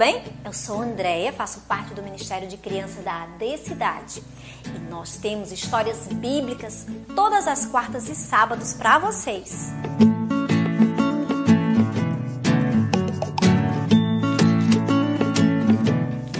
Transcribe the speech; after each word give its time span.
bem? 0.00 0.22
Eu 0.46 0.52
sou 0.54 0.80
Andréia, 0.80 1.30
faço 1.30 1.60
parte 1.68 1.92
do 1.92 2.02
Ministério 2.02 2.48
de 2.48 2.56
Criança 2.56 3.02
da 3.02 3.24
AD 3.24 3.58
Cidade. 3.58 4.22
E 4.64 4.78
nós 4.90 5.16
temos 5.16 5.52
histórias 5.52 6.06
bíblicas 6.06 6.86
todas 7.14 7.46
as 7.46 7.66
quartas 7.66 8.08
e 8.08 8.14
sábados 8.14 8.72
para 8.72 8.98
vocês. 8.98 9.70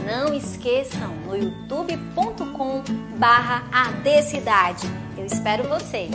Não 0.07 0.33
esqueçam 0.33 1.15
no 1.27 1.37
youtube.com 1.37 2.83
barra. 3.19 3.63
Eu 5.19 5.27
espero 5.27 5.69
vocês. 5.69 6.11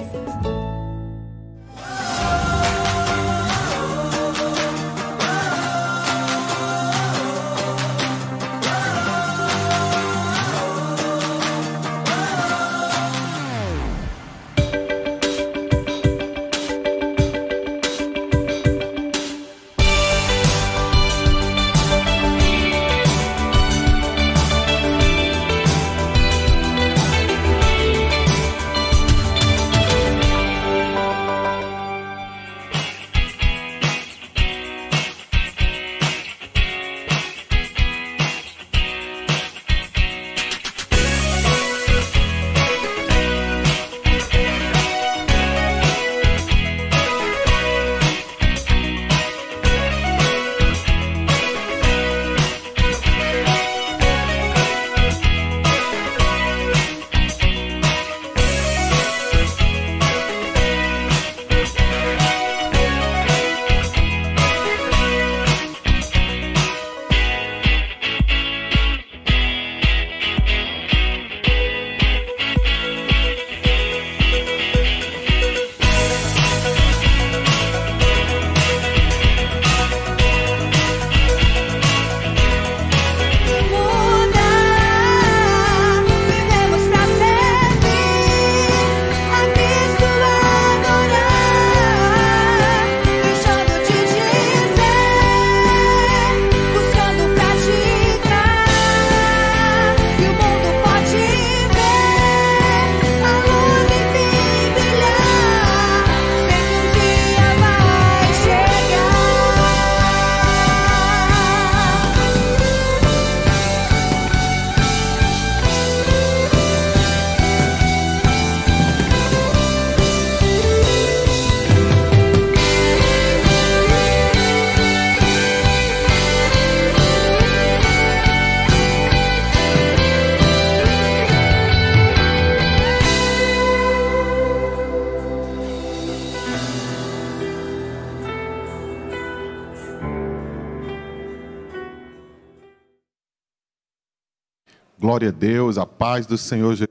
Glória 145.16 145.30
a 145.30 145.32
Deus, 145.32 145.78
a 145.78 145.86
paz 145.86 146.26
do 146.26 146.38
Senhor 146.38 146.72
Jesus. 146.72 146.90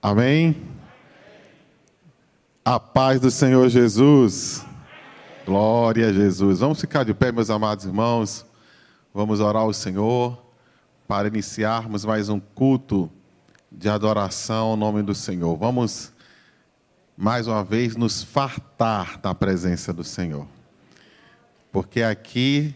Amém? 0.00 0.56
A 2.64 2.80
paz 2.80 3.20
do 3.20 3.30
Senhor 3.30 3.68
Jesus. 3.68 4.64
Glória 5.44 6.08
a 6.08 6.12
Jesus. 6.14 6.60
Vamos 6.60 6.80
ficar 6.80 7.04
de 7.04 7.12
pé, 7.12 7.30
meus 7.30 7.50
amados 7.50 7.84
irmãos. 7.84 8.46
Vamos 9.12 9.40
orar 9.40 9.64
ao 9.64 9.74
Senhor 9.74 10.42
para 11.06 11.28
iniciarmos 11.28 12.02
mais 12.06 12.30
um 12.30 12.40
culto 12.40 13.10
de 13.70 13.90
adoração 13.90 14.68
ao 14.68 14.76
nome 14.76 15.02
do 15.02 15.14
Senhor. 15.14 15.54
Vamos 15.58 16.14
mais 17.14 17.46
uma 17.46 17.62
vez 17.62 17.94
nos 17.94 18.22
fartar 18.22 19.18
da 19.18 19.34
presença 19.34 19.92
do 19.92 20.02
Senhor. 20.02 20.46
Porque 21.70 22.00
aqui 22.00 22.74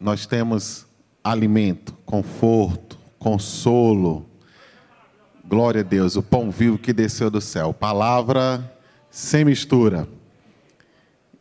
nós 0.00 0.26
temos 0.26 0.90
alimento, 1.22 1.94
conforto, 2.04 2.98
consolo. 3.18 4.26
Glória 5.44 5.80
a 5.80 5.84
Deus, 5.84 6.16
o 6.16 6.22
pão 6.22 6.50
vivo 6.50 6.78
que 6.78 6.92
desceu 6.92 7.30
do 7.30 7.40
céu. 7.40 7.72
Palavra 7.72 8.72
sem 9.10 9.44
mistura. 9.44 10.08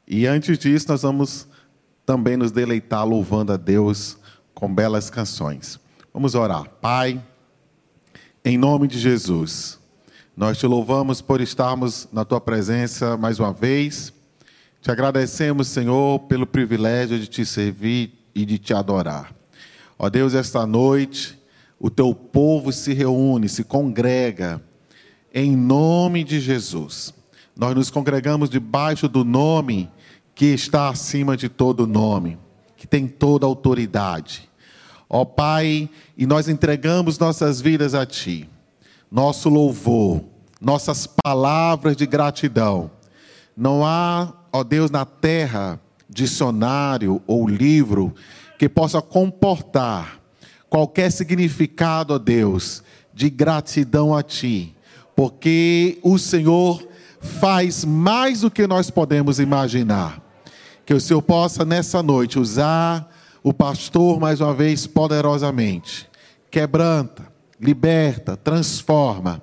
E 0.08 0.28
antes 0.28 0.58
disso, 0.58 0.88
nós 0.90 1.04
vamos 1.04 1.48
também 2.06 2.36
nos 2.36 2.52
deleitar 2.52 3.06
louvando 3.08 3.54
a 3.54 3.58
Deus 3.58 4.18
com 4.54 4.74
belas 4.74 5.10
canções. 5.10 5.80
Vamos 6.14 6.36
orar. 6.36 6.68
Pai, 6.82 7.24
em 8.44 8.58
nome 8.58 8.88
de 8.88 9.00
Jesus, 9.00 9.80
nós 10.36 10.58
te 10.58 10.68
louvamos 10.68 11.22
por 11.22 11.40
estarmos 11.40 12.08
na 12.12 12.26
tua 12.26 12.42
presença 12.42 13.16
mais 13.16 13.40
uma 13.40 13.54
vez. 13.54 14.12
Te 14.82 14.92
agradecemos, 14.92 15.68
Senhor, 15.68 16.20
pelo 16.22 16.46
privilégio 16.46 17.18
de 17.18 17.28
te 17.28 17.46
servir 17.46 18.14
e 18.36 18.46
de 18.46 18.58
te 18.58 18.74
adorar. 18.74 19.41
Ó 20.04 20.10
Deus, 20.10 20.34
esta 20.34 20.66
noite 20.66 21.40
o 21.80 21.88
teu 21.88 22.12
povo 22.16 22.72
se 22.74 22.92
reúne, 22.92 23.48
se 23.48 23.64
congrega, 23.64 24.60
em 25.32 25.56
nome 25.56 26.24
de 26.24 26.40
Jesus. 26.40 27.14
Nós 27.56 27.76
nos 27.76 27.92
congregamos 27.92 28.50
debaixo 28.50 29.08
do 29.08 29.24
nome 29.24 29.92
que 30.34 30.48
está 30.48 30.90
acima 30.90 31.38
de 31.38 31.48
todo 31.48 31.86
nome, 31.86 32.40
que 32.76 32.88
tem 32.88 33.08
toda 33.08 33.46
autoridade. 33.46 34.50
Ó 35.08 35.24
Pai, 35.24 35.88
e 36.18 36.26
nós 36.26 36.50
entregamos 36.50 37.20
nossas 37.20 37.62
vidas 37.62 37.94
a 37.94 38.04
Ti, 38.04 38.50
nosso 39.12 39.50
louvor, 39.50 40.24
nossas 40.60 41.08
palavras 41.24 41.96
de 41.96 42.08
gratidão. 42.08 42.90
Não 43.56 43.86
há, 43.86 44.34
ó 44.52 44.64
Deus, 44.64 44.90
na 44.90 45.06
terra 45.06 45.80
dicionário 46.10 47.22
ou 47.28 47.48
livro 47.48 48.16
que 48.62 48.70
possa 48.70 49.02
comportar 49.02 50.20
qualquer 50.70 51.12
significado, 51.12 52.14
ó 52.14 52.20
Deus, 52.20 52.84
de 53.12 53.28
gratidão 53.28 54.16
a 54.16 54.22
Ti, 54.22 54.76
porque 55.16 55.98
o 56.04 56.20
Senhor 56.20 56.88
faz 57.20 57.84
mais 57.84 58.42
do 58.42 58.52
que 58.52 58.68
nós 58.68 58.92
podemos 58.92 59.40
imaginar. 59.40 60.22
Que 60.86 60.94
o 60.94 61.02
Senhor 61.02 61.24
possa 61.24 61.66
nessa 61.66 62.04
noite 62.04 62.38
usar 62.38 63.12
o 63.42 63.52
pastor 63.52 64.20
mais 64.20 64.42
uma 64.42 64.54
vez 64.54 64.86
poderosamente, 64.86 66.08
quebranta, 66.52 67.28
liberta, 67.60 68.38
transforma. 68.38 69.42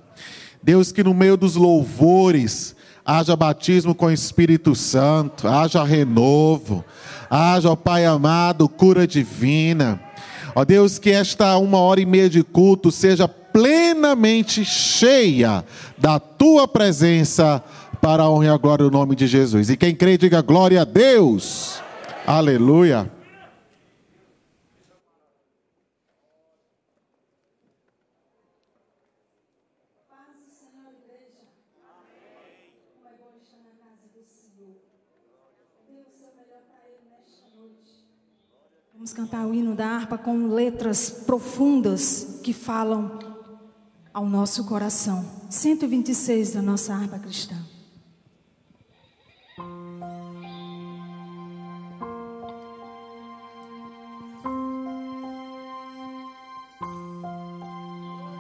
Deus, 0.63 0.93
que 0.93 1.03
no 1.03 1.13
meio 1.13 1.37
dos 1.37 1.57
louvores 1.57 2.77
haja 3.09 3.35
batismo 3.35 3.95
com 3.95 4.05
o 4.05 4.13
Espírito 4.13 4.75
Santo, 4.75 5.49
haja 5.49 5.83
renovo, 5.83 6.85
haja, 7.31 7.71
ó 7.71 7.75
Pai 7.75 8.05
amado, 8.05 8.69
cura 8.69 9.07
divina. 9.07 9.99
Ó 10.55 10.63
Deus, 10.63 10.99
que 10.99 11.09
esta 11.09 11.57
uma 11.57 11.79
hora 11.79 12.03
e 12.03 12.05
meia 12.05 12.29
de 12.29 12.43
culto 12.43 12.93
seja 12.93 13.27
plenamente 13.27 14.63
cheia 14.63 15.65
da 15.97 16.21
tua 16.21 16.69
presença 16.69 17.65
para 17.99 18.25
a 18.25 18.31
honra 18.31 18.45
e 18.45 18.49
a 18.51 18.59
glória 18.59 18.85
do 18.85 18.91
nome 18.91 19.17
de 19.17 19.27
Jesus. 19.27 19.71
E 19.71 19.77
quem 19.79 19.95
crê, 19.95 20.19
diga 20.19 20.43
glória 20.43 20.83
a 20.83 20.85
Deus. 20.85 21.81
Aleluia. 22.27 23.11
Vamos 39.09 39.31
cantar 39.31 39.47
o 39.47 39.55
hino 39.55 39.75
da 39.75 39.87
harpa 39.87 40.19
com 40.19 40.49
letras 40.49 41.09
profundas 41.09 42.41
que 42.43 42.53
falam 42.53 43.19
ao 44.13 44.27
nosso 44.27 44.67
coração. 44.67 45.25
126 45.49 46.53
da 46.53 46.61
nossa 46.61 46.93
harpa 46.93 47.19
cristã. 47.19 47.57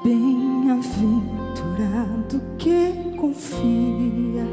Bem-aventurado 0.04 2.42
que 2.58 3.16
confia 3.16 4.44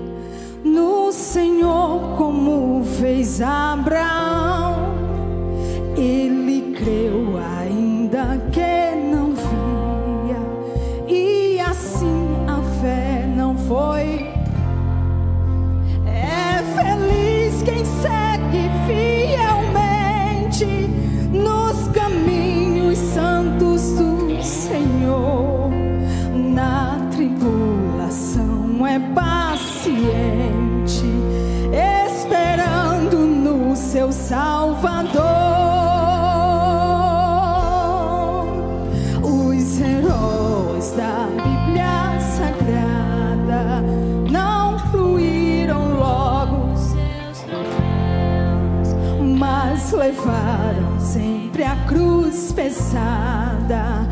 no 0.63 1.11
Senhor, 1.11 2.15
como 2.15 2.85
fez 2.85 3.41
Abraão 3.41 5.04
ele 5.97 6.75
creu 6.77 7.37
ainda 7.37 8.37
que 8.51 8.95
não 8.95 9.33
via, 9.33 10.41
e 11.07 11.57
assim 11.59 12.27
a 12.47 12.61
fé 12.81 13.25
não 13.25 13.55
foi. 13.57 14.29
É 16.05 16.61
feliz 16.75 17.63
quem 17.63 17.85
segue 17.85 18.69
fielmente 18.85 20.65
nos 21.31 21.87
caminhos 21.93 22.97
santos 22.97 23.93
do 23.93 24.43
Senhor. 24.43 25.71
Na 26.35 27.07
tribulação 27.11 28.85
é 28.85 28.99
paciente, 29.13 31.05
esperando 32.05 33.25
no 33.25 33.75
seu 33.77 34.11
salvador. 34.11 34.94
levaram 49.95 50.99
sempre 50.99 51.63
a 51.63 51.75
cruz 51.87 52.51
pesada. 52.51 54.07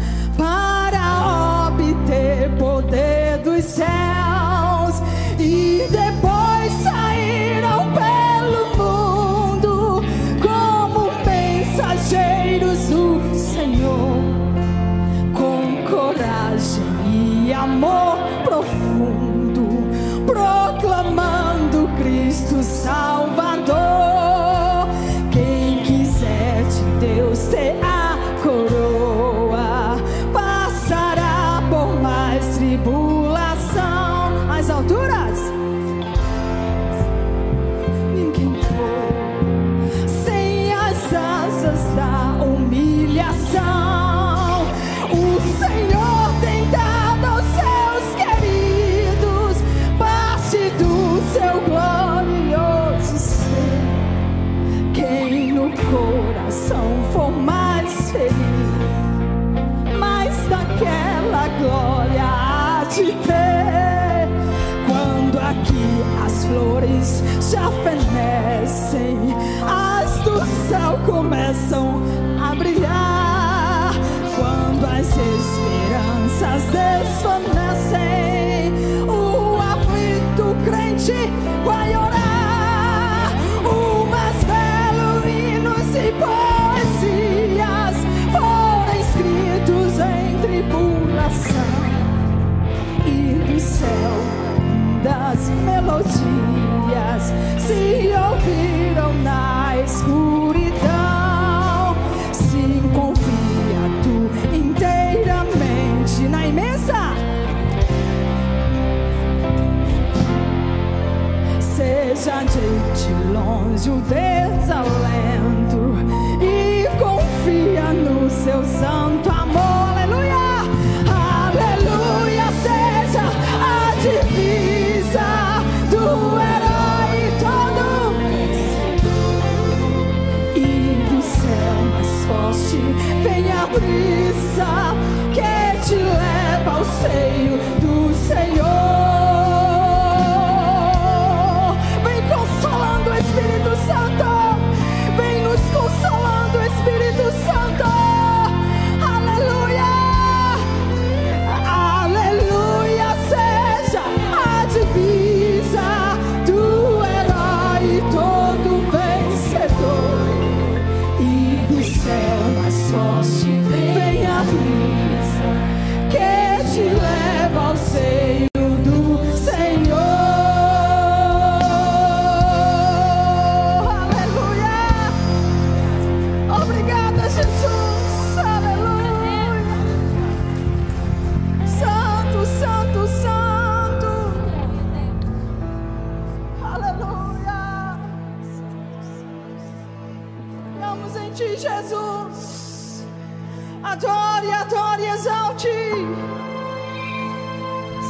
Adore, 193.94 194.52
adore, 194.52 195.06
exalte. 195.06 195.70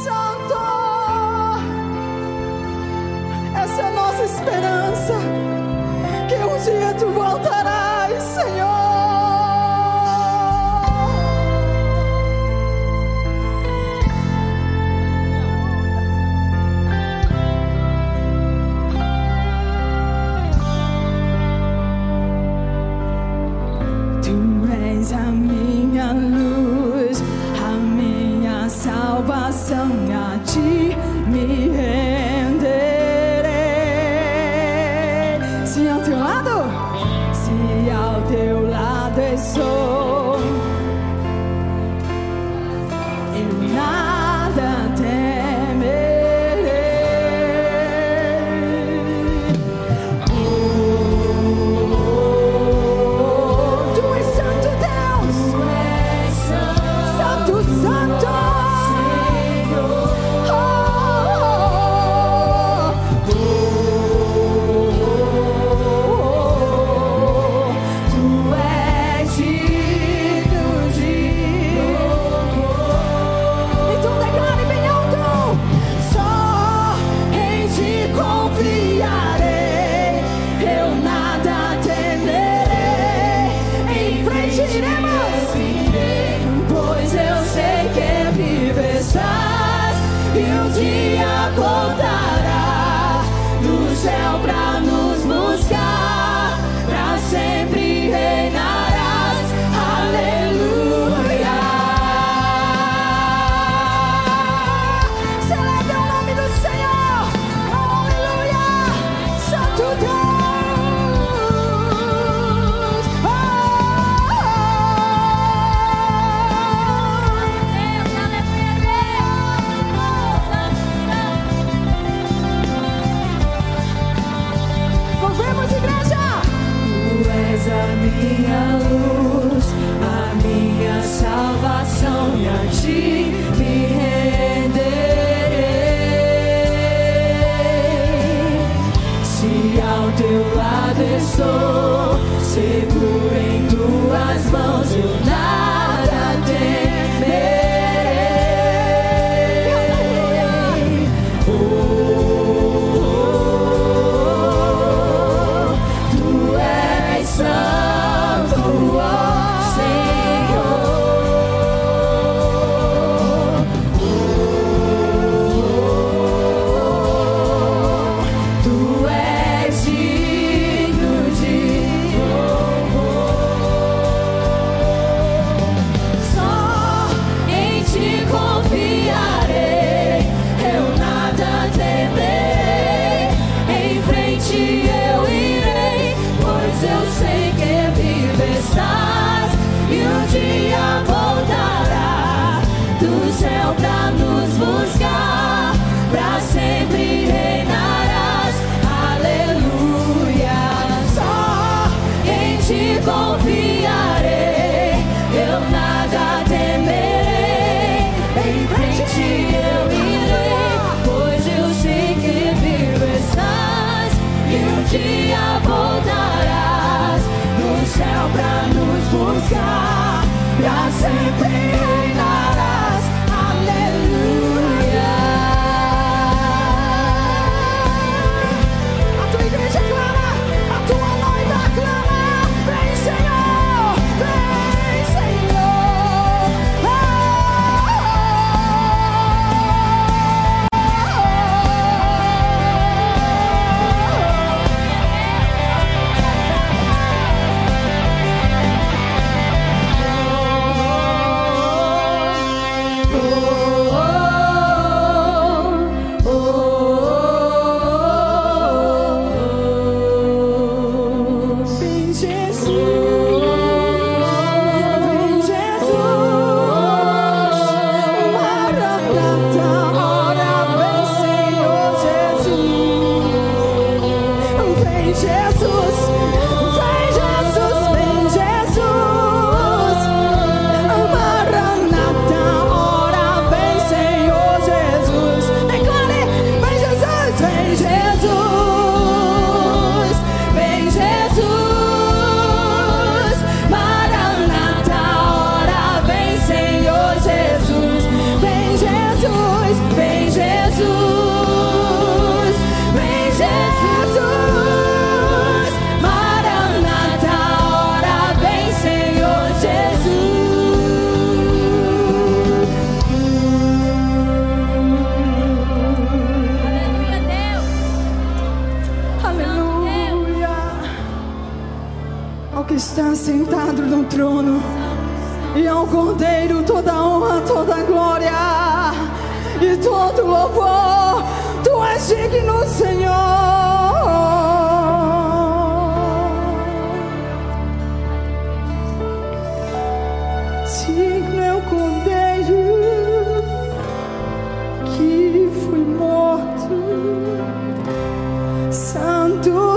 Santo. 0.02 0.56
Essa 3.54 3.82
é 3.82 3.86
a 3.86 3.90
nossa 3.90 4.22
esperança. 4.24 5.12
Que 6.26 6.36
um 6.36 6.58
dia 6.64 6.94
tu 6.94 7.10
voltarás, 7.10 8.22
Senhor. 8.22 8.83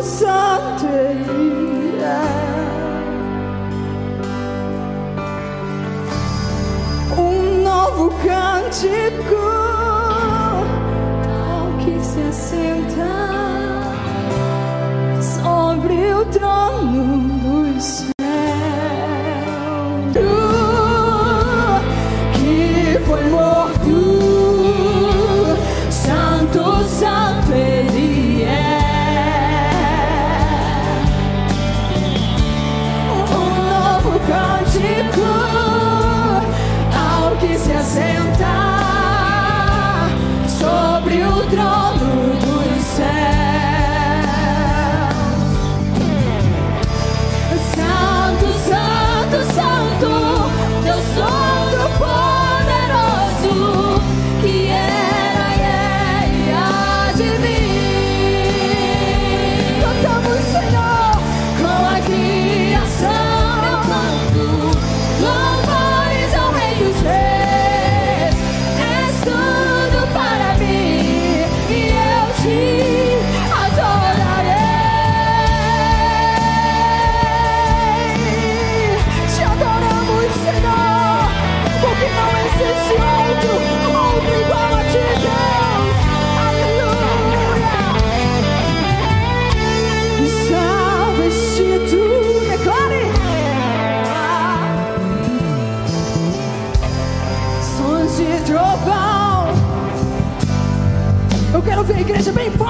Someday. 0.07 1.17
Um 7.17 7.61
novo 7.61 8.09
cântico 8.23 9.35
ao 11.27 11.77
que 11.83 11.99
se 12.05 12.21
assenta 12.21 13.05
sobre 15.21 16.13
o 16.13 16.25
trono 16.27 17.73
dos 17.73 18.16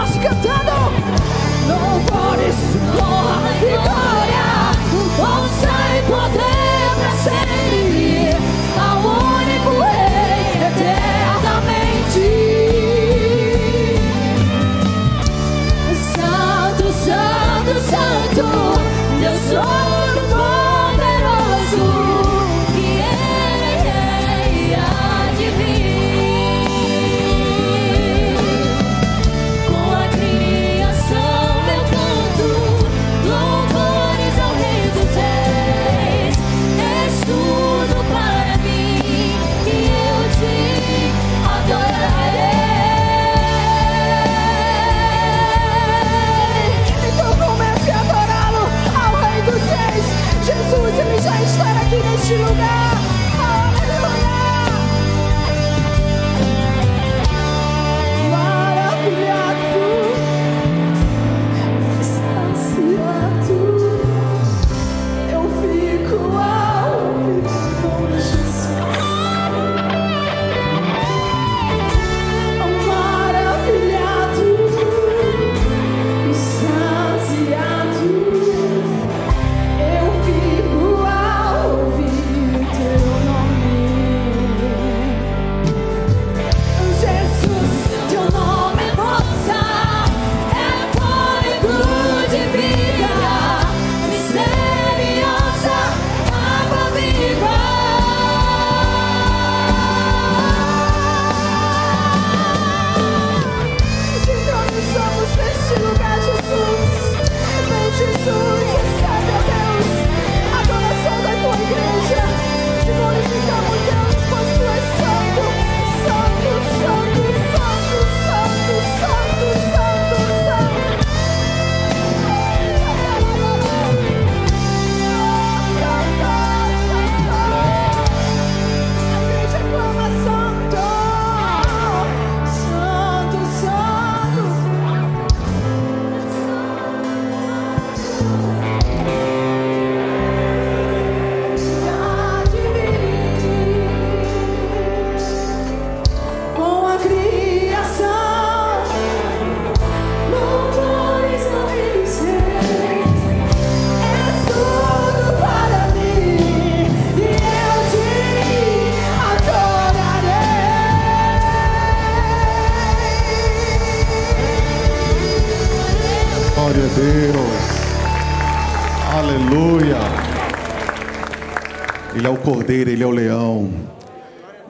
nós 0.08 0.18
cantamos. 0.24 0.67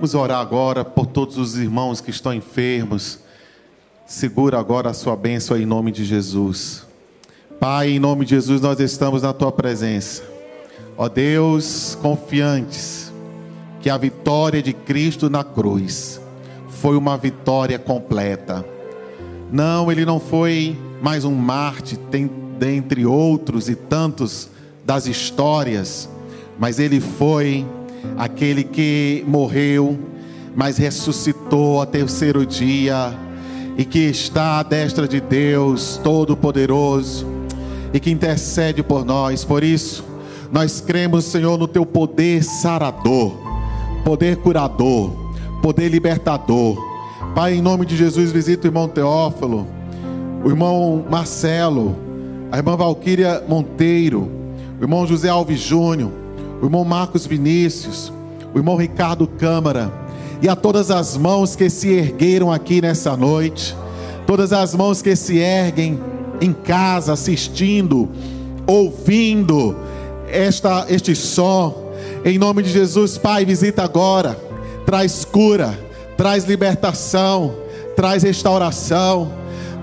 Vamos 0.07 0.23
orar 0.23 0.39
agora 0.39 0.85
por 0.85 1.05
todos 1.05 1.37
os 1.37 1.57
irmãos 1.57 1.99
que 1.99 2.11
estão 2.11 2.33
enfermos. 2.33 3.19
Segura 4.05 4.57
agora 4.57 4.89
a 4.89 4.93
sua 4.93 5.17
bênção 5.17 5.57
em 5.57 5.65
nome 5.65 5.91
de 5.91 6.05
Jesus. 6.05 6.87
Pai, 7.59 7.89
em 7.89 7.99
nome 7.99 8.23
de 8.23 8.29
Jesus, 8.29 8.61
nós 8.61 8.79
estamos 8.79 9.23
na 9.23 9.33
tua 9.33 9.51
presença. 9.51 10.23
Ó 10.97 11.09
Deus, 11.09 11.97
confiantes 12.01 13.11
que 13.81 13.89
a 13.89 13.97
vitória 13.97 14.63
de 14.63 14.71
Cristo 14.71 15.29
na 15.29 15.43
cruz 15.43 16.21
foi 16.69 16.95
uma 16.95 17.17
vitória 17.17 17.77
completa. 17.77 18.65
Não, 19.51 19.91
ele 19.91 20.05
não 20.05 20.21
foi 20.21 20.79
mais 21.01 21.25
um 21.25 21.35
Marte, 21.35 21.99
dentre 22.57 23.05
outros 23.05 23.67
e 23.67 23.75
tantos 23.75 24.49
das 24.85 25.05
histórias, 25.05 26.07
mas 26.57 26.79
ele 26.79 27.01
foi 27.01 27.65
aquele 28.17 28.63
que 28.63 29.23
morreu, 29.27 29.97
mas 30.55 30.77
ressuscitou 30.77 31.79
ao 31.79 31.85
terceiro 31.85 32.45
dia, 32.45 33.13
e 33.77 33.85
que 33.85 33.99
está 33.99 34.59
à 34.59 34.63
destra 34.63 35.07
de 35.07 35.21
Deus 35.21 35.99
Todo-Poderoso, 36.03 37.27
e 37.93 37.99
que 37.99 38.09
intercede 38.09 38.81
por 38.81 39.05
nós. 39.05 39.45
Por 39.45 39.63
isso, 39.63 40.03
nós 40.51 40.81
cremos, 40.81 41.25
Senhor, 41.25 41.57
no 41.57 41.67
teu 41.67 41.85
poder 41.85 42.43
sarador, 42.43 43.33
poder 44.03 44.37
curador, 44.37 45.11
poder 45.61 45.89
libertador. 45.89 46.77
Pai, 47.35 47.55
em 47.55 47.61
nome 47.61 47.85
de 47.85 47.95
Jesus, 47.95 48.31
visita 48.31 48.67
o 48.67 48.69
irmão 48.69 48.87
Teófilo, 48.87 49.67
o 50.43 50.49
irmão 50.49 51.05
Marcelo, 51.09 51.95
a 52.51 52.57
irmã 52.57 52.75
Valquíria 52.75 53.43
Monteiro, 53.47 54.27
o 54.79 54.83
irmão 54.83 55.05
José 55.05 55.29
Alves 55.29 55.59
Júnior 55.59 56.26
o 56.61 56.65
irmão 56.65 56.83
Marcos 56.83 57.25
Vinícius, 57.25 58.11
o 58.53 58.57
irmão 58.57 58.75
Ricardo 58.75 59.27
Câmara, 59.27 59.91
e 60.41 60.47
a 60.47 60.55
todas 60.55 60.91
as 60.91 61.17
mãos 61.17 61.55
que 61.55 61.69
se 61.69 61.89
ergueram 61.89 62.51
aqui 62.51 62.81
nessa 62.81 63.15
noite, 63.17 63.75
todas 64.25 64.53
as 64.53 64.75
mãos 64.75 65.01
que 65.01 65.15
se 65.15 65.37
erguem 65.37 65.99
em 66.39 66.53
casa, 66.53 67.13
assistindo, 67.13 68.09
ouvindo 68.65 69.75
esta, 70.29 70.85
este 70.89 71.15
som, 71.15 71.93
em 72.23 72.37
nome 72.37 72.61
de 72.63 72.69
Jesus, 72.69 73.17
Pai, 73.17 73.45
visita 73.45 73.83
agora, 73.83 74.37
traz 74.85 75.25
cura, 75.25 75.77
traz 76.15 76.45
libertação, 76.45 77.55
traz 77.95 78.23
restauração. 78.23 79.31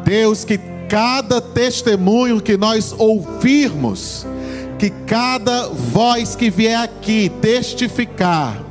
Deus, 0.04 0.44
que 0.44 0.58
cada 0.88 1.40
testemunho 1.40 2.40
que 2.40 2.56
nós 2.56 2.94
ouvirmos, 2.96 4.26
que 4.78 4.90
cada 4.90 5.68
voz 5.68 6.34
que 6.34 6.50
vier 6.50 6.78
aqui 6.78 7.30
testificar, 7.40 8.62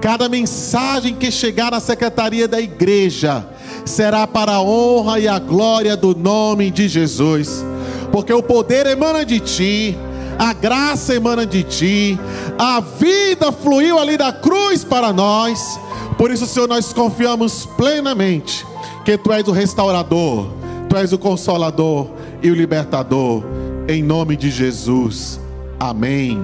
cada 0.00 0.28
mensagem 0.28 1.14
que 1.14 1.30
chegar 1.30 1.70
na 1.70 1.80
secretaria 1.80 2.46
da 2.46 2.60
igreja, 2.60 3.46
será 3.84 4.26
para 4.26 4.52
a 4.52 4.62
honra 4.62 5.18
e 5.18 5.26
a 5.26 5.38
glória 5.38 5.96
do 5.96 6.14
nome 6.14 6.70
de 6.70 6.88
Jesus, 6.88 7.64
porque 8.12 8.32
o 8.32 8.42
poder 8.42 8.86
emana 8.86 9.24
de 9.24 9.40
ti, 9.40 9.96
a 10.38 10.52
graça 10.52 11.14
emana 11.14 11.44
de 11.44 11.62
ti, 11.62 12.18
a 12.58 12.80
vida 12.80 13.50
fluiu 13.50 13.98
ali 13.98 14.16
da 14.16 14.32
cruz 14.32 14.84
para 14.84 15.12
nós, 15.12 15.78
por 16.18 16.32
isso, 16.32 16.46
Senhor, 16.46 16.68
nós 16.68 16.92
confiamos 16.92 17.64
plenamente 17.76 18.66
que 19.04 19.16
tu 19.16 19.32
és 19.32 19.46
o 19.46 19.52
restaurador, 19.52 20.48
tu 20.88 20.96
és 20.96 21.12
o 21.12 21.18
consolador 21.18 22.08
e 22.42 22.50
o 22.50 22.54
libertador, 22.54 23.44
em 23.88 24.02
nome 24.02 24.36
de 24.36 24.50
Jesus. 24.50 25.40
Amém. 25.80 26.40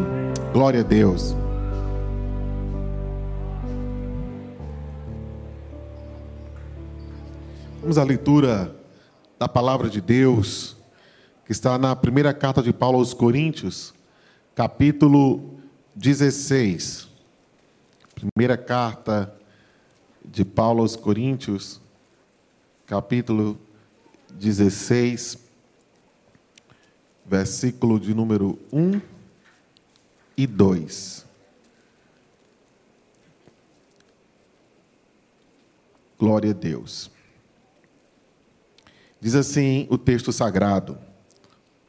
Glória 0.53 0.79
a 0.79 0.85
Deus. 0.85 1.35
Vamos 7.81 7.99
à 7.99 8.05
leitura 8.05 8.77
da 9.37 9.49
palavra 9.49 9.90
de 9.90 10.01
Deus, 10.01 10.77
que 11.44 11.51
está 11.51 11.77
na 11.77 11.97
primeira 11.97 12.33
carta 12.33 12.62
de 12.62 12.73
Paulo 12.73 12.99
aos 12.99 13.12
Coríntios, 13.12 13.92
capítulo 14.55 15.59
16. 15.97 17.09
Primeira 18.14 18.57
carta 18.57 19.35
de 20.25 20.44
Paulo 20.44 20.83
aos 20.83 20.94
Coríntios, 20.94 21.81
capítulo 22.87 23.59
16, 24.33 25.38
versículo 27.27 27.99
de 27.99 28.14
número 28.14 28.57
1 28.73 29.13
e 30.37 30.47
2. 30.47 31.25
Glória 36.18 36.51
a 36.51 36.55
Deus. 36.55 37.11
Diz 39.20 39.35
assim 39.35 39.87
o 39.90 39.99
texto 39.99 40.33
sagrado: 40.33 40.99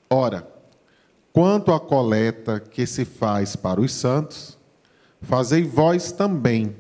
Ora, 0.10 0.47
quanto 1.31 1.73
à 1.73 1.79
coleta 1.79 2.60
que 2.60 2.86
se 2.86 3.05
faz 3.05 3.55
para 3.55 3.81
os 3.81 3.93
santos, 3.93 4.58
fazei 5.21 5.63
vós 5.63 6.12
também 6.12 6.75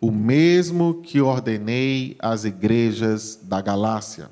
o 0.00 0.10
mesmo 0.10 1.00
que 1.02 1.20
ordenei 1.20 2.16
às 2.18 2.44
igrejas 2.44 3.38
da 3.42 3.62
Galácia. 3.62 4.30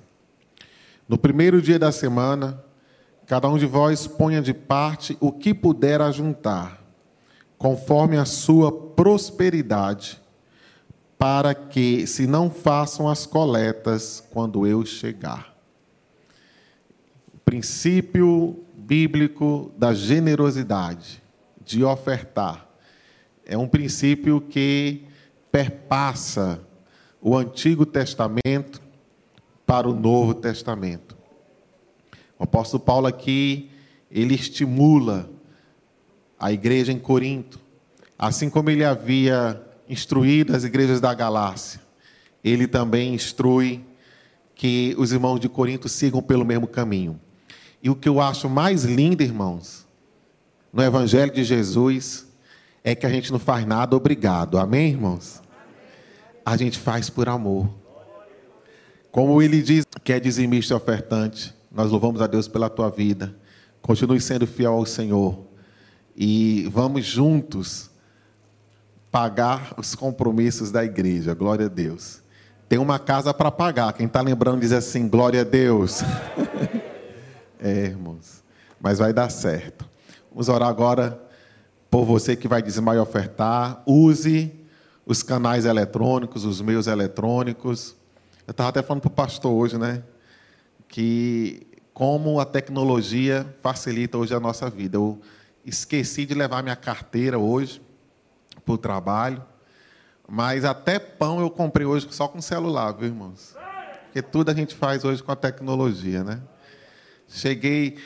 No 1.09 1.17
primeiro 1.17 1.63
dia 1.63 1.79
da 1.79 1.91
semana, 1.91 2.63
cada 3.27 3.49
um 3.49 3.57
de 3.57 3.67
vós 3.67 4.07
ponha 4.07 4.43
de 4.43 4.53
parte 4.53 5.17
o 5.21 5.33
que 5.33 5.55
puder 5.55 6.01
ajuntar, 6.01 6.83
conforme 7.57 8.17
a 8.17 8.25
sua 8.25 8.73
prosperidade, 8.73 10.21
para 11.19 11.55
que 11.55 12.07
se 12.07 12.27
não 12.27 12.51
façam 12.51 13.09
as 13.09 13.27
coletas 13.27 14.23
quando 14.31 14.67
eu 14.67 14.85
chegar. 14.85 15.55
Princípio 17.45 18.65
bíblico 18.75 19.73
da 19.77 19.95
generosidade, 19.95 21.23
de 21.65 21.85
ofertar, 21.85 22.69
é 23.47 23.57
um 23.57 23.69
princípio 23.69 24.41
que 24.41 25.05
perpassa 25.51 26.61
o 27.21 27.37
Antigo 27.37 27.87
Testamento 27.87 28.83
para 29.65 29.89
o 29.89 29.95
Novo 29.95 30.35
Testamento. 30.35 31.12
O 32.43 32.45
apóstolo 32.45 32.83
Paulo 32.83 33.07
aqui, 33.07 33.71
ele 34.11 34.35
estimula 34.35 35.31
a 36.37 36.51
igreja 36.53 36.91
em 36.91 36.99
Corinto, 36.99 37.61
assim 38.19 38.51
como 38.51 38.69
ele 38.69 38.85
havia 38.85 39.63
instruído 39.89 40.53
as 40.53 40.65
igrejas 40.65 41.01
da 41.01 41.15
Galácia, 41.15 41.81
ele 42.43 42.67
também 42.67 43.15
instrui 43.15 43.85
que 44.57 44.93
os 44.99 45.13
irmãos 45.13 45.39
de 45.39 45.49
Corinto 45.49 45.89
sigam 45.89 46.21
pelo 46.21 46.45
mesmo 46.45 46.67
caminho. 46.67 47.21
E 47.81 47.89
o 47.89 47.95
que 47.95 48.09
eu 48.09 48.21
acho 48.21 48.51
mais 48.51 48.83
lindo, 48.83 49.23
irmãos, 49.23 49.87
no 50.73 50.83
Evangelho 50.83 51.33
de 51.33 51.45
Jesus, 51.45 52.27
é 52.83 52.93
que 52.97 53.07
a 53.07 53.09
gente 53.09 53.31
não 53.31 53.39
faz 53.39 53.65
nada 53.65 53.95
obrigado. 53.95 54.59
Amém, 54.59 54.89
irmãos? 54.89 55.41
A 56.45 56.57
gente 56.57 56.77
faz 56.77 57.09
por 57.09 57.29
amor. 57.29 57.73
Como 59.13 59.41
ele 59.41 59.63
diz 59.63 59.85
que 60.03 60.13
é 60.13 60.19
dizimista 60.19 60.75
ofertante, 60.75 61.62
nós 61.75 61.91
louvamos 61.91 62.21
a 62.21 62.27
Deus 62.27 62.47
pela 62.47 62.69
tua 62.69 62.91
vida. 62.91 63.35
Continue 63.81 64.21
sendo 64.21 64.47
fiel 64.47 64.75
ao 64.75 64.85
Senhor. 64.85 65.39
E 66.15 66.69
vamos 66.71 67.05
juntos 67.07 67.91
pagar 69.11 69.75
os 69.79 69.95
compromissos 69.95 70.71
da 70.71 70.85
igreja. 70.85 71.35
Glória 71.35 71.67
a 71.67 71.69
Deus. 71.69 72.23
Tem 72.69 72.79
uma 72.79 72.99
casa 72.99 73.33
para 73.33 73.51
pagar. 73.51 73.93
Quem 73.95 74.07
está 74.07 74.21
lembrando 74.21 74.61
diz 74.61 74.73
assim: 74.73 75.09
Glória 75.09 75.41
a 75.41 75.45
Deus. 75.45 76.03
é, 77.59 77.85
irmãos. 77.87 78.43
Mas 78.81 78.99
vai 78.99 79.13
dar 79.13 79.31
certo. 79.31 79.89
Vamos 80.31 80.49
orar 80.49 80.69
agora 80.69 81.21
por 81.91 82.05
você 82.05 82.37
que 82.37 82.49
vai 82.49 82.63
dizimar 82.63 82.97
e 82.97 82.99
ofertar. 82.99 83.83
Use 83.87 84.53
os 85.07 85.23
canais 85.23 85.65
eletrônicos, 85.65 86.45
os 86.45 86.61
meios 86.61 86.87
eletrônicos. 86.87 87.95
Eu 88.47 88.51
estava 88.51 88.69
até 88.69 88.83
falando 88.83 89.03
para 89.03 89.09
o 89.09 89.13
pastor 89.13 89.53
hoje, 89.53 89.79
né? 89.79 90.03
Que 90.93 91.67
como 91.95 92.39
a 92.39 92.45
tecnologia 92.45 93.47
facilita 93.63 94.19
hoje 94.19 94.35
a 94.35 94.39
nossa 94.39 94.69
vida. 94.69 94.99
Eu 94.99 95.23
esqueci 95.65 96.27
de 96.27 96.35
levar 96.35 96.63
minha 96.63 96.77
carteira 96.77 97.39
hoje 97.39 97.81
para 98.63 98.75
o 98.75 98.79
trabalho, 98.79 99.43
mas 100.29 100.67
até 100.67 100.99
pão 100.99 101.41
eu 101.41 101.51
comprei 101.51 101.87
hoje 101.87 102.07
só 102.11 102.29
com 102.29 102.43
celular, 102.43 102.93
viu, 102.93 103.09
irmãos? 103.09 103.57
Porque 104.05 104.21
tudo 104.21 104.51
a 104.51 104.55
gente 104.55 104.75
faz 104.75 105.03
hoje 105.03 105.23
com 105.23 105.33
a 105.33 105.37
tecnologia, 105.37 106.23
né? 106.23 106.43
Cheguei 107.27 107.97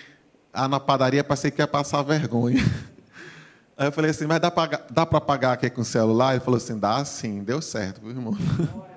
na 0.54 0.78
padaria, 0.78 1.24
passei 1.24 1.50
que 1.50 1.60
ia 1.60 1.66
passar 1.66 2.02
vergonha. 2.02 2.62
Aí 3.76 3.88
eu 3.88 3.92
falei 3.92 4.12
assim, 4.12 4.26
mas 4.26 4.40
dá 4.40 5.04
para 5.04 5.20
pagar 5.20 5.54
aqui 5.54 5.68
com 5.68 5.80
o 5.80 5.84
celular? 5.84 6.34
Ele 6.34 6.44
falou 6.44 6.56
assim, 6.56 6.78
dá 6.78 7.04
sim, 7.04 7.42
deu 7.42 7.60
certo, 7.60 8.00
viu, 8.00 8.10
irmão? 8.10 8.36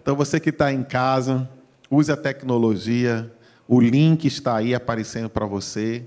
Então 0.00 0.16
você 0.16 0.40
que 0.40 0.48
está 0.48 0.72
em 0.72 0.82
casa, 0.82 1.46
use 1.90 2.10
a 2.10 2.16
tecnologia, 2.16 3.30
o 3.66 3.80
link 3.80 4.26
está 4.26 4.56
aí 4.56 4.74
aparecendo 4.74 5.28
para 5.28 5.46
você. 5.46 6.02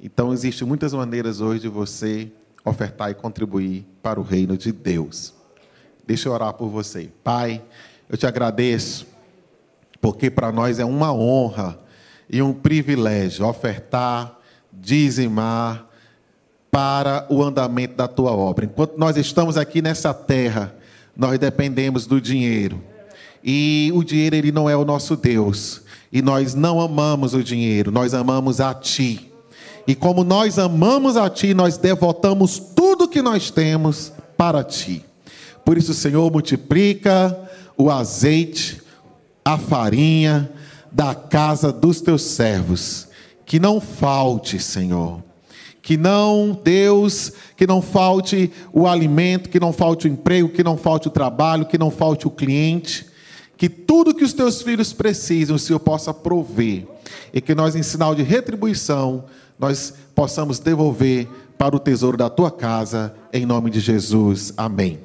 Então 0.00 0.32
existem 0.32 0.66
muitas 0.66 0.92
maneiras 0.92 1.40
hoje 1.40 1.60
de 1.60 1.68
você 1.68 2.30
ofertar 2.64 3.10
e 3.10 3.14
contribuir 3.14 3.86
para 4.02 4.18
o 4.18 4.22
reino 4.22 4.56
de 4.56 4.72
Deus. 4.72 5.34
Deixa 6.06 6.28
eu 6.28 6.32
orar 6.32 6.52
por 6.54 6.68
você. 6.68 7.10
Pai, 7.22 7.62
eu 8.08 8.16
te 8.16 8.26
agradeço, 8.26 9.06
porque 10.00 10.30
para 10.30 10.50
nós 10.50 10.78
é 10.78 10.84
uma 10.84 11.12
honra 11.12 11.78
e 12.28 12.42
um 12.42 12.52
privilégio 12.52 13.46
ofertar, 13.46 14.38
dizimar, 14.72 15.86
para 16.70 17.26
o 17.28 17.42
andamento 17.42 17.94
da 17.96 18.08
tua 18.08 18.32
obra. 18.32 18.64
Enquanto 18.64 18.96
nós 18.96 19.18
estamos 19.18 19.58
aqui 19.58 19.82
nessa 19.82 20.14
terra, 20.14 20.74
nós 21.14 21.38
dependemos 21.38 22.06
do 22.06 22.18
dinheiro. 22.18 22.82
E 23.44 23.90
o 23.94 24.02
dinheiro 24.04 24.36
ele 24.36 24.52
não 24.52 24.68
é 24.68 24.76
o 24.76 24.84
nosso 24.84 25.16
Deus. 25.16 25.82
E 26.12 26.20
nós 26.20 26.54
não 26.54 26.80
amamos 26.80 27.34
o 27.34 27.42
dinheiro, 27.42 27.90
nós 27.90 28.14
amamos 28.14 28.60
a 28.60 28.74
ti. 28.74 29.32
E 29.86 29.94
como 29.94 30.22
nós 30.22 30.58
amamos 30.58 31.16
a 31.16 31.28
ti, 31.28 31.54
nós 31.54 31.76
devotamos 31.76 32.58
tudo 32.58 33.08
que 33.08 33.22
nós 33.22 33.50
temos 33.50 34.12
para 34.36 34.62
ti. 34.62 35.04
Por 35.64 35.78
isso, 35.78 35.94
Senhor, 35.94 36.30
multiplica 36.30 37.36
o 37.76 37.90
azeite, 37.90 38.80
a 39.44 39.58
farinha 39.58 40.50
da 40.90 41.14
casa 41.14 41.72
dos 41.72 42.00
teus 42.00 42.22
servos. 42.22 43.08
Que 43.44 43.58
não 43.58 43.80
falte, 43.80 44.58
Senhor. 44.58 45.22
Que 45.80 45.96
não, 45.96 46.58
Deus, 46.62 47.32
que 47.56 47.66
não 47.66 47.82
falte 47.82 48.52
o 48.72 48.86
alimento, 48.86 49.48
que 49.48 49.58
não 49.58 49.72
falte 49.72 50.06
o 50.06 50.10
emprego, 50.10 50.48
que 50.48 50.62
não 50.62 50.76
falte 50.76 51.08
o 51.08 51.10
trabalho, 51.10 51.66
que 51.66 51.76
não 51.76 51.90
falte 51.90 52.26
o 52.26 52.30
cliente. 52.30 53.06
Que 53.62 53.68
tudo 53.68 54.12
que 54.12 54.24
os 54.24 54.32
teus 54.32 54.60
filhos 54.60 54.92
precisam, 54.92 55.54
o 55.54 55.58
Senhor 55.58 55.78
possa 55.78 56.12
prover. 56.12 56.84
E 57.32 57.40
que 57.40 57.54
nós, 57.54 57.76
em 57.76 57.82
sinal 57.84 58.12
de 58.12 58.20
retribuição, 58.20 59.26
nós 59.56 59.94
possamos 60.16 60.58
devolver 60.58 61.28
para 61.56 61.76
o 61.76 61.78
tesouro 61.78 62.16
da 62.16 62.28
tua 62.28 62.50
casa, 62.50 63.14
em 63.32 63.46
nome 63.46 63.70
de 63.70 63.78
Jesus. 63.78 64.52
Amém. 64.56 64.98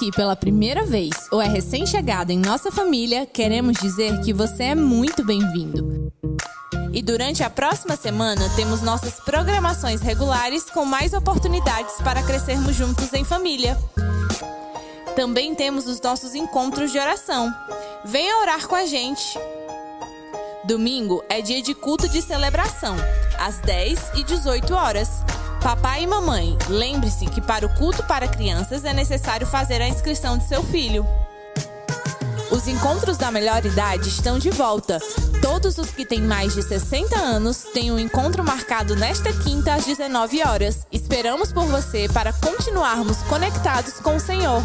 Aqui 0.00 0.10
pela 0.12 0.34
primeira 0.34 0.86
vez 0.86 1.10
ou 1.30 1.42
é 1.42 1.46
recém-chegado 1.46 2.32
em 2.32 2.38
nossa 2.38 2.72
família, 2.72 3.26
queremos 3.26 3.76
dizer 3.78 4.18
que 4.22 4.32
você 4.32 4.64
é 4.64 4.74
muito 4.74 5.22
bem-vindo. 5.22 6.10
E 6.90 7.02
durante 7.02 7.42
a 7.42 7.50
próxima 7.50 7.96
semana 7.96 8.40
temos 8.56 8.80
nossas 8.80 9.20
programações 9.20 10.00
regulares 10.00 10.64
com 10.70 10.86
mais 10.86 11.12
oportunidades 11.12 11.96
para 12.02 12.22
crescermos 12.22 12.74
juntos 12.74 13.12
em 13.12 13.24
família. 13.24 13.76
Também 15.14 15.54
temos 15.54 15.86
os 15.86 16.00
nossos 16.00 16.34
encontros 16.34 16.90
de 16.90 16.98
oração. 16.98 17.54
Venha 18.02 18.38
orar 18.38 18.66
com 18.66 18.74
a 18.74 18.86
gente. 18.86 19.38
Domingo 20.64 21.22
é 21.28 21.42
dia 21.42 21.60
de 21.60 21.74
culto 21.74 22.08
de 22.08 22.22
celebração, 22.22 22.96
às 23.38 23.58
10 23.58 24.12
e 24.14 24.24
18 24.24 24.72
horas. 24.72 25.22
Papai 25.62 26.04
e 26.04 26.06
mamãe, 26.06 26.56
lembre-se 26.68 27.26
que 27.26 27.40
para 27.40 27.66
o 27.66 27.74
culto 27.74 28.02
para 28.04 28.26
crianças 28.26 28.84
é 28.84 28.94
necessário 28.94 29.46
fazer 29.46 29.82
a 29.82 29.88
inscrição 29.88 30.38
de 30.38 30.48
seu 30.48 30.62
filho. 30.64 31.06
Os 32.50 32.66
encontros 32.66 33.18
da 33.18 33.30
melhor 33.30 33.64
idade 33.64 34.08
estão 34.08 34.38
de 34.38 34.50
volta. 34.50 34.98
Todos 35.42 35.76
os 35.76 35.90
que 35.90 36.06
têm 36.06 36.22
mais 36.22 36.54
de 36.54 36.62
60 36.62 37.16
anos 37.18 37.64
têm 37.74 37.92
um 37.92 37.98
encontro 37.98 38.42
marcado 38.42 38.96
nesta 38.96 39.32
quinta 39.32 39.74
às 39.74 39.84
19 39.84 40.42
horas. 40.42 40.86
Esperamos 40.90 41.52
por 41.52 41.66
você 41.66 42.08
para 42.08 42.32
continuarmos 42.32 43.18
conectados 43.24 44.00
com 44.00 44.16
o 44.16 44.20
Senhor. 44.20 44.62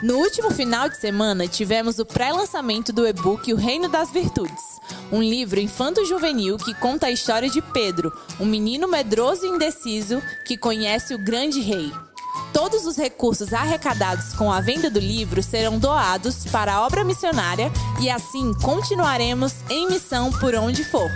No 0.00 0.18
último 0.18 0.48
final 0.52 0.88
de 0.88 0.96
semana, 0.96 1.48
tivemos 1.48 1.98
o 1.98 2.06
pré-lançamento 2.06 2.92
do 2.92 3.04
e-book 3.04 3.52
O 3.52 3.56
Reino 3.56 3.88
das 3.88 4.12
Virtudes, 4.12 4.78
um 5.10 5.20
livro 5.20 5.58
infanto-juvenil 5.58 6.56
que 6.56 6.72
conta 6.74 7.06
a 7.06 7.10
história 7.10 7.50
de 7.50 7.60
Pedro, 7.60 8.12
um 8.38 8.46
menino 8.46 8.86
medroso 8.86 9.44
e 9.44 9.48
indeciso 9.48 10.22
que 10.46 10.56
conhece 10.56 11.14
o 11.14 11.18
grande 11.18 11.60
rei. 11.60 11.92
Todos 12.52 12.86
os 12.86 12.96
recursos 12.96 13.52
arrecadados 13.52 14.32
com 14.34 14.52
a 14.52 14.60
venda 14.60 14.88
do 14.88 15.00
livro 15.00 15.42
serão 15.42 15.80
doados 15.80 16.44
para 16.46 16.74
a 16.74 16.86
obra 16.86 17.02
missionária 17.02 17.68
e 18.00 18.08
assim 18.08 18.52
continuaremos 18.62 19.52
em 19.68 19.88
missão 19.88 20.30
por 20.30 20.54
onde 20.54 20.84
for. 20.84 21.10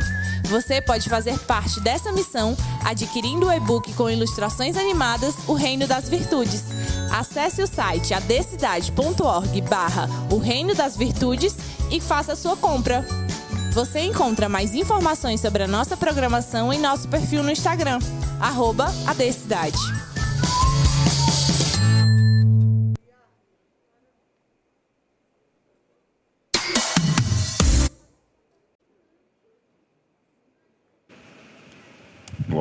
Você 0.53 0.82
pode 0.82 1.09
fazer 1.09 1.38
parte 1.38 1.80
dessa 1.80 2.12
missão 2.12 2.55
adquirindo 2.84 3.46
o 3.46 3.53
e-book 3.53 3.90
com 3.94 4.11
ilustrações 4.11 4.76
animadas 4.76 5.34
O 5.48 5.55
Reino 5.55 5.86
das 5.86 6.11
Virtudes. 6.11 6.64
Acesse 7.11 7.62
o 7.62 7.66
site 7.66 8.12
adecidade.org 8.12 9.61
barra 9.62 10.07
O 10.30 10.36
Reino 10.36 10.74
das 10.74 10.94
Virtudes 10.94 11.57
e 11.90 12.03
faça 12.03 12.36
sua 12.36 12.55
compra. 12.55 13.03
Você 13.70 14.00
encontra 14.00 14.46
mais 14.46 14.74
informações 14.74 15.40
sobre 15.40 15.62
a 15.62 15.68
nossa 15.68 15.96
programação 15.96 16.70
em 16.70 16.78
nosso 16.78 17.09
perfil 17.09 17.42
no 17.42 17.50
Instagram, 17.50 17.98
arroba 18.38 18.92
Adecidade. 19.07 20.11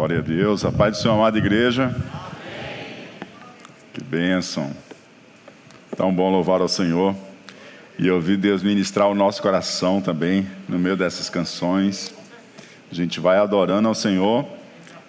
Glória 0.02 0.18
a 0.18 0.22
Deus. 0.24 0.66
A 0.66 0.72
paz 0.72 0.98
do 0.98 1.02
Senhor, 1.04 1.14
amada 1.14 1.38
igreja. 1.38 1.96
Que 3.94 4.04
bênção. 4.04 4.72
Tão 5.96 6.12
bom 6.12 6.32
louvar 6.32 6.60
ao 6.60 6.68
Senhor. 6.68 7.16
E 8.00 8.10
ouvir 8.10 8.38
Deus 8.38 8.64
ministrar 8.64 9.08
o 9.10 9.14
nosso 9.14 9.44
coração 9.44 10.02
também 10.02 10.48
no 10.68 10.80
meio 10.80 10.98
dessas 10.98 11.30
canções. 11.30 12.12
A 12.92 12.96
gente 12.96 13.20
vai 13.20 13.38
adorando 13.38 13.88
ao 13.88 13.94
Senhor 13.94 14.44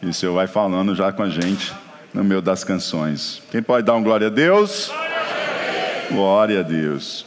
e 0.02 0.08
o 0.08 0.12
Senhor 0.12 0.34
vai 0.34 0.46
falando 0.46 0.94
já 0.94 1.10
com 1.10 1.22
a 1.22 1.30
gente 1.30 1.72
no 2.12 2.22
meio 2.22 2.42
das 2.42 2.62
canções. 2.62 3.42
Quem 3.50 3.62
pode 3.62 3.86
dar 3.86 3.94
um 3.94 4.02
glória 4.02 4.26
a 4.26 4.30
Deus? 4.30 4.88
Glória 4.88 5.16
a 5.16 5.72
Deus. 5.72 6.12
Glória 6.12 6.60
a 6.60 6.62
Deus. 6.62 7.26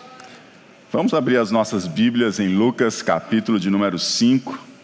Vamos 0.91 1.15
abrir 1.15 1.37
as 1.37 1.49
nossas 1.49 1.87
Bíblias 1.87 2.39
em 2.39 2.55
Lucas, 2.55 3.01
capítulo 3.01 3.59
de 3.59 3.71
número 3.71 3.97
5. 3.97 4.74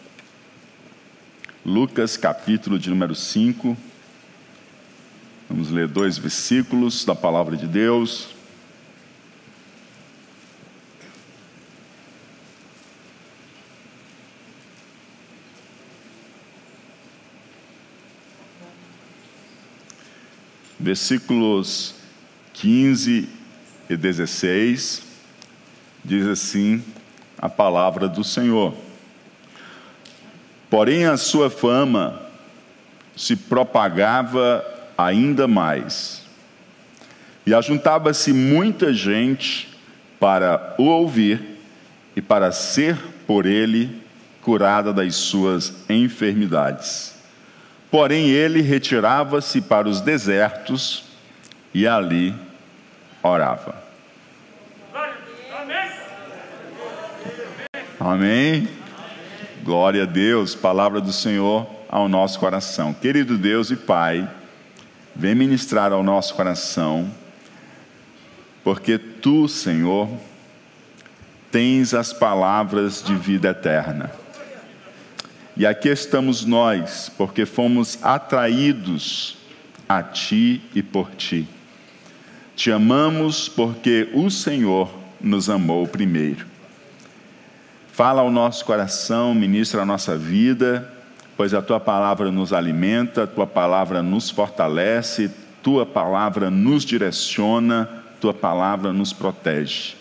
Lucas, 1.64 2.16
capítulo 2.16 2.76
de 2.76 2.90
número 2.90 3.14
5. 3.14 3.76
Vamos 5.48 5.70
ler 5.70 5.86
dois 5.86 6.18
versículos 6.18 7.04
da 7.04 7.14
palavra 7.14 7.56
de 7.56 7.68
Deus. 7.68 8.30
Versículos 20.80 21.94
15 22.54 23.28
e 23.88 23.96
16 23.96 25.00
diz 26.04 26.26
assim 26.26 26.82
a 27.38 27.48
palavra 27.48 28.08
do 28.08 28.24
Senhor. 28.24 28.74
Porém, 30.72 31.04
a 31.04 31.18
sua 31.18 31.50
fama 31.50 32.18
se 33.14 33.36
propagava 33.36 34.64
ainda 34.96 35.46
mais, 35.46 36.22
e 37.44 37.52
ajuntava-se 37.52 38.32
muita 38.32 38.90
gente 38.90 39.68
para 40.18 40.74
o 40.78 40.84
ouvir 40.84 41.58
e 42.16 42.22
para 42.22 42.50
ser 42.52 42.96
por 43.26 43.44
ele 43.44 44.02
curada 44.40 44.94
das 44.94 45.14
suas 45.14 45.74
enfermidades. 45.90 47.16
Porém, 47.90 48.30
ele 48.30 48.62
retirava-se 48.62 49.60
para 49.60 49.86
os 49.86 50.00
desertos 50.00 51.04
e 51.74 51.86
ali 51.86 52.34
orava. 53.22 53.74
Amém. 58.00 58.81
Glória 59.64 60.02
a 60.02 60.06
Deus, 60.06 60.56
palavra 60.56 61.00
do 61.00 61.12
Senhor 61.12 61.68
ao 61.88 62.08
nosso 62.08 62.40
coração. 62.40 62.92
Querido 62.92 63.38
Deus 63.38 63.70
e 63.70 63.76
Pai, 63.76 64.28
vem 65.14 65.36
ministrar 65.36 65.92
ao 65.92 66.02
nosso 66.02 66.34
coração, 66.34 67.08
porque 68.64 68.98
tu, 68.98 69.46
Senhor, 69.46 70.08
tens 71.52 71.94
as 71.94 72.12
palavras 72.12 73.04
de 73.04 73.14
vida 73.14 73.50
eterna. 73.50 74.10
E 75.56 75.64
aqui 75.64 75.90
estamos 75.90 76.44
nós, 76.44 77.08
porque 77.16 77.46
fomos 77.46 78.00
atraídos 78.02 79.36
a 79.88 80.02
Ti 80.02 80.60
e 80.74 80.82
por 80.82 81.08
Ti. 81.12 81.46
Te 82.56 82.72
amamos 82.72 83.48
porque 83.48 84.10
o 84.12 84.28
Senhor 84.28 84.92
nos 85.20 85.48
amou 85.48 85.86
primeiro. 85.86 86.51
Fala 87.92 88.22
ao 88.22 88.30
nosso 88.30 88.64
coração, 88.64 89.34
ministra 89.34 89.82
a 89.82 89.86
nossa 89.86 90.16
vida, 90.16 90.90
pois 91.36 91.52
a 91.52 91.60
tua 91.60 91.78
palavra 91.78 92.32
nos 92.32 92.50
alimenta, 92.50 93.24
a 93.24 93.26
tua 93.26 93.46
palavra 93.46 94.02
nos 94.02 94.30
fortalece, 94.30 95.30
tua 95.62 95.84
palavra 95.84 96.50
nos 96.50 96.86
direciona, 96.86 97.86
tua 98.18 98.32
palavra 98.32 98.94
nos 98.94 99.12
protege. 99.12 99.94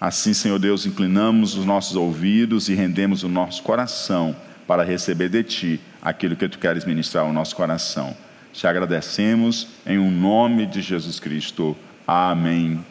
Assim, 0.00 0.32
Senhor 0.32 0.60
Deus, 0.60 0.86
inclinamos 0.86 1.56
os 1.56 1.64
nossos 1.64 1.96
ouvidos 1.96 2.68
e 2.68 2.74
rendemos 2.74 3.24
o 3.24 3.28
nosso 3.28 3.60
coração 3.64 4.36
para 4.64 4.84
receber 4.84 5.28
de 5.28 5.42
ti 5.42 5.80
aquilo 6.00 6.36
que 6.36 6.48
tu 6.48 6.60
queres 6.60 6.84
ministrar 6.84 7.24
ao 7.24 7.32
nosso 7.32 7.56
coração. 7.56 8.16
Te 8.52 8.68
agradecemos 8.68 9.66
em 9.84 9.98
um 9.98 10.12
nome 10.12 10.64
de 10.64 10.80
Jesus 10.80 11.18
Cristo. 11.18 11.76
Amém 12.06 12.84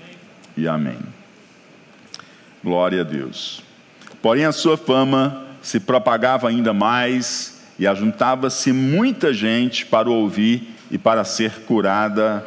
e 0.57 0.67
amém. 0.67 0.99
Glória 2.61 2.99
a 2.99 3.03
Deus. 3.05 3.64
Porém, 4.26 4.43
a 4.43 4.51
sua 4.51 4.76
fama 4.76 5.45
se 5.61 5.80
propagava 5.80 6.49
ainda 6.49 6.73
mais 6.73 7.61
e 7.78 7.86
ajuntava-se 7.86 8.71
muita 8.73 9.32
gente 9.32 9.86
para 9.86 10.09
o 10.09 10.13
ouvir 10.13 10.76
e 10.89 10.97
para 10.97 11.23
ser 11.23 11.59
curada 11.67 12.43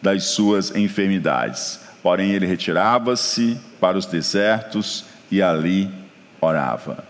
das 0.00 0.26
suas 0.26 0.72
enfermidades. 0.76 1.80
Porém, 2.04 2.30
ele 2.30 2.46
retirava-se 2.46 3.58
para 3.80 3.98
os 3.98 4.06
desertos 4.06 5.06
e 5.28 5.42
ali 5.42 5.90
orava. 6.40 7.04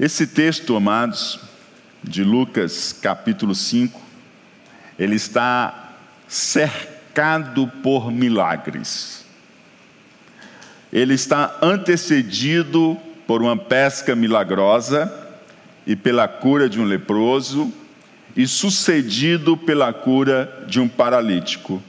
Esse 0.00 0.26
texto, 0.26 0.74
amados, 0.74 1.38
de 2.02 2.24
Lucas 2.24 2.92
capítulo 2.92 3.54
5, 3.54 4.00
ele 4.98 5.14
está 5.14 5.92
cercado 6.26 7.68
por 7.84 8.10
milagres 8.10 9.23
ele 10.94 11.14
está 11.14 11.58
antecedido 11.60 12.96
por 13.26 13.42
uma 13.42 13.56
pesca 13.56 14.14
milagrosa 14.14 15.12
e 15.84 15.96
pela 15.96 16.28
cura 16.28 16.68
de 16.68 16.80
um 16.80 16.84
leproso, 16.84 17.72
e 18.36 18.46
sucedido 18.46 19.56
pela 19.56 19.92
cura 19.92 20.64
de 20.68 20.78
um 20.78 20.88
paralítico. 20.88 21.82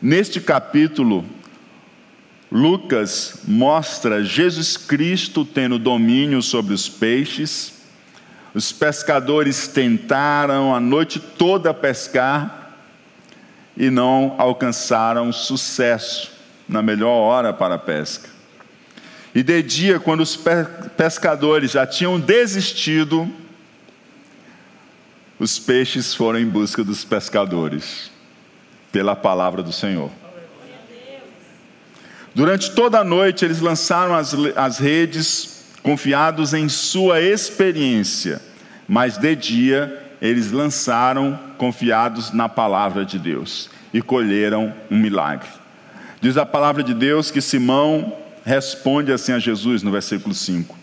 Neste 0.00 0.38
capítulo, 0.38 1.24
Lucas 2.52 3.40
mostra 3.48 4.22
Jesus 4.22 4.76
Cristo 4.76 5.44
tendo 5.44 5.78
domínio 5.78 6.42
sobre 6.42 6.74
os 6.74 6.88
peixes. 6.88 7.72
Os 8.54 8.70
pescadores 8.70 9.66
tentaram 9.66 10.74
a 10.74 10.80
noite 10.80 11.18
toda 11.18 11.72
pescar 11.72 12.74
e 13.76 13.88
não 13.90 14.34
alcançaram 14.38 15.32
sucesso 15.32 16.33
na 16.68 16.82
melhor 16.82 17.14
hora 17.14 17.52
para 17.52 17.74
a 17.74 17.78
pesca. 17.78 18.28
E 19.34 19.42
de 19.42 19.62
dia, 19.62 19.98
quando 19.98 20.20
os 20.20 20.38
pescadores 20.96 21.72
já 21.72 21.86
tinham 21.86 22.20
desistido, 22.20 23.28
os 25.38 25.58
peixes 25.58 26.14
foram 26.14 26.38
em 26.38 26.46
busca 26.46 26.84
dos 26.84 27.04
pescadores, 27.04 28.10
pela 28.92 29.16
palavra 29.16 29.62
do 29.62 29.72
Senhor. 29.72 30.10
Durante 32.32 32.70
toda 32.72 33.00
a 33.00 33.04
noite, 33.04 33.44
eles 33.44 33.60
lançaram 33.60 34.14
as, 34.14 34.34
as 34.56 34.78
redes, 34.78 35.64
confiados 35.82 36.54
em 36.54 36.68
sua 36.68 37.20
experiência, 37.20 38.40
mas 38.88 39.18
de 39.18 39.34
dia, 39.34 40.02
eles 40.22 40.50
lançaram 40.50 41.38
confiados 41.58 42.32
na 42.32 42.48
palavra 42.48 43.04
de 43.04 43.18
Deus 43.18 43.68
e 43.92 44.00
colheram 44.00 44.72
um 44.90 44.96
milagre. 44.96 45.63
Diz 46.24 46.38
a 46.38 46.46
palavra 46.46 46.82
de 46.82 46.94
Deus 46.94 47.30
que 47.30 47.42
Simão 47.42 48.16
responde 48.46 49.12
assim 49.12 49.32
a 49.32 49.38
Jesus 49.38 49.82
no 49.82 49.90
versículo 49.90 50.34
5: 50.34 50.74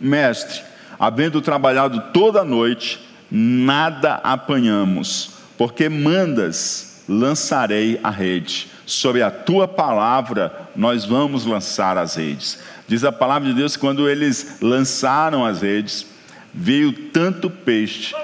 Mestre, 0.00 0.62
havendo 1.00 1.42
trabalhado 1.42 2.00
toda 2.12 2.42
a 2.42 2.44
noite, 2.44 3.00
nada 3.28 4.20
apanhamos, 4.22 5.32
porque 5.58 5.88
mandas, 5.88 7.02
lançarei 7.08 7.98
a 8.04 8.10
rede. 8.10 8.68
Sobre 8.86 9.20
a 9.20 9.32
tua 9.32 9.66
palavra, 9.66 10.70
nós 10.76 11.04
vamos 11.04 11.44
lançar 11.44 11.98
as 11.98 12.14
redes. 12.14 12.60
Diz 12.86 13.02
a 13.02 13.10
palavra 13.10 13.48
de 13.48 13.54
Deus 13.56 13.74
que 13.74 13.80
quando 13.80 14.08
eles 14.08 14.58
lançaram 14.62 15.44
as 15.44 15.60
redes, 15.60 16.06
veio 16.54 16.92
tanto 17.08 17.50
peixe 17.50 18.14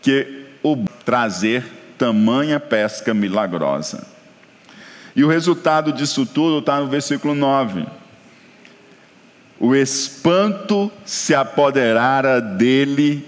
que 0.00 0.44
o 0.62 0.84
trazer 1.04 1.64
tamanha 1.98 2.60
pesca 2.60 3.12
milagrosa. 3.12 4.17
E 5.18 5.24
o 5.24 5.28
resultado 5.28 5.92
disso 5.92 6.24
tudo 6.24 6.60
está 6.60 6.78
no 6.78 6.86
versículo 6.86 7.34
9. 7.34 7.84
O 9.58 9.74
espanto 9.74 10.92
se 11.04 11.34
apoderara 11.34 12.40
dele 12.40 13.26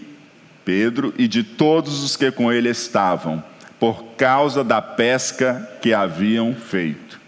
Pedro 0.65 1.13
e 1.19 1.27
de 1.27 1.43
todos 1.43 2.05
os 2.05 2.15
que 2.15 2.31
com 2.31 2.53
ele 2.53 2.69
estavam, 2.69 3.43
por 3.81 4.05
causa 4.17 4.63
da 4.63 4.81
pesca 4.81 5.69
que 5.83 5.93
haviam 5.93 6.55
feito. 6.55 7.19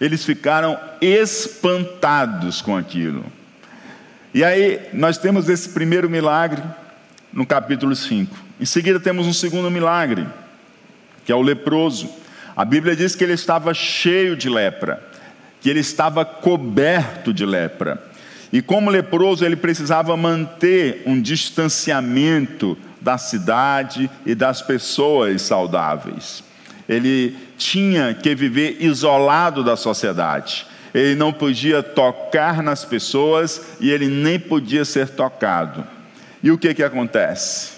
Eles 0.00 0.24
ficaram 0.24 0.78
espantados 1.00 2.62
com 2.62 2.76
aquilo. 2.76 3.24
E 4.32 4.44
aí, 4.44 4.90
nós 4.92 5.18
temos 5.18 5.48
esse 5.48 5.70
primeiro 5.70 6.08
milagre 6.08 6.62
no 7.32 7.44
capítulo 7.44 7.96
5. 7.96 8.32
Em 8.60 8.64
seguida, 8.64 9.00
temos 9.00 9.26
um 9.26 9.32
segundo 9.32 9.68
milagre, 9.72 10.24
que 11.24 11.32
é 11.32 11.34
o 11.34 11.42
leproso. 11.42 12.21
A 12.56 12.64
Bíblia 12.64 12.94
diz 12.94 13.14
que 13.14 13.24
ele 13.24 13.32
estava 13.32 13.72
cheio 13.72 14.36
de 14.36 14.48
lepra, 14.48 15.02
que 15.60 15.70
ele 15.70 15.80
estava 15.80 16.24
coberto 16.24 17.32
de 17.32 17.46
lepra. 17.46 18.02
E 18.52 18.60
como 18.60 18.90
leproso, 18.90 19.44
ele 19.44 19.56
precisava 19.56 20.14
manter 20.16 21.02
um 21.06 21.20
distanciamento 21.20 22.76
da 23.00 23.16
cidade 23.16 24.10
e 24.26 24.34
das 24.34 24.60
pessoas 24.60 25.42
saudáveis. 25.42 26.44
Ele 26.86 27.34
tinha 27.56 28.12
que 28.12 28.34
viver 28.34 28.76
isolado 28.80 29.64
da 29.64 29.74
sociedade. 29.74 30.66
Ele 30.92 31.14
não 31.14 31.32
podia 31.32 31.82
tocar 31.82 32.62
nas 32.62 32.84
pessoas 32.84 33.62
e 33.80 33.90
ele 33.90 34.08
nem 34.08 34.38
podia 34.38 34.84
ser 34.84 35.08
tocado. 35.08 35.86
E 36.42 36.50
o 36.50 36.58
que 36.58 36.74
que 36.74 36.82
acontece? 36.82 37.70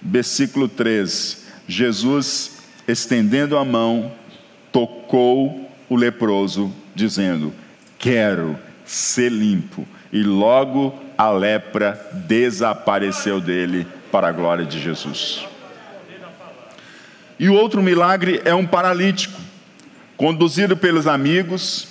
Versículo 0.00 0.68
13. 0.68 1.38
Jesus, 1.66 2.58
estendendo 2.86 3.58
a 3.58 3.64
mão, 3.64 4.12
tocou 4.72 5.70
o 5.88 5.96
leproso, 5.96 6.72
dizendo: 6.94 7.52
Quero 7.98 8.58
ser 8.84 9.30
limpo. 9.30 9.86
E 10.12 10.22
logo 10.22 10.98
a 11.16 11.30
lepra 11.30 12.00
desapareceu 12.26 13.40
dele 13.40 13.86
para 14.10 14.28
a 14.28 14.32
glória 14.32 14.64
de 14.64 14.80
Jesus. 14.80 15.46
E 17.38 17.48
o 17.48 17.54
outro 17.54 17.82
milagre 17.82 18.42
é 18.44 18.54
um 18.54 18.66
paralítico, 18.66 19.40
conduzido 20.16 20.76
pelos 20.76 21.06
amigos, 21.06 21.90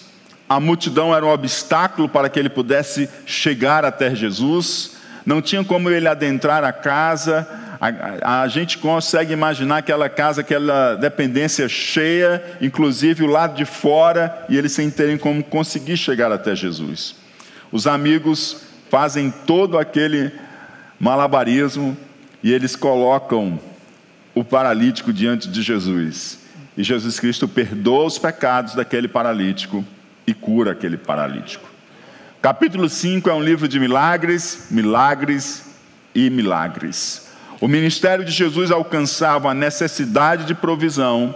a 0.49 0.59
multidão 0.59 1.15
era 1.15 1.25
um 1.25 1.29
obstáculo 1.29 2.09
para 2.09 2.27
que 2.27 2.39
ele 2.39 2.49
pudesse 2.49 3.07
chegar 3.25 3.85
até 3.85 4.13
Jesus, 4.15 4.97
não 5.23 5.41
tinha 5.41 5.63
como 5.63 5.91
ele 5.91 6.07
adentrar 6.07 6.63
a 6.63 6.73
casa, 6.73 7.47
a, 7.79 8.41
a, 8.41 8.47
gente 8.47 8.77
consegue 8.77 9.31
imaginar 9.31 9.77
aquela 9.77 10.09
casa, 10.09 10.41
aquela 10.41 10.95
dependência 10.95 11.69
cheia, 11.69 12.43
inclusive 12.59 13.23
o 13.23 13.27
lado 13.27 13.55
de 13.55 13.63
fora, 13.63 14.45
e 14.49 14.57
eles 14.57 14.73
sem 14.73 14.89
terem 14.89 15.17
como 15.17 15.41
conseguir 15.41 15.95
chegar 15.95 16.29
até 16.31 16.53
Jesus. 16.53 17.15
Os 17.71 17.87
amigos 17.87 18.63
fazem 18.89 19.31
todo 19.31 19.77
aquele 19.77 20.31
malabarismo 20.99 21.95
e 22.43 22.51
eles 22.51 22.75
colocam 22.75 23.59
o 24.35 24.43
paralítico 24.43 25.13
diante 25.13 25.47
de 25.47 25.61
Jesus. 25.61 26.39
E 26.75 26.83
Jesus 26.83 27.19
Cristo 27.19 27.47
perdoa 27.47 28.05
os 28.05 28.17
pecados 28.17 28.75
daquele 28.75 29.07
paralítico 29.07 29.85
e 30.27 30.33
cura 30.33 30.71
aquele 30.71 30.97
paralítico. 30.97 31.69
Capítulo 32.41 32.89
5 32.89 33.29
é 33.29 33.33
um 33.33 33.43
livro 33.43 33.67
de 33.67 33.79
milagres, 33.79 34.67
milagres 34.69 35.65
e 36.13 36.29
milagres. 36.29 37.28
O 37.61 37.67
ministério 37.67 38.23
de 38.23 38.31
Jesus 38.31 38.71
alcançava 38.71 39.51
a 39.51 39.53
necessidade 39.53 40.45
de 40.45 40.55
provisão, 40.55 41.35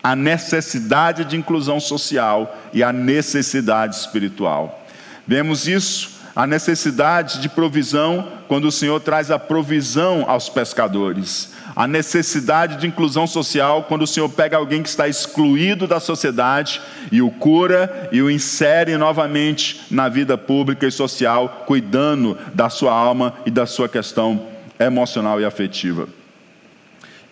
a 0.00 0.14
necessidade 0.14 1.24
de 1.24 1.36
inclusão 1.36 1.80
social 1.80 2.56
e 2.72 2.80
a 2.82 2.92
necessidade 2.92 3.96
espiritual. 3.96 4.84
Vemos 5.26 5.66
isso, 5.66 6.20
a 6.36 6.46
necessidade 6.46 7.40
de 7.40 7.48
provisão, 7.48 8.28
quando 8.46 8.66
o 8.66 8.72
Senhor 8.72 9.00
traz 9.00 9.32
a 9.32 9.38
provisão 9.38 10.24
aos 10.28 10.48
pescadores. 10.48 11.52
A 11.74 11.88
necessidade 11.88 12.76
de 12.76 12.86
inclusão 12.86 13.26
social, 13.26 13.82
quando 13.84 14.02
o 14.02 14.06
Senhor 14.06 14.28
pega 14.28 14.56
alguém 14.56 14.80
que 14.80 14.88
está 14.88 15.08
excluído 15.08 15.88
da 15.88 15.98
sociedade 15.98 16.80
e 17.10 17.20
o 17.20 17.32
cura 17.32 18.08
e 18.12 18.22
o 18.22 18.30
insere 18.30 18.96
novamente 18.96 19.80
na 19.90 20.08
vida 20.08 20.38
pública 20.38 20.86
e 20.86 20.92
social, 20.92 21.64
cuidando 21.66 22.38
da 22.54 22.68
sua 22.68 22.92
alma 22.92 23.34
e 23.44 23.50
da 23.50 23.66
sua 23.66 23.88
questão 23.88 24.53
emocional 24.78 25.40
e 25.40 25.44
afetiva. 25.44 26.08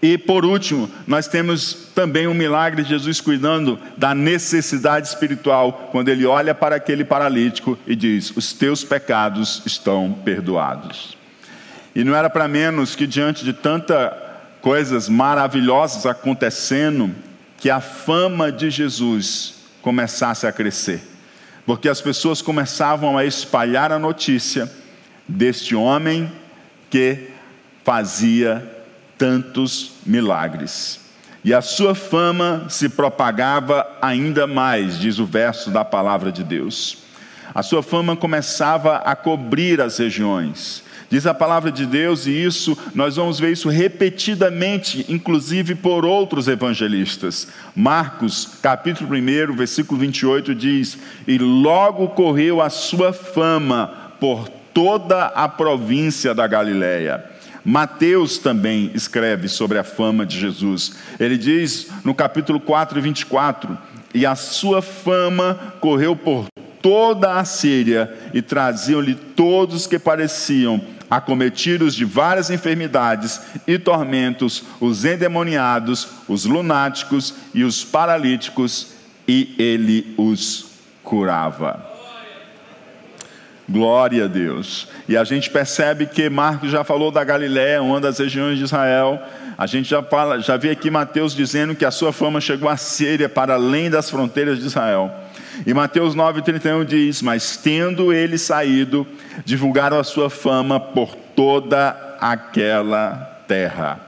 E 0.03 0.19
por 0.19 0.45
último, 0.45 0.91
nós 1.07 1.29
temos 1.29 1.91
também 1.95 2.27
um 2.27 2.35
milagre 2.35 2.83
de 2.83 2.89
Jesus 2.89 3.21
cuidando 3.21 3.79
da 3.97 4.13
necessidade 4.13 5.07
espiritual, 5.07 5.91
quando 5.93 6.09
ele 6.09 6.27
olha 6.27 6.53
para 6.53 6.75
aquele 6.75 7.05
paralítico 7.05 7.79
e 7.87 7.95
diz: 7.95 8.37
Os 8.37 8.53
teus 8.53 8.83
pecados 8.83 9.63
estão 9.65 10.13
perdoados. 10.25 11.17
E 11.95 12.03
não 12.03 12.17
era 12.17 12.29
para 12.29 12.49
menos 12.49 12.97
que 12.97 13.07
diante 13.07 13.45
de 13.45 13.53
tanta 13.53 14.19
coisas 14.61 15.09
maravilhosas 15.09 16.05
acontecendo, 16.05 17.15
que 17.59 17.71
a 17.71 17.81
fama 17.81 18.51
de 18.51 18.71
Jesus 18.71 19.55
começasse 19.83 20.49
a 20.49 20.53
crescer. 20.53 21.01
Porque 21.65 21.89
as 21.89 22.01
pessoas 22.01 22.43
começavam 22.43 23.17
a 23.17 23.25
espalhar 23.25 23.93
a 23.93 24.01
notícia 24.01 24.69
deste 25.29 25.77
homem 25.77 26.31
que 26.91 27.32
fazia 27.85 28.63
tantos 29.19 29.93
milagres. 30.05 31.01
E 31.45 31.53
a 31.53 31.61
sua 31.61 31.95
fama 31.95 32.67
se 32.69 32.89
propagava 32.89 33.87
ainda 34.01 34.47
mais, 34.47 34.99
diz 34.99 35.19
o 35.19 35.27
verso 35.27 35.71
da 35.71 35.85
palavra 35.85 36.31
de 36.31 36.45
Deus. 36.45 36.99
A 37.55 37.63
sua 37.63 37.83
fama 37.83 38.17
começava 38.17 38.97
a 38.99 39.17
cobrir 39.17 39.81
as 39.81 39.99
regiões. 39.99 40.85
Diz 41.11 41.27
a 41.27 41.35
palavra 41.35 41.71
de 41.71 41.85
Deus, 41.85 42.27
e 42.27 42.31
isso 42.31 42.79
nós 42.95 43.17
vamos 43.17 43.39
ver 43.39 43.53
isso 43.53 43.69
repetidamente, 43.69 45.05
inclusive 45.09 45.75
por 45.75 46.07
outros 46.07 46.49
evangelistas. 46.49 47.49
Marcos, 47.77 48.49
capítulo 48.63 49.11
1, 49.15 49.55
versículo 49.55 50.01
28 50.01 50.55
diz: 50.55 50.97
E 51.27 51.37
logo 51.37 52.09
correu 52.09 52.63
a 52.63 52.71
sua 52.71 53.13
fama 53.13 54.15
por 54.19 54.49
toda 54.49 55.27
a 55.27 55.47
província 55.49 56.33
da 56.33 56.47
Galiléia 56.47 57.32
Mateus 57.65 58.39
também 58.39 58.91
escreve 58.95 59.49
sobre 59.49 59.79
a 59.79 59.85
fama 59.85 60.27
de 60.27 60.39
Jesus. 60.39 60.97
Ele 61.19 61.39
diz 61.39 61.89
no 62.05 62.15
capítulo 62.15 62.59
4, 62.59 63.01
24: 63.01 63.79
E 64.13 64.27
a 64.27 64.35
sua 64.35 64.83
fama 64.83 65.75
correu 65.81 66.17
por 66.17 66.47
toda 66.83 67.39
a 67.39 67.45
Síria, 67.45 68.13
e 68.35 68.43
traziam-lhe 68.43 69.15
todos 69.15 69.87
que 69.87 69.99
pareciam 69.99 70.81
acometidos 71.09 71.95
de 71.95 72.05
várias 72.05 72.51
enfermidades 72.51 73.41
e 73.67 73.79
tormentos, 73.79 74.65
os 74.81 75.05
endemoniados, 75.05 76.09
os 76.27 76.45
lunáticos 76.45 77.35
e 77.55 77.63
os 77.63 77.85
paralíticos, 77.85 78.95
e 79.29 79.55
ele 79.59 80.15
os 80.17 80.73
curava. 81.05 81.92
Glória 83.69 84.25
a 84.25 84.27
Deus. 84.27 84.89
E 85.09 85.17
a 85.17 85.25
gente 85.25 85.49
percebe 85.51 86.07
que 86.07 86.29
Marcos 86.29 86.71
já 86.71 86.83
falou 86.85 87.11
da 87.11 87.23
Galiléia, 87.23 87.83
uma 87.83 88.01
das 88.01 88.19
regiões 88.19 88.59
de 88.59 88.65
Israel. 88.65 89.21
A 89.57 89.67
gente 89.67 89.89
já 89.89 90.03
fala, 90.03 90.41
já 90.41 90.57
vê 90.57 90.71
aqui 90.71 90.91
Mateus 90.91 91.35
dizendo 91.35 91.75
que 91.75 91.85
a 91.85 91.91
sua 91.91 92.13
fama 92.13 92.41
chegou 92.41 92.69
à 92.69 92.77
Síria, 92.77 93.29
para 93.29 93.55
além 93.55 93.89
das 93.89 94.11
fronteiras 94.11 94.59
de 94.59 94.67
Israel. 94.67 95.13
E 95.67 95.73
Mateus 95.73 96.17
9,31 96.17 96.85
diz: 96.85 97.23
Mas 97.23 97.57
tendo 97.57 98.13
ele 98.13 98.39
saído, 98.39 99.07
divulgaram 99.45 99.99
a 99.99 100.05
sua 100.05 100.29
fama 100.31 100.81
por 100.81 101.15
toda 101.15 102.17
aquela 102.21 103.43
terra. 103.47 104.01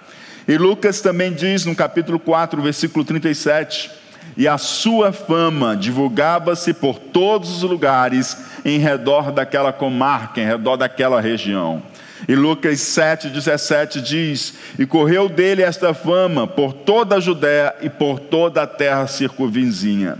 E 0.48 0.58
Lucas 0.58 1.00
também 1.00 1.32
diz 1.32 1.64
no 1.64 1.74
capítulo 1.74 2.18
4, 2.18 2.60
versículo 2.60 3.04
37, 3.04 3.90
e 4.36 4.48
a 4.48 4.58
sua 4.58 5.12
fama 5.12 5.76
divulgava-se 5.76 6.72
por 6.72 6.98
todos 6.98 7.50
os 7.50 7.62
lugares 7.62 8.36
em 8.64 8.78
redor 8.78 9.30
daquela 9.30 9.72
comarca, 9.72 10.40
em 10.40 10.46
redor 10.46 10.76
daquela 10.76 11.20
região. 11.20 11.82
E 12.26 12.34
Lucas 12.34 12.78
7,17 12.80 14.00
diz: 14.00 14.54
E 14.78 14.86
correu 14.86 15.28
dele 15.28 15.62
esta 15.62 15.92
fama 15.92 16.46
por 16.46 16.72
toda 16.72 17.16
a 17.16 17.20
Judéia 17.20 17.74
e 17.82 17.90
por 17.90 18.18
toda 18.18 18.62
a 18.62 18.66
terra 18.66 19.06
circunvizinha. 19.06 20.16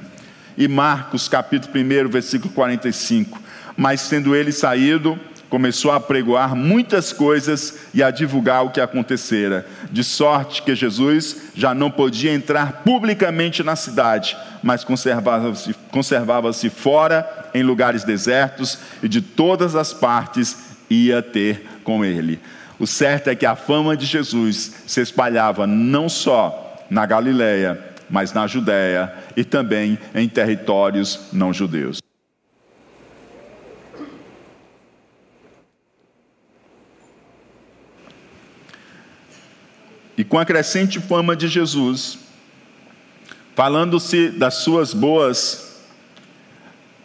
E 0.57 0.69
Marcos, 0.69 1.29
capítulo 1.29 1.73
1, 1.75 2.09
versículo 2.09 2.53
45. 2.53 3.41
Mas 3.77 4.09
tendo 4.09 4.37
ele 4.37 4.53
saído, 4.53 5.19
começou 5.55 5.93
a 5.93 6.01
pregoar 6.01 6.57
muitas 6.57 7.13
coisas 7.13 7.87
e 7.95 8.03
a 8.03 8.11
divulgar 8.11 8.65
o 8.65 8.71
que 8.71 8.81
acontecera, 8.81 9.65
de 9.89 10.03
sorte 10.03 10.63
que 10.63 10.75
Jesus 10.75 11.53
já 11.55 11.73
não 11.73 11.93
podia 11.93 12.35
entrar 12.35 12.83
publicamente 12.83 13.63
na 13.63 13.77
cidade, 13.77 14.37
mas 14.65 14.83
conservava-se 14.83 15.73
conservava 15.93 16.53
fora 16.53 17.51
em 17.55 17.63
lugares 17.63 18.03
desertos 18.03 18.81
e 19.01 19.09
de 19.09 19.21
todas 19.21 19.77
as 19.77 19.95
partes 19.95 20.57
ia 20.91 21.23
ter 21.23 21.65
com 21.85 22.05
ele. 22.05 22.41
O 22.77 22.85
certo 22.85 23.29
é 23.29 23.37
que 23.37 23.47
a 23.47 23.55
fama 23.55 23.97
de 23.97 24.07
Jesus 24.07 24.83
se 24.89 25.01
espalhava 25.01 25.69
não 25.69 26.09
só 26.09 26.85
na 26.91 27.07
Galileia, 27.07 27.79
mas 28.11 28.33
na 28.33 28.49
Judéia 28.49 29.15
e 29.37 29.45
também 29.45 30.01
em 30.17 30.29
territórios 30.29 31.29
não 31.33 31.53
judeus. 31.53 32.04
E 40.17 40.25
com 40.25 40.39
a 40.39 40.45
crescente 40.45 41.01
fama 41.01 41.35
de 41.35 41.49
Jesus, 41.49 42.19
falando-se 43.55 44.29
das 44.31 44.55
suas 44.55 44.95
boas 44.95 45.83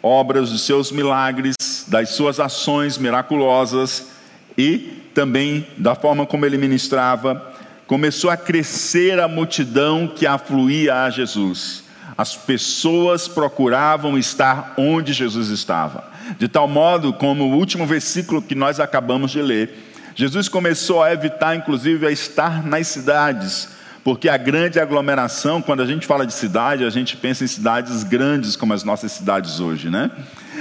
obras, 0.02 0.50
dos 0.50 0.62
seus 0.62 0.90
milagres, 0.90 1.56
das 1.88 2.10
suas 2.10 2.40
ações 2.40 2.96
miraculosas 2.96 4.08
e 4.56 5.00
também 5.14 5.66
da 5.76 5.94
forma 5.94 6.24
como 6.24 6.46
ele 6.46 6.56
ministrava, 6.56 7.52
começou 7.86 8.30
a 8.30 8.36
crescer 8.36 9.18
a 9.18 9.26
multidão 9.26 10.06
que 10.06 10.26
afluía 10.26 11.02
a 11.02 11.10
Jesus. 11.10 11.84
As 12.16 12.36
pessoas 12.36 13.26
procuravam 13.26 14.16
estar 14.16 14.74
onde 14.76 15.12
Jesus 15.12 15.48
estava. 15.48 16.04
De 16.38 16.46
tal 16.46 16.68
modo, 16.68 17.12
como 17.12 17.44
o 17.44 17.56
último 17.56 17.86
versículo 17.86 18.42
que 18.42 18.54
nós 18.54 18.78
acabamos 18.78 19.30
de 19.30 19.42
ler, 19.42 19.89
Jesus 20.20 20.50
começou 20.50 21.02
a 21.02 21.14
evitar, 21.14 21.56
inclusive, 21.56 22.06
a 22.06 22.10
estar 22.10 22.62
nas 22.62 22.88
cidades, 22.88 23.70
porque 24.04 24.28
a 24.28 24.36
grande 24.36 24.78
aglomeração, 24.78 25.62
quando 25.62 25.80
a 25.80 25.86
gente 25.86 26.06
fala 26.06 26.26
de 26.26 26.34
cidade, 26.34 26.84
a 26.84 26.90
gente 26.90 27.16
pensa 27.16 27.42
em 27.42 27.46
cidades 27.46 28.04
grandes 28.04 28.54
como 28.54 28.74
as 28.74 28.84
nossas 28.84 29.12
cidades 29.12 29.60
hoje, 29.60 29.88
né? 29.88 30.10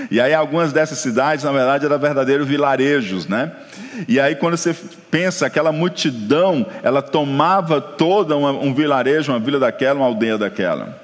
E 0.10 0.22
aí 0.22 0.34
algumas 0.34 0.72
dessas 0.72 1.00
cidades, 1.00 1.44
na 1.44 1.52
verdade, 1.52 1.86
eram 1.86 2.00
verdadeiros 2.00 2.48
vilarejos, 2.48 3.28
né? 3.28 3.52
E 4.08 4.18
aí 4.18 4.34
quando 4.34 4.56
você 4.56 4.74
pensa, 5.12 5.48
aquela 5.48 5.74
multidão, 5.74 6.66
ela 6.82 7.02
tomava 7.02 7.86
uma, 8.38 8.52
um 8.52 8.74
vilarejo, 8.74 9.34
uma 9.34 9.40
vila 9.40 9.60
daquela, 9.60 10.00
uma 10.00 10.06
aldeia 10.06 10.38
daquela. 10.38 10.98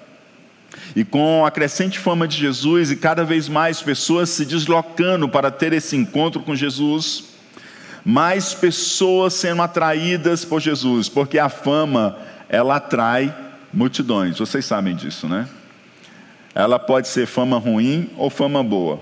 E 0.95 1.03
com 1.03 1.45
a 1.45 1.51
crescente 1.51 1.99
fama 1.99 2.26
de 2.26 2.38
Jesus 2.38 2.89
e 2.89 2.95
cada 2.95 3.26
vez 3.26 3.49
mais 3.49 3.82
pessoas 3.82 4.30
se 4.30 4.45
deslocando 4.45 5.28
para 5.28 5.51
ter 5.51 5.74
esse 5.74 5.97
encontro 5.97 6.41
com 6.41 6.56
Jesus, 6.56 7.34
mais 8.06 8.53
pessoas 8.53 9.34
sendo 9.34 9.64
atraídas 9.64 10.45
por 10.45 10.62
Jesus, 10.62 11.10
porque 11.10 11.39
a 11.39 11.49
fama, 11.49 12.16
ela 12.47 12.76
atrai 12.76 13.36
multidões, 13.74 14.38
vocês 14.38 14.64
sabem 14.64 14.95
disso, 14.95 15.28
né? 15.28 15.49
Ela 16.53 16.78
pode 16.78 17.08
ser 17.08 17.26
fama 17.26 17.58
ruim 17.58 18.10
ou 18.16 18.30
fama 18.30 18.64
boa. 18.64 19.01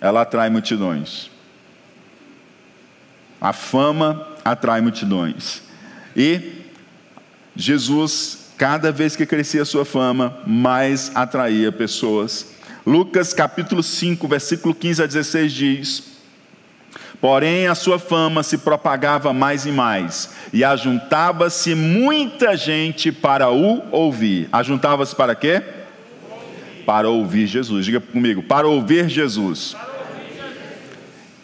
Ela 0.00 0.22
atrai 0.22 0.48
multidões. 0.48 1.28
A 3.40 3.52
fama 3.52 4.26
atrai 4.44 4.80
multidões. 4.80 5.60
E 6.16 6.62
Jesus, 7.54 8.52
cada 8.56 8.92
vez 8.92 9.16
que 9.16 9.26
crescia 9.26 9.62
a 9.62 9.66
sua 9.66 9.84
fama, 9.84 10.38
mais 10.46 11.10
atraía 11.14 11.70
pessoas. 11.72 12.54
Lucas 12.86 13.34
capítulo 13.34 13.82
5, 13.82 14.26
versículo 14.26 14.74
15 14.74 15.02
a 15.02 15.06
16 15.06 15.52
diz: 15.52 16.17
Porém, 17.20 17.66
a 17.66 17.74
sua 17.74 17.98
fama 17.98 18.42
se 18.42 18.58
propagava 18.58 19.32
mais 19.32 19.66
e 19.66 19.72
mais, 19.72 20.34
e 20.52 20.62
ajuntava-se 20.62 21.74
muita 21.74 22.56
gente 22.56 23.10
para 23.10 23.50
o 23.50 23.82
ouvir. 23.90 24.48
Ajuntava-se 24.52 25.16
para 25.16 25.34
quê? 25.34 25.62
Para 26.86 27.08
ouvir 27.08 27.46
Jesus. 27.46 27.84
Diga 27.84 28.00
comigo, 28.00 28.42
para 28.42 28.68
ouvir 28.68 29.08
Jesus. 29.08 29.76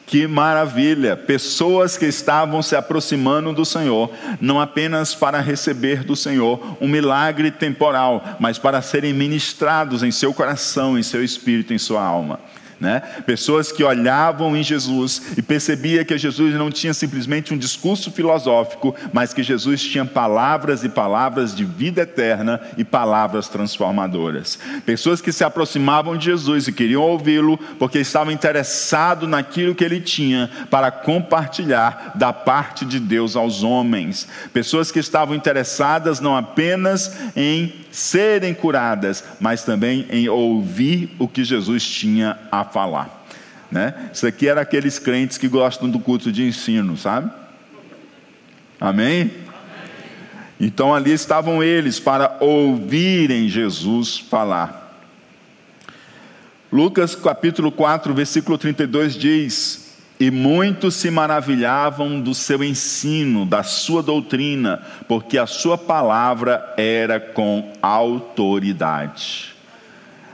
Que 0.06 0.28
maravilha! 0.28 1.16
Pessoas 1.16 1.96
que 1.96 2.06
estavam 2.06 2.62
se 2.62 2.76
aproximando 2.76 3.52
do 3.52 3.64
Senhor, 3.64 4.12
não 4.40 4.60
apenas 4.60 5.12
para 5.12 5.40
receber 5.40 6.04
do 6.04 6.14
Senhor 6.14 6.76
um 6.80 6.86
milagre 6.86 7.50
temporal, 7.50 8.36
mas 8.38 8.58
para 8.58 8.80
serem 8.80 9.12
ministrados 9.12 10.04
em 10.04 10.12
seu 10.12 10.32
coração, 10.32 10.96
em 10.96 11.02
seu 11.02 11.24
espírito, 11.24 11.74
em 11.74 11.78
sua 11.78 12.04
alma. 12.04 12.38
Né? 12.80 13.00
Pessoas 13.24 13.70
que 13.70 13.84
olhavam 13.84 14.56
em 14.56 14.62
Jesus 14.62 15.22
e 15.36 15.42
percebia 15.42 16.04
que 16.04 16.16
Jesus 16.18 16.54
não 16.54 16.70
tinha 16.70 16.92
simplesmente 16.92 17.54
um 17.54 17.58
discurso 17.58 18.10
filosófico, 18.10 18.94
mas 19.12 19.32
que 19.32 19.42
Jesus 19.42 19.82
tinha 19.82 20.04
palavras 20.04 20.84
e 20.84 20.88
palavras 20.88 21.54
de 21.54 21.64
vida 21.64 22.02
eterna 22.02 22.60
e 22.76 22.84
palavras 22.84 23.48
transformadoras. 23.48 24.58
Pessoas 24.84 25.20
que 25.20 25.32
se 25.32 25.44
aproximavam 25.44 26.16
de 26.16 26.26
Jesus 26.26 26.68
e 26.68 26.72
queriam 26.72 27.02
ouvi-lo 27.02 27.58
porque 27.78 27.98
estavam 27.98 28.32
interessados 28.32 29.28
naquilo 29.28 29.74
que 29.74 29.84
ele 29.84 30.00
tinha 30.00 30.50
para 30.70 30.90
compartilhar 30.90 32.12
da 32.14 32.32
parte 32.32 32.84
de 32.84 32.98
Deus 32.98 33.36
aos 33.36 33.62
homens. 33.62 34.28
Pessoas 34.52 34.90
que 34.90 34.98
estavam 34.98 35.34
interessadas 35.34 36.20
não 36.20 36.36
apenas 36.36 37.16
em 37.36 37.83
serem 37.94 38.52
curadas, 38.52 39.22
mas 39.38 39.62
também 39.62 40.04
em 40.10 40.28
ouvir 40.28 41.14
o 41.16 41.28
que 41.28 41.44
Jesus 41.44 41.84
tinha 41.84 42.36
a 42.50 42.64
falar. 42.64 43.24
Né? 43.70 44.10
Isso 44.12 44.26
aqui 44.26 44.48
era 44.48 44.60
aqueles 44.60 44.98
crentes 44.98 45.38
que 45.38 45.46
gostam 45.46 45.88
do 45.88 46.00
culto 46.00 46.32
de 46.32 46.42
ensino, 46.42 46.96
sabe? 46.96 47.30
Amém? 48.80 49.30
Então 50.58 50.92
ali 50.92 51.12
estavam 51.12 51.62
eles 51.62 52.00
para 52.00 52.36
ouvirem 52.40 53.48
Jesus 53.48 54.18
falar. 54.18 55.00
Lucas 56.72 57.14
capítulo 57.14 57.70
4, 57.70 58.12
versículo 58.12 58.58
32 58.58 59.14
diz: 59.14 59.83
e 60.18 60.30
muitos 60.30 60.94
se 60.94 61.10
maravilhavam 61.10 62.20
do 62.20 62.34
seu 62.34 62.62
ensino, 62.62 63.44
da 63.44 63.62
sua 63.62 64.02
doutrina, 64.02 64.80
porque 65.08 65.36
a 65.36 65.46
sua 65.46 65.76
palavra 65.76 66.72
era 66.76 67.18
com 67.18 67.72
autoridade. 67.82 69.54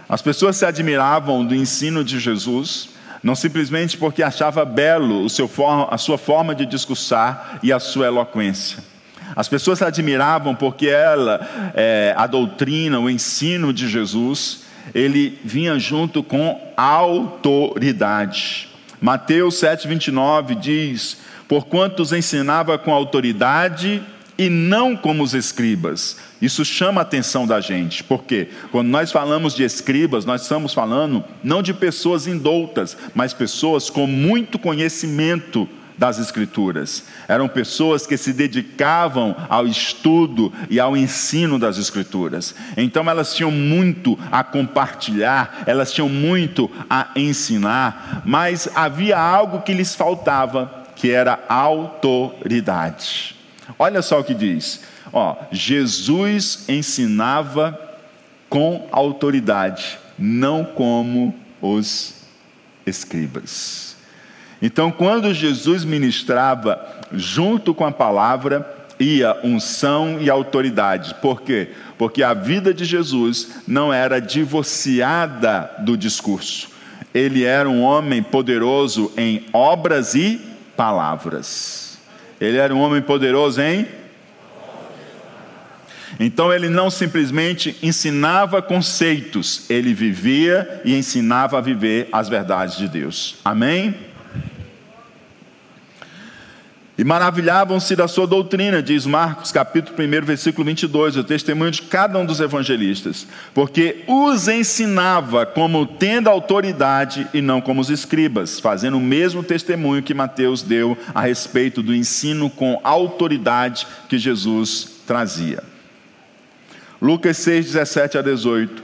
As 0.09 0.21
pessoas 0.21 0.57
se 0.57 0.67
admiravam 0.67 1.45
do 1.45 1.55
ensino 1.55 2.05
de 2.05 2.19
Jesus, 2.19 2.91
não 3.23 3.35
simplesmente 3.35 3.97
porque 3.97 4.23
achava 4.23 4.65
belo 4.65 5.27
a 5.91 5.99
sua 5.99 6.19
forma 6.19 6.55
de 6.55 6.67
discursar 6.67 7.59
e 7.63 7.73
a 7.73 7.79
sua 7.79 8.07
eloquência. 8.07 8.83
As 9.37 9.49
pessoas 9.49 9.79
se 9.79 9.85
admiravam 9.85 10.55
porque 10.55 10.89
ela, 10.89 11.73
é, 11.75 12.13
a 12.17 12.27
doutrina, 12.27 12.99
o 12.99 13.09
ensino 13.09 13.73
de 13.73 13.89
Jesus, 13.89 14.65
ele 14.95 15.39
vinha 15.45 15.79
junto 15.79 16.23
com 16.23 16.61
autoridade. 16.77 18.70
Mateus 19.01 19.55
7,29 19.57 20.59
diz: 20.59 21.17
Porquanto 21.49 22.03
os 22.03 22.13
ensinava 22.13 22.77
com 22.79 22.93
autoridade 22.93 24.03
e 24.37 24.49
não 24.49 24.97
como 24.97 25.23
os 25.23 25.35
escribas. 25.35 26.17
Isso 26.41 26.65
chama 26.65 27.01
a 27.01 27.03
atenção 27.03 27.47
da 27.47 27.61
gente, 27.61 28.03
porque 28.03 28.49
quando 28.73 28.89
nós 28.89 29.13
falamos 29.13 29.55
de 29.55 29.63
escribas, 29.63 30.25
nós 30.25 30.43
estamos 30.43 30.73
falando 30.73 31.23
não 31.45 31.63
de 31.63 31.75
pessoas 31.75 32.27
indoutas, 32.27 32.97
mas 33.15 33.35
pessoas 33.35 33.91
com 33.91 34.07
muito 34.07 34.59
conhecimento 34.59 35.69
das 35.97 36.19
Escrituras. 36.19 37.05
Eram 37.29 37.49
pessoas 37.49 38.07
que 38.07 38.17
se 38.17 38.33
dedicavam 38.33 39.37
ao 39.49 39.67
estudo 39.67 40.53
e 40.69 40.81
ao 40.81 40.97
ensino 40.97 41.59
das 41.59 41.79
Escrituras. 41.79 42.55
Então 42.77 43.09
elas 43.09 43.35
tinham 43.35 43.51
muito 43.51 44.19
a 44.31 44.43
compartilhar, 44.43 45.63
elas 45.67 45.93
tinham 45.93 46.09
muito 46.09 46.71
a 46.89 47.09
ensinar, 47.17 48.23
mas 48.25 48.69
havia 48.75 49.19
algo 49.19 49.63
que 49.63 49.75
lhes 49.75 49.95
faltava, 49.95 50.85
que 50.97 51.11
era 51.11 51.39
autoridade. 51.49 53.37
Olha 53.79 54.03
só 54.03 54.21
o 54.21 54.25
que 54.25 54.35
diz. 54.35 54.83
Ó, 55.13 55.37
Jesus 55.51 56.65
ensinava 56.69 57.79
com 58.49 58.89
autoridade, 58.93 59.99
não 60.19 60.65
como 60.65 61.35
os 61.61 62.15
escribas. 62.87 63.90
Então, 64.63 64.91
quando 64.91 65.33
Jesus 65.33 65.85
ministrava, 65.85 66.79
junto 67.13 67.75
com 67.75 67.85
a 67.85 67.93
palavra, 67.93 68.79
ia 68.99 69.37
unção 69.43 70.19
e 70.21 70.29
autoridade. 70.29 71.15
Por 71.15 71.41
quê? 71.41 71.71
Porque 71.97 72.23
a 72.23 72.35
vida 72.35 72.75
de 72.75 72.85
Jesus 72.85 73.63
não 73.67 73.93
era 73.93 74.21
divorciada 74.21 75.71
do 75.79 75.97
discurso. 75.97 76.69
Ele 77.15 77.45
era 77.45 77.69
um 77.69 77.83
homem 77.83 78.23
poderoso 78.23 79.11
em 79.17 79.47
obras 79.53 80.15
e 80.15 80.41
palavras. 80.77 81.99
Ele 82.41 82.59
era 82.59 82.75
um 82.75 82.81
homem 82.81 83.01
poderoso 83.01 83.61
em 83.61 83.87
então 86.19 86.53
ele 86.53 86.69
não 86.69 86.91
simplesmente 86.91 87.77
ensinava 87.83 88.61
conceitos, 88.61 89.65
ele 89.71 89.95
vivia 89.95 90.83
e 90.85 90.95
ensinava 90.95 91.57
a 91.57 91.61
viver 91.63 92.09
as 92.13 92.29
verdades 92.29 92.77
de 92.77 92.89
Deus. 92.89 93.37
Amém? 93.43 93.95
E 97.01 97.05
maravilhavam-se 97.05 97.97
da 97.97 98.07
sua 98.07 98.27
doutrina, 98.27 98.83
diz 98.83 99.07
Marcos, 99.07 99.51
capítulo 99.51 99.97
1, 99.99 100.23
versículo 100.23 100.67
22, 100.67 101.17
o 101.17 101.25
testemunho 101.25 101.71
de 101.71 101.81
cada 101.81 102.19
um 102.19 102.27
dos 102.27 102.41
evangelistas, 102.41 103.27
porque 103.55 104.05
os 104.07 104.49
ensinava 104.49 105.47
como 105.47 105.87
tendo 105.87 106.29
autoridade 106.29 107.27
e 107.33 107.41
não 107.41 107.59
como 107.59 107.81
os 107.81 107.89
escribas, 107.89 108.61
fazendo 108.61 108.99
o 108.99 109.01
mesmo 109.01 109.43
testemunho 109.43 110.03
que 110.03 110.13
Mateus 110.13 110.61
deu 110.61 110.95
a 111.15 111.23
respeito 111.23 111.83
do 111.83 111.95
ensino 111.95 112.51
com 112.51 112.79
autoridade 112.85 113.87
que 114.07 114.19
Jesus 114.19 115.01
trazia. 115.07 115.65
Lucas 117.01 117.39
6, 117.39 117.65
17 117.65 118.19
a 118.19 118.21
18. 118.21 118.83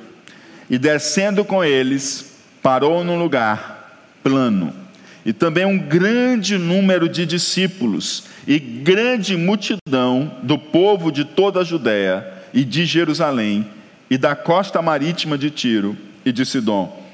E 0.71 0.79
descendo 0.79 1.45
com 1.45 1.63
eles, 1.63 2.35
parou 2.63 3.05
num 3.05 3.19
lugar 3.19 4.01
plano. 4.23 4.86
E 5.27 5.33
também 5.33 5.67
um 5.67 5.77
grande 5.77 6.57
número 6.57 7.09
de 7.09 7.27
discípulos 7.27 8.27
e 8.47 8.61
grande 8.61 9.37
multidão 9.37 10.33
do 10.45 10.57
povo 10.57 11.11
de 11.11 11.25
toda 11.25 11.61
a 11.61 11.65
Judéia 11.65 12.25
e 12.55 12.63
de 12.63 12.87
Jerusalém 12.87 13.67
e 14.09 14.17
da 14.17 14.37
costa 14.37 14.81
marítima 14.81 15.37
de 15.37 15.51
Tiro 15.51 15.97
e 16.25 16.31
de 16.31 16.47
Sidom, 16.47 17.05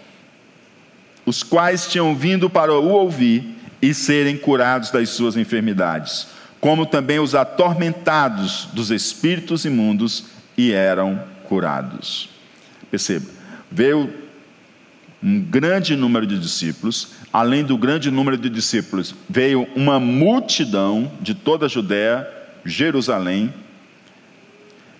os 1.24 1.42
quais 1.42 1.86
tinham 1.86 2.14
vindo 2.14 2.50
para 2.50 2.74
o 2.74 2.86
ouvir 2.90 3.56
e 3.80 3.94
serem 3.94 4.36
curados 4.36 4.90
das 4.90 5.08
suas 5.08 5.34
enfermidades, 5.34 6.26
como 6.60 6.84
também 6.84 7.18
os 7.18 7.34
atormentados 7.34 8.68
dos 8.74 8.90
espíritos 8.90 9.64
imundos 9.64 10.26
e 10.54 10.70
eram 10.70 11.18
curados. 11.44 12.28
Perceba, 12.90 13.24
veio 13.70 14.12
um 15.22 15.40
grande 15.40 15.94
número 15.94 16.26
de 16.26 16.38
discípulos, 16.38 17.12
além 17.32 17.62
do 17.62 17.78
grande 17.78 18.10
número 18.10 18.36
de 18.36 18.50
discípulos, 18.50 19.14
veio 19.28 19.68
uma 19.76 20.00
multidão 20.00 21.10
de 21.20 21.34
toda 21.34 21.66
a 21.66 21.68
Judéia, 21.68 22.28
Jerusalém 22.64 23.52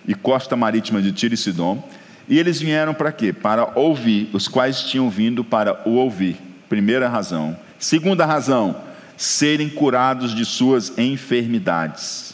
e 0.07 0.15
costa 0.15 0.55
marítima 0.55 1.01
de 1.01 1.11
Tiro 1.11 1.33
e 1.33 1.37
Sidom, 1.37 1.87
e 2.27 2.39
eles 2.39 2.61
vieram 2.61 2.93
para 2.93 3.11
quê? 3.11 3.33
Para 3.33 3.77
ouvir, 3.77 4.29
os 4.31 4.47
quais 4.47 4.83
tinham 4.83 5.09
vindo 5.09 5.43
para 5.43 5.87
o 5.87 5.95
ouvir. 5.95 6.37
Primeira 6.69 7.09
razão. 7.09 7.57
Segunda 7.77 8.25
razão, 8.25 8.77
serem 9.17 9.67
curados 9.67 10.33
de 10.33 10.45
suas 10.45 10.97
enfermidades. 10.97 12.33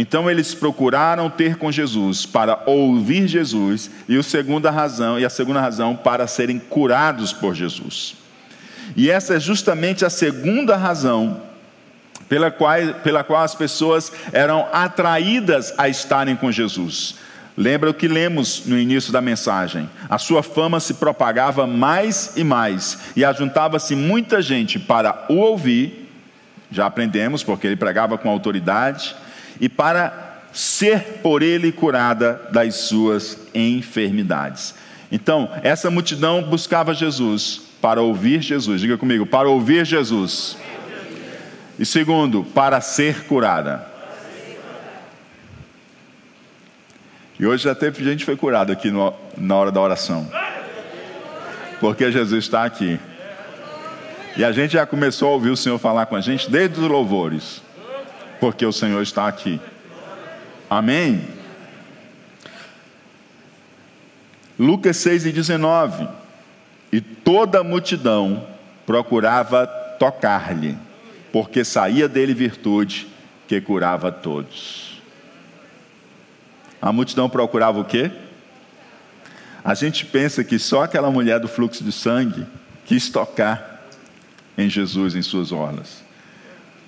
Então 0.00 0.30
eles 0.30 0.54
procuraram 0.54 1.28
ter 1.28 1.56
com 1.56 1.72
Jesus 1.72 2.24
para 2.24 2.62
ouvir 2.66 3.26
Jesus 3.26 3.90
e 4.08 4.16
a 4.16 4.22
segunda 4.22 4.70
razão 4.70 5.18
e 5.18 5.24
a 5.24 5.28
segunda 5.28 5.60
razão 5.60 5.96
para 5.96 6.28
serem 6.28 6.56
curados 6.56 7.32
por 7.32 7.52
Jesus. 7.52 8.14
E 8.94 9.10
essa 9.10 9.34
é 9.34 9.40
justamente 9.40 10.04
a 10.04 10.10
segunda 10.10 10.76
razão 10.76 11.42
pela 12.28 12.48
qual, 12.48 12.76
pela 13.02 13.24
qual 13.24 13.42
as 13.42 13.56
pessoas 13.56 14.12
eram 14.32 14.68
atraídas 14.72 15.74
a 15.76 15.88
estarem 15.88 16.36
com 16.36 16.52
Jesus. 16.52 17.16
Lembra 17.56 17.90
o 17.90 17.94
que 17.94 18.06
lemos 18.06 18.66
no 18.66 18.78
início 18.78 19.12
da 19.12 19.20
mensagem? 19.20 19.90
A 20.08 20.16
sua 20.16 20.44
fama 20.44 20.78
se 20.78 20.94
propagava 20.94 21.66
mais 21.66 22.36
e 22.36 22.44
mais, 22.44 23.00
e 23.16 23.24
ajuntava-se 23.24 23.96
muita 23.96 24.40
gente 24.40 24.78
para 24.78 25.26
o 25.28 25.38
ouvir, 25.38 26.08
já 26.70 26.86
aprendemos, 26.86 27.42
porque 27.42 27.66
ele 27.66 27.74
pregava 27.74 28.16
com 28.16 28.30
autoridade, 28.30 29.16
e 29.60 29.68
para 29.68 30.28
ser 30.52 31.20
por 31.22 31.42
ele 31.42 31.70
curada 31.70 32.40
das 32.50 32.74
suas 32.74 33.38
enfermidades. 33.54 34.74
Então, 35.10 35.50
essa 35.62 35.90
multidão 35.90 36.42
buscava 36.42 36.92
Jesus 36.94 37.62
para 37.80 38.00
ouvir 38.00 38.42
Jesus. 38.42 38.80
Diga 38.80 38.98
comigo, 38.98 39.24
para 39.24 39.48
ouvir 39.48 39.86
Jesus. 39.86 40.56
E 41.78 41.86
segundo, 41.86 42.44
para 42.44 42.80
ser 42.80 43.24
curada. 43.24 43.86
E 47.38 47.46
hoje 47.46 47.64
já 47.64 47.74
teve 47.74 48.02
gente 48.02 48.24
foi 48.24 48.36
curada 48.36 48.72
aqui 48.72 48.90
no, 48.90 49.14
na 49.36 49.54
hora 49.54 49.70
da 49.70 49.80
oração. 49.80 50.28
Porque 51.78 52.10
Jesus 52.10 52.44
está 52.44 52.64
aqui. 52.64 52.98
E 54.36 54.44
a 54.44 54.50
gente 54.50 54.72
já 54.72 54.84
começou 54.84 55.28
a 55.28 55.32
ouvir 55.32 55.50
o 55.50 55.56
Senhor 55.56 55.78
falar 55.78 56.06
com 56.06 56.16
a 56.16 56.20
gente 56.20 56.50
desde 56.50 56.80
os 56.80 56.88
louvores 56.88 57.67
porque 58.40 58.64
o 58.64 58.72
Senhor 58.72 59.02
está 59.02 59.26
aqui. 59.26 59.60
Amém? 60.68 61.26
Lucas 64.58 64.96
6 64.98 65.26
e 65.26 65.32
19. 65.32 66.08
E 66.90 67.00
toda 67.00 67.60
a 67.60 67.64
multidão 67.64 68.46
procurava 68.86 69.66
tocar-lhe, 69.98 70.76
porque 71.32 71.64
saía 71.64 72.08
dele 72.08 72.34
virtude 72.34 73.06
que 73.46 73.60
curava 73.60 74.10
todos. 74.10 75.00
A 76.80 76.92
multidão 76.92 77.28
procurava 77.28 77.80
o 77.80 77.84
quê? 77.84 78.10
A 79.64 79.74
gente 79.74 80.06
pensa 80.06 80.42
que 80.44 80.58
só 80.58 80.84
aquela 80.84 81.10
mulher 81.10 81.40
do 81.40 81.48
fluxo 81.48 81.84
de 81.84 81.92
sangue 81.92 82.46
quis 82.86 83.10
tocar 83.10 83.86
em 84.56 84.68
Jesus, 84.68 85.14
em 85.14 85.22
suas 85.22 85.52
orlas. 85.52 86.07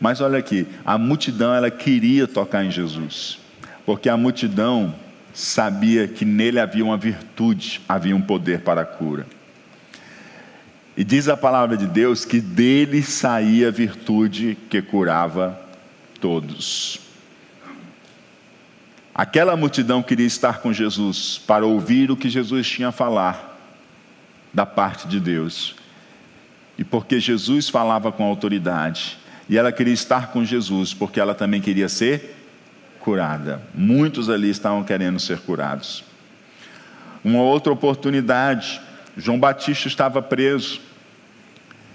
Mas 0.01 0.21
olha 0.21 0.39
aqui, 0.39 0.67
a 0.85 0.97
multidão 0.97 1.55
ela 1.55 1.71
queria 1.71 2.27
tocar 2.27 2.65
em 2.65 2.71
Jesus, 2.71 3.39
porque 3.85 4.09
a 4.09 4.17
multidão 4.17 4.95
sabia 5.35 6.09
que 6.09 6.25
nele 6.25 6.59
havia 6.59 6.85
uma 6.85 6.97
virtude, 6.97 7.81
havia 7.89 8.17
um 8.17 8.21
poder 8.21 8.61
para 8.61 8.81
a 8.81 8.87
cura. 8.87 9.27
E 10.97 11.05
diz 11.05 11.29
a 11.29 11.37
palavra 11.37 11.77
de 11.77 11.87
Deus 11.87 12.25
que 12.25 12.41
dele 12.41 13.03
saía 13.03 13.69
a 13.69 13.71
virtude 13.71 14.57
que 14.69 14.83
curava 14.83 15.59
todos. 16.21 17.01
Aquela 19.15 19.57
multidão 19.57 20.03
queria 20.03 20.27
estar 20.27 20.59
com 20.61 20.73
Jesus 20.73 21.39
para 21.47 21.67
ouvir 21.67 22.11
o 22.11 22.17
que 22.17 22.29
Jesus 22.29 22.69
tinha 22.69 22.89
a 22.89 22.93
falar 22.93 23.59
da 24.53 24.65
parte 24.65 25.07
de 25.07 25.21
Deus. 25.21 25.75
E 26.79 26.85
porque 26.85 27.21
Jesus 27.21 27.69
falava 27.69 28.11
com 28.11 28.25
autoridade, 28.25 29.19
e 29.51 29.59
ela 29.59 29.73
queria 29.73 29.93
estar 29.93 30.29
com 30.29 30.45
Jesus, 30.45 30.95
porque 30.95 31.19
ela 31.19 31.35
também 31.35 31.61
queria 31.61 31.89
ser 31.89 32.37
curada. 33.01 33.61
Muitos 33.75 34.31
ali 34.31 34.49
estavam 34.49 34.85
querendo 34.85 35.19
ser 35.19 35.41
curados. 35.41 36.05
Uma 37.25 37.43
outra 37.43 37.73
oportunidade, 37.73 38.81
João 39.17 39.41
Batista 39.41 39.89
estava 39.89 40.23
preso. 40.23 40.81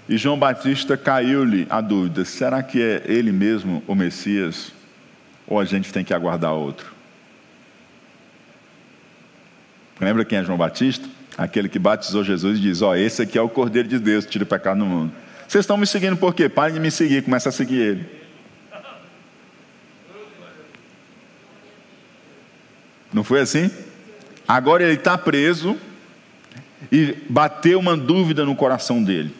E 0.06 0.18
João 0.18 0.38
Batista 0.38 0.98
caiu-lhe 0.98 1.66
a 1.70 1.80
dúvida: 1.80 2.26
será 2.26 2.62
que 2.62 2.82
é 2.82 3.02
ele 3.06 3.32
mesmo 3.32 3.82
o 3.86 3.94
Messias? 3.94 4.70
Ou 5.46 5.58
a 5.58 5.64
gente 5.64 5.90
tem 5.90 6.04
que 6.04 6.12
aguardar 6.12 6.52
outro? 6.52 6.92
Lembra 9.98 10.26
quem 10.26 10.36
é 10.36 10.44
João 10.44 10.58
Batista? 10.58 11.08
Aquele 11.38 11.70
que 11.70 11.78
batizou 11.78 12.22
Jesus 12.22 12.58
e 12.58 12.60
diz: 12.60 12.82
Ó, 12.82 12.90
oh, 12.90 12.94
esse 12.94 13.22
aqui 13.22 13.38
é 13.38 13.40
o 13.40 13.48
Cordeiro 13.48 13.88
de 13.88 13.98
Deus 13.98 14.26
tira 14.26 14.44
o 14.44 14.46
pecado 14.46 14.76
no 14.76 14.84
mundo. 14.84 15.25
Vocês 15.48 15.62
estão 15.62 15.76
me 15.76 15.86
seguindo 15.86 16.16
por 16.16 16.34
quê? 16.34 16.48
Parem 16.48 16.74
de 16.74 16.80
me 16.80 16.90
seguir, 16.90 17.22
começa 17.22 17.48
a 17.48 17.52
seguir 17.52 17.80
ele. 17.80 18.16
Não 23.12 23.22
foi 23.22 23.40
assim? 23.40 23.70
Agora 24.46 24.82
ele 24.82 24.94
está 24.94 25.16
preso 25.16 25.76
e 26.90 27.16
bateu 27.28 27.78
uma 27.78 27.96
dúvida 27.96 28.44
no 28.44 28.54
coração 28.54 29.02
dele. 29.02 29.34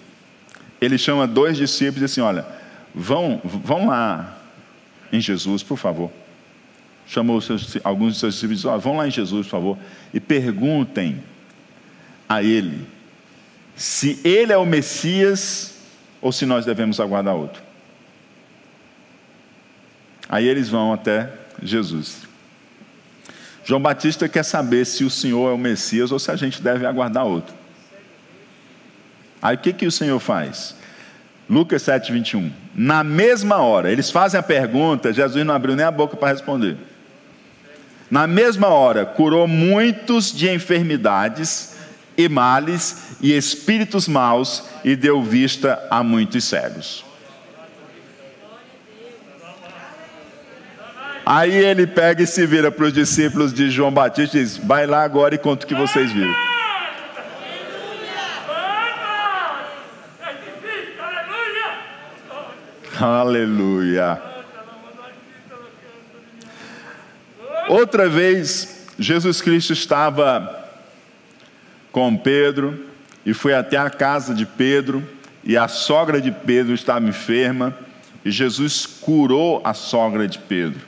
Ele 0.80 0.96
chama 0.96 1.26
dois 1.26 1.56
discípulos 1.56 1.96
e 1.96 2.00
diz 2.00 2.12
assim: 2.12 2.20
Olha, 2.20 2.46
vão, 2.94 3.40
vão 3.44 3.88
lá 3.88 4.38
em 5.12 5.20
Jesus, 5.20 5.62
por 5.62 5.76
favor. 5.76 6.10
Chamou 7.06 7.40
seus, 7.40 7.76
alguns 7.84 8.14
de 8.14 8.20
seus 8.20 8.34
discípulos 8.34 8.60
e 8.60 8.66
disse: 8.66 8.82
vão 8.82 8.96
lá 8.96 9.06
em 9.06 9.10
Jesus, 9.10 9.46
por 9.46 9.50
favor, 9.50 9.78
e 10.12 10.20
perguntem 10.20 11.22
a 12.28 12.42
Ele 12.42 12.86
se 13.76 14.18
Ele 14.24 14.52
é 14.52 14.56
o 14.56 14.64
Messias 14.64 15.75
ou 16.26 16.32
se 16.32 16.44
nós 16.44 16.66
devemos 16.66 16.98
aguardar 16.98 17.36
outro. 17.36 17.62
Aí 20.28 20.44
eles 20.44 20.68
vão 20.68 20.92
até 20.92 21.30
Jesus. 21.62 22.22
João 23.64 23.80
Batista 23.80 24.28
quer 24.28 24.42
saber 24.42 24.84
se 24.86 25.04
o 25.04 25.10
Senhor 25.10 25.48
é 25.48 25.54
o 25.54 25.58
Messias 25.58 26.10
ou 26.10 26.18
se 26.18 26.28
a 26.28 26.34
gente 26.34 26.60
deve 26.60 26.84
aguardar 26.84 27.24
outro. 27.24 27.54
Aí 29.40 29.54
o 29.54 29.58
que, 29.60 29.72
que 29.72 29.86
o 29.86 29.92
Senhor 29.92 30.18
faz? 30.18 30.74
Lucas 31.48 31.82
7, 31.82 32.10
21. 32.10 32.52
Na 32.74 33.04
mesma 33.04 33.58
hora, 33.58 33.92
eles 33.92 34.10
fazem 34.10 34.40
a 34.40 34.42
pergunta, 34.42 35.12
Jesus 35.12 35.46
não 35.46 35.54
abriu 35.54 35.76
nem 35.76 35.86
a 35.86 35.92
boca 35.92 36.16
para 36.16 36.32
responder. 36.32 36.76
Na 38.10 38.26
mesma 38.26 38.66
hora, 38.66 39.06
curou 39.06 39.46
muitos 39.46 40.32
de 40.32 40.50
enfermidades 40.50 41.75
e 42.16 42.28
males 42.28 43.16
e 43.20 43.36
espíritos 43.36 44.08
maus 44.08 44.64
e 44.84 44.96
deu 44.96 45.22
vista 45.22 45.86
a 45.90 46.02
muitos 46.02 46.44
cegos. 46.44 47.04
Aí 51.24 51.52
ele 51.52 51.88
pega 51.88 52.22
e 52.22 52.26
se 52.26 52.46
vira 52.46 52.70
para 52.70 52.84
os 52.84 52.92
discípulos 52.92 53.52
de 53.52 53.68
João 53.68 53.90
Batista 53.90 54.38
e 54.38 54.42
diz: 54.42 54.56
Vai 54.58 54.86
lá 54.86 55.02
agora 55.02 55.34
e 55.34 55.38
conta 55.38 55.64
o 55.64 55.68
que 55.68 55.74
vocês 55.74 56.12
viram. 56.12 56.34
Aleluia. 63.00 64.22
Outra 67.68 68.08
vez, 68.08 68.86
Jesus 68.96 69.42
Cristo 69.42 69.72
estava 69.72 70.65
com 71.96 72.14
Pedro 72.14 72.78
e 73.24 73.32
foi 73.32 73.54
até 73.54 73.78
a 73.78 73.88
casa 73.88 74.34
de 74.34 74.44
Pedro, 74.44 75.02
e 75.42 75.56
a 75.56 75.66
sogra 75.66 76.20
de 76.20 76.30
Pedro 76.30 76.74
estava 76.74 77.02
enferma, 77.08 77.74
e 78.22 78.30
Jesus 78.30 78.84
curou 78.84 79.62
a 79.64 79.72
sogra 79.72 80.28
de 80.28 80.38
Pedro. 80.38 80.80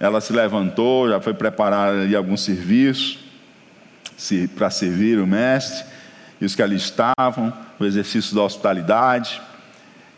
Ela 0.00 0.20
se 0.20 0.32
levantou, 0.32 1.08
já 1.08 1.20
foi 1.20 1.32
preparar 1.32 1.94
ali 1.94 2.16
algum 2.16 2.36
serviço 2.36 3.20
para 4.56 4.68
servir 4.68 5.20
o 5.20 5.26
mestre, 5.28 5.86
e 6.40 6.44
os 6.44 6.56
que 6.56 6.62
ali 6.62 6.74
estavam, 6.74 7.52
o 7.78 7.84
exercício 7.84 8.34
da 8.34 8.42
hospitalidade. 8.42 9.40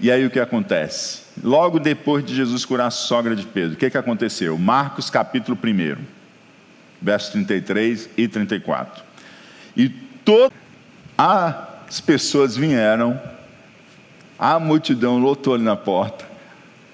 E 0.01 0.11
aí 0.11 0.24
o 0.24 0.31
que 0.31 0.41
acontece? 0.41 1.20
Logo 1.45 1.79
depois 1.79 2.24
de 2.24 2.35
Jesus 2.35 2.64
curar 2.64 2.87
a 2.87 2.91
sogra 2.91 3.37
de 3.37 3.45
Pedro, 3.45 3.74
o 3.74 3.77
que, 3.77 3.91
que 3.91 3.99
aconteceu? 3.99 4.57
Marcos 4.57 5.11
capítulo 5.11 5.59
1, 5.62 6.03
versos 7.03 7.29
33 7.29 8.09
e 8.16 8.27
34. 8.27 9.06
E 9.77 9.89
todas 9.89 10.57
as 11.16 12.01
pessoas 12.01 12.57
vieram, 12.57 13.20
a 14.39 14.59
multidão 14.59 15.18
lotou 15.18 15.55
ali 15.55 15.64
na 15.64 15.77
porta. 15.77 16.24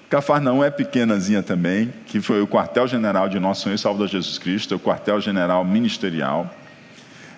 Cafarnaum 0.09 0.63
é 0.63 0.69
pequenazinha 0.69 1.41
também, 1.41 1.91
que 2.05 2.21
foi 2.21 2.41
o 2.41 2.47
quartel-general 2.47 3.27
de 3.27 3.39
nosso 3.39 3.63
Senhor 3.63 3.75
e 3.75 3.79
Salvador 3.79 4.07
Jesus 4.07 4.37
Cristo, 4.37 4.75
o 4.75 4.79
quartel-general 4.79 5.65
ministerial. 5.65 6.53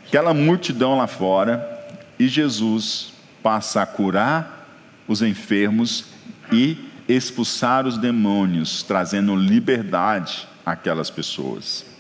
Aquela 0.06 0.34
multidão 0.34 0.98
lá 0.98 1.08
fora, 1.08 1.72
e 2.20 2.28
Jesus 2.28 3.14
passa 3.42 3.82
a 3.82 3.86
curar 3.86 4.68
os 5.08 5.22
enfermos 5.22 6.06
e 6.52 6.78
expulsar 7.08 7.86
os 7.86 7.98
demônios, 7.98 8.84
trazendo 8.84 9.36
liberdade 9.36 10.48
àquelas 10.66 11.10
pessoas. 11.10 11.95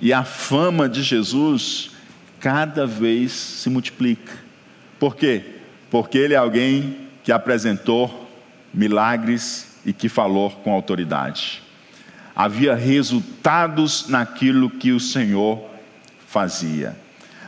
E 0.00 0.12
a 0.12 0.24
fama 0.24 0.88
de 0.88 1.02
Jesus 1.02 1.90
cada 2.40 2.86
vez 2.86 3.32
se 3.32 3.70
multiplica. 3.70 4.32
Por 4.98 5.16
quê? 5.16 5.44
Porque 5.90 6.18
ele 6.18 6.34
é 6.34 6.36
alguém 6.36 7.08
que 7.24 7.32
apresentou 7.32 8.28
milagres 8.72 9.78
e 9.84 9.92
que 9.92 10.08
falou 10.08 10.50
com 10.50 10.72
autoridade. 10.72 11.62
Havia 12.34 12.74
resultados 12.74 14.08
naquilo 14.08 14.68
que 14.68 14.92
o 14.92 15.00
Senhor 15.00 15.64
fazia. 16.26 16.94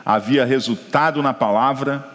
Havia 0.05 0.45
resultado 0.45 1.23
na 1.23 1.35
palavra 1.35 2.09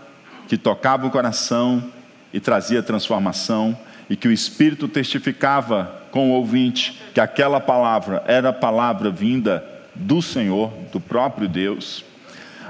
que 0.48 0.58
tocava 0.58 1.06
o 1.06 1.12
coração 1.12 1.92
e 2.34 2.40
trazia 2.40 2.82
transformação, 2.82 3.78
e 4.10 4.16
que 4.16 4.28
o 4.28 4.32
Espírito 4.32 4.88
testificava 4.88 6.02
com 6.12 6.30
o 6.30 6.34
ouvinte 6.34 7.00
que 7.14 7.22
aquela 7.22 7.60
palavra 7.60 8.24
era 8.28 8.50
a 8.50 8.54
palavra 8.54 9.10
vinda 9.10 9.64
do 9.96 10.22
Senhor, 10.22 10.72
do 10.92 11.00
próprio 11.00 11.48
Deus. 11.48 12.04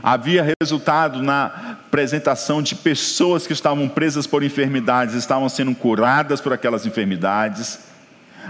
Havia 0.02 0.56
resultado 0.60 1.22
na 1.22 1.46
apresentação 1.88 2.62
de 2.62 2.76
pessoas 2.76 3.48
que 3.48 3.54
estavam 3.54 3.88
presas 3.88 4.28
por 4.28 4.44
enfermidades, 4.44 5.16
estavam 5.16 5.48
sendo 5.48 5.74
curadas 5.74 6.42
por 6.42 6.52
aquelas 6.52 6.86
enfermidades 6.86 7.80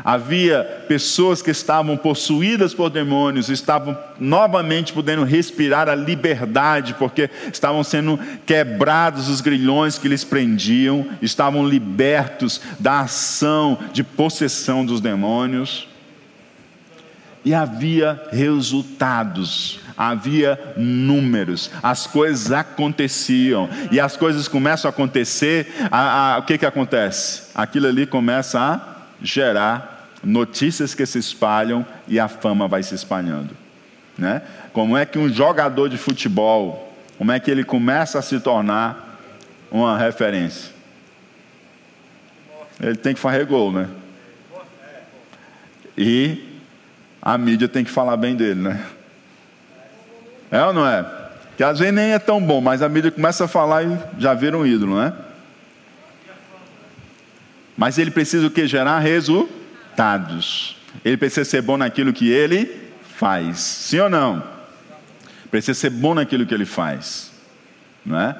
Havia 0.03 0.63
pessoas 0.88 1.41
que 1.41 1.51
estavam 1.51 1.95
possuídas 1.95 2.74
por 2.74 2.89
demônios, 2.89 3.49
estavam 3.49 3.97
novamente 4.19 4.91
podendo 4.91 5.24
respirar 5.24 5.88
a 5.88 5.95
liberdade, 5.95 6.95
porque 6.95 7.30
estavam 7.51 7.84
sendo 7.84 8.19
quebrados 8.45 9.30
os 9.30 9.39
grilhões 9.39 9.99
que 9.99 10.07
lhes 10.07 10.24
prendiam, 10.24 11.05
estavam 11.21 11.67
libertos 11.67 12.59
da 12.80 13.01
ação 13.01 13.78
de 13.91 14.03
possessão 14.03 14.86
dos 14.86 14.99
demônios. 14.99 15.88
E 17.45 17.53
havia 17.53 18.21
resultados, 18.31 19.79
havia 19.97 20.57
números, 20.77 21.69
as 21.81 22.07
coisas 22.07 22.51
aconteciam, 22.51 23.69
e 23.91 23.99
as 23.99 24.15
coisas 24.15 24.47
começam 24.47 24.87
a 24.87 24.93
acontecer, 24.93 25.67
a, 25.91 26.35
a, 26.35 26.37
o 26.39 26.43
que, 26.43 26.57
que 26.57 26.65
acontece? 26.65 27.43
Aquilo 27.53 27.87
ali 27.87 28.05
começa 28.05 28.59
a 28.59 28.81
gerar 29.21 30.09
notícias 30.23 30.95
que 30.95 31.05
se 31.05 31.19
espalham 31.19 31.85
e 32.07 32.19
a 32.19 32.27
fama 32.27 32.67
vai 32.67 32.81
se 32.81 32.95
espalhando. 32.95 33.55
Né? 34.17 34.41
Como 34.71 34.95
é 34.95 35.05
que 35.05 35.19
um 35.19 35.27
jogador 35.31 35.89
de 35.89 35.97
futebol, 35.97 36.95
como 37.17 37.31
é 37.31 37.39
que 37.39 37.51
ele 37.51 37.63
começa 37.63 38.19
a 38.19 38.21
se 38.21 38.39
tornar 38.39 39.19
uma 39.69 39.97
referência? 39.97 40.71
Ele 42.79 42.95
tem 42.95 43.13
que 43.13 43.19
fazer 43.19 43.45
gol, 43.45 43.71
né? 43.71 43.87
E 45.97 46.53
a 47.26 47.38
mídia 47.38 47.69
tem 47.69 47.86
que 47.86 47.89
falar 47.89 48.17
bem 48.17 48.36
dele, 48.36 48.59
né? 48.59 48.84
É 50.51 50.61
ou 50.61 50.74
não 50.74 50.86
é? 50.86 51.05
Que 51.55 51.63
às 51.63 51.80
vezes 51.80 51.93
nem 51.93 52.11
é 52.11 52.19
tão 52.19 52.41
bom, 52.43 52.59
mas 52.59 52.82
a 52.82 52.89
mídia 52.89 53.09
começa 53.09 53.45
a 53.45 53.47
falar 53.47 53.84
e 53.86 53.97
já 54.17 54.34
vira 54.34 54.57
um 54.57 54.65
ídolo, 54.65 54.99
né? 54.99 55.13
Mas 57.78 57.97
ele 57.97 58.11
precisa 58.11 58.45
o 58.45 58.51
que? 58.51 58.67
Gerar 58.67 58.99
resultados. 58.99 60.76
Ele 61.03 61.15
precisa 61.15 61.45
ser 61.45 61.61
bom 61.61 61.78
naquilo 61.78 62.11
que 62.11 62.30
ele 62.30 62.91
faz. 63.15 63.57
Sim 63.59 63.99
ou 64.01 64.09
não? 64.09 64.43
Precisa 65.49 65.80
ser 65.80 65.91
bom 65.91 66.13
naquilo 66.13 66.45
que 66.45 66.53
ele 66.53 66.65
faz. 66.65 67.32
Não 68.05 68.19
é? 68.19 68.36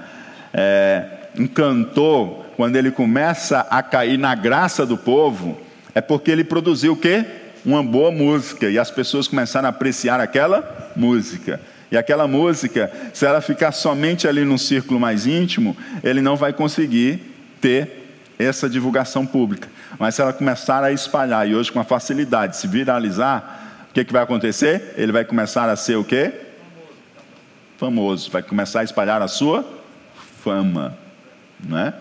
é 0.53 1.05
um 1.39 1.47
cantor, 1.47 2.45
quando 2.57 2.75
ele 2.75 2.91
começa 2.91 3.61
a 3.61 3.81
cair 3.81 4.19
na 4.19 4.36
graça 4.36 4.86
do 4.86 4.97
povo, 4.97 5.59
é 5.95 6.01
porque 6.01 6.29
ele 6.29 6.43
produziu 6.43 6.93
o 6.93 6.97
quê? 6.97 7.25
Uma 7.66 7.84
boa 7.84 8.11
música. 8.11 8.70
E 8.70 8.78
as 8.78 8.91
pessoas 8.91 9.28
começaram 9.28 9.68
a 9.68 9.70
apreciar 9.70 10.20
aquela 10.20 10.91
música. 10.95 11.59
E 11.91 11.97
aquela 11.97 12.28
música, 12.28 12.91
se 13.14 13.26
ela 13.26 13.39
ficar 13.39 13.72
somente 13.72 14.28
ali 14.28 14.43
num 14.43 14.57
círculo 14.57 14.99
mais 14.99 15.28
íntimo, 15.28 15.78
ele 16.03 16.22
não 16.22 16.36
vai 16.36 16.51
conseguir 16.51 17.22
ter 17.61 18.03
essa 18.38 18.70
divulgação 18.70 19.26
pública. 19.26 19.70
Mas 19.99 20.16
se 20.16 20.22
ela 20.22 20.34
começar 20.34 20.84
a 20.84 20.91
espalhar 20.91 21.47
e 21.47 21.55
hoje 21.55 21.72
com 21.72 21.80
a 21.80 21.84
facilidade 21.84 22.57
se 22.57 22.68
viralizar, 22.68 23.86
o 23.89 23.93
que, 23.93 24.03
que 24.03 24.11
vai 24.11 24.24
acontecer? 24.24 24.95
Ele 24.97 25.11
vai 25.11 25.24
começar 25.24 25.70
a 25.70 25.76
ser 25.76 25.95
o 25.95 26.03
quê? 26.03 26.34
Famoso. 27.78 28.32
Vai 28.32 28.41
começar 28.41 28.80
a 28.80 28.84
espalhar 28.84 29.22
a 29.22 29.28
sua 29.28 29.64
fama. 30.43 30.97
Né? 31.64 31.93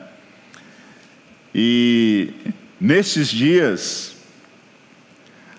E 1.55 2.33
nesses 2.81 3.29
dias, 3.29 4.12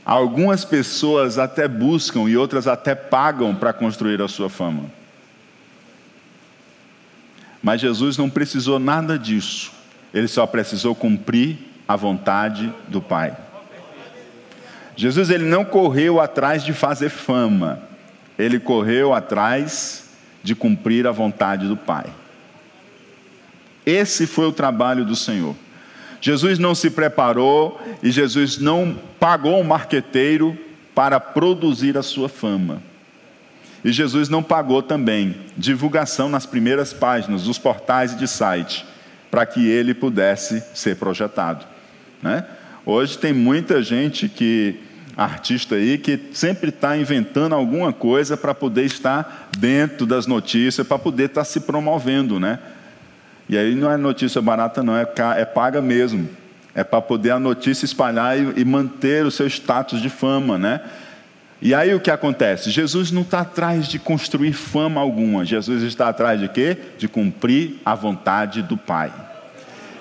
algumas 0.05 0.65
pessoas 0.65 1.37
até 1.37 1.67
buscam 1.67 2.29
e 2.29 2.35
outras 2.35 2.67
até 2.67 2.93
pagam 2.95 3.55
para 3.55 3.73
construir 3.73 4.21
a 4.21 4.27
sua 4.27 4.49
fama. 4.49 4.85
Mas 7.61 7.79
Jesus 7.79 8.17
não 8.17 8.29
precisou 8.29 8.77
nada 8.79 9.17
disso 9.17 9.71
ele 10.13 10.27
só 10.27 10.45
precisou 10.45 10.93
cumprir 10.93 11.57
a 11.87 11.95
vontade 11.95 12.71
do 12.87 13.01
Pai. 13.01 13.35
Jesus 14.95 15.31
ele 15.31 15.45
não 15.45 15.65
correu 15.65 16.21
atrás 16.21 16.63
de 16.63 16.71
fazer 16.71 17.09
fama, 17.09 17.81
ele 18.37 18.59
correu 18.59 19.11
atrás 19.11 20.11
de 20.43 20.53
cumprir 20.53 21.07
a 21.07 21.11
vontade 21.11 21.67
do 21.67 21.75
Pai. 21.75 22.05
Esse 23.85 24.27
foi 24.27 24.45
o 24.45 24.51
trabalho 24.51 25.03
do 25.03 25.15
Senhor. 25.15 25.55
Jesus 26.23 26.57
não 26.57 26.73
se 26.73 26.89
preparou 26.89 27.81
e 28.01 28.09
Jesus 28.09 28.57
não 28.57 28.97
pagou 29.19 29.59
um 29.59 29.63
marqueteiro 29.65 30.57
para 30.95 31.19
produzir 31.19 31.97
a 31.97 32.01
sua 32.01 32.29
fama. 32.29 32.81
E 33.83 33.91
Jesus 33.91 34.29
não 34.29 34.41
pagou 34.41 34.81
também 34.81 35.35
divulgação 35.57 36.29
nas 36.29 36.45
primeiras 36.45 36.93
páginas 36.93 37.43
dos 37.43 37.57
portais 37.57 38.13
e 38.13 38.15
de 38.15 38.25
site 38.25 38.85
para 39.29 39.45
que 39.45 39.67
ele 39.67 39.93
pudesse 39.93 40.63
ser 40.73 40.95
projetado. 40.95 41.65
Né? 42.21 42.45
Hoje 42.85 43.17
tem 43.17 43.33
muita 43.33 43.83
gente 43.83 44.29
que 44.29 44.79
artista 45.17 45.75
aí 45.75 45.97
que 45.97 46.17
sempre 46.31 46.69
está 46.69 46.95
inventando 46.95 47.53
alguma 47.53 47.91
coisa 47.91 48.37
para 48.37 48.55
poder 48.55 48.85
estar 48.85 49.49
dentro 49.57 50.05
das 50.05 50.25
notícias, 50.25 50.87
para 50.87 50.97
poder 50.97 51.25
estar 51.25 51.41
tá 51.41 51.45
se 51.45 51.59
promovendo, 51.59 52.39
né? 52.39 52.59
E 53.47 53.57
aí 53.57 53.75
não 53.75 53.91
é 53.91 53.97
notícia 53.97 54.41
barata, 54.41 54.81
não, 54.81 54.95
é, 54.95 55.07
é 55.37 55.45
paga 55.45 55.81
mesmo. 55.81 56.29
É 56.75 56.83
para 56.83 57.01
poder 57.01 57.31
a 57.31 57.39
notícia 57.39 57.85
espalhar 57.85 58.37
e, 58.37 58.61
e 58.61 58.65
manter 58.65 59.25
o 59.25 59.31
seu 59.31 59.47
status 59.47 60.01
de 60.01 60.09
fama, 60.09 60.57
né? 60.57 60.81
E 61.61 61.73
aí 61.73 61.93
o 61.93 61.99
que 61.99 62.11
acontece? 62.11 62.69
Jesus 62.69 63.11
não 63.11 63.21
está 63.21 63.39
atrás 63.39 63.87
de 63.87 63.97
construir 63.97 64.51
fama 64.51 64.99
alguma. 64.99 65.45
Jesus 65.45 65.83
está 65.83 66.09
atrás 66.09 66.39
de 66.39 66.49
quê? 66.49 66.77
De 66.97 67.07
cumprir 67.07 67.79
a 67.85 67.95
vontade 67.95 68.61
do 68.61 68.75
Pai. 68.75 69.13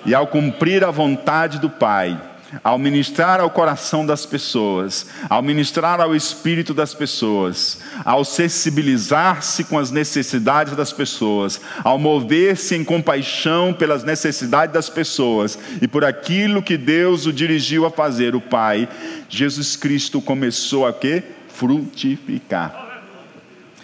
E 0.05 0.13
ao 0.13 0.27
cumprir 0.27 0.83
a 0.83 0.91
vontade 0.91 1.59
do 1.59 1.69
Pai, 1.69 2.19
ao 2.61 2.77
ministrar 2.77 3.39
ao 3.39 3.49
coração 3.49 4.05
das 4.05 4.25
pessoas, 4.25 5.07
ao 5.29 5.41
ministrar 5.41 6.01
ao 6.01 6.15
espírito 6.15 6.73
das 6.73 6.93
pessoas, 6.93 7.79
ao 8.03 8.25
sensibilizar-se 8.25 9.63
com 9.63 9.79
as 9.79 9.91
necessidades 9.91 10.75
das 10.75 10.91
pessoas, 10.91 11.61
ao 11.83 11.97
mover-se 11.97 12.75
em 12.75 12.83
compaixão 12.83 13.73
pelas 13.73 14.03
necessidades 14.03 14.73
das 14.73 14.89
pessoas 14.89 15.57
e 15.81 15.87
por 15.87 16.03
aquilo 16.03 16.61
que 16.61 16.77
Deus 16.77 17.25
o 17.25 17.31
dirigiu 17.31 17.85
a 17.85 17.91
fazer, 17.91 18.35
o 18.35 18.41
Pai, 18.41 18.89
Jesus 19.29 19.75
Cristo 19.75 20.21
começou 20.21 20.85
a 20.85 20.91
quê? 20.91 21.23
frutificar, 21.53 23.03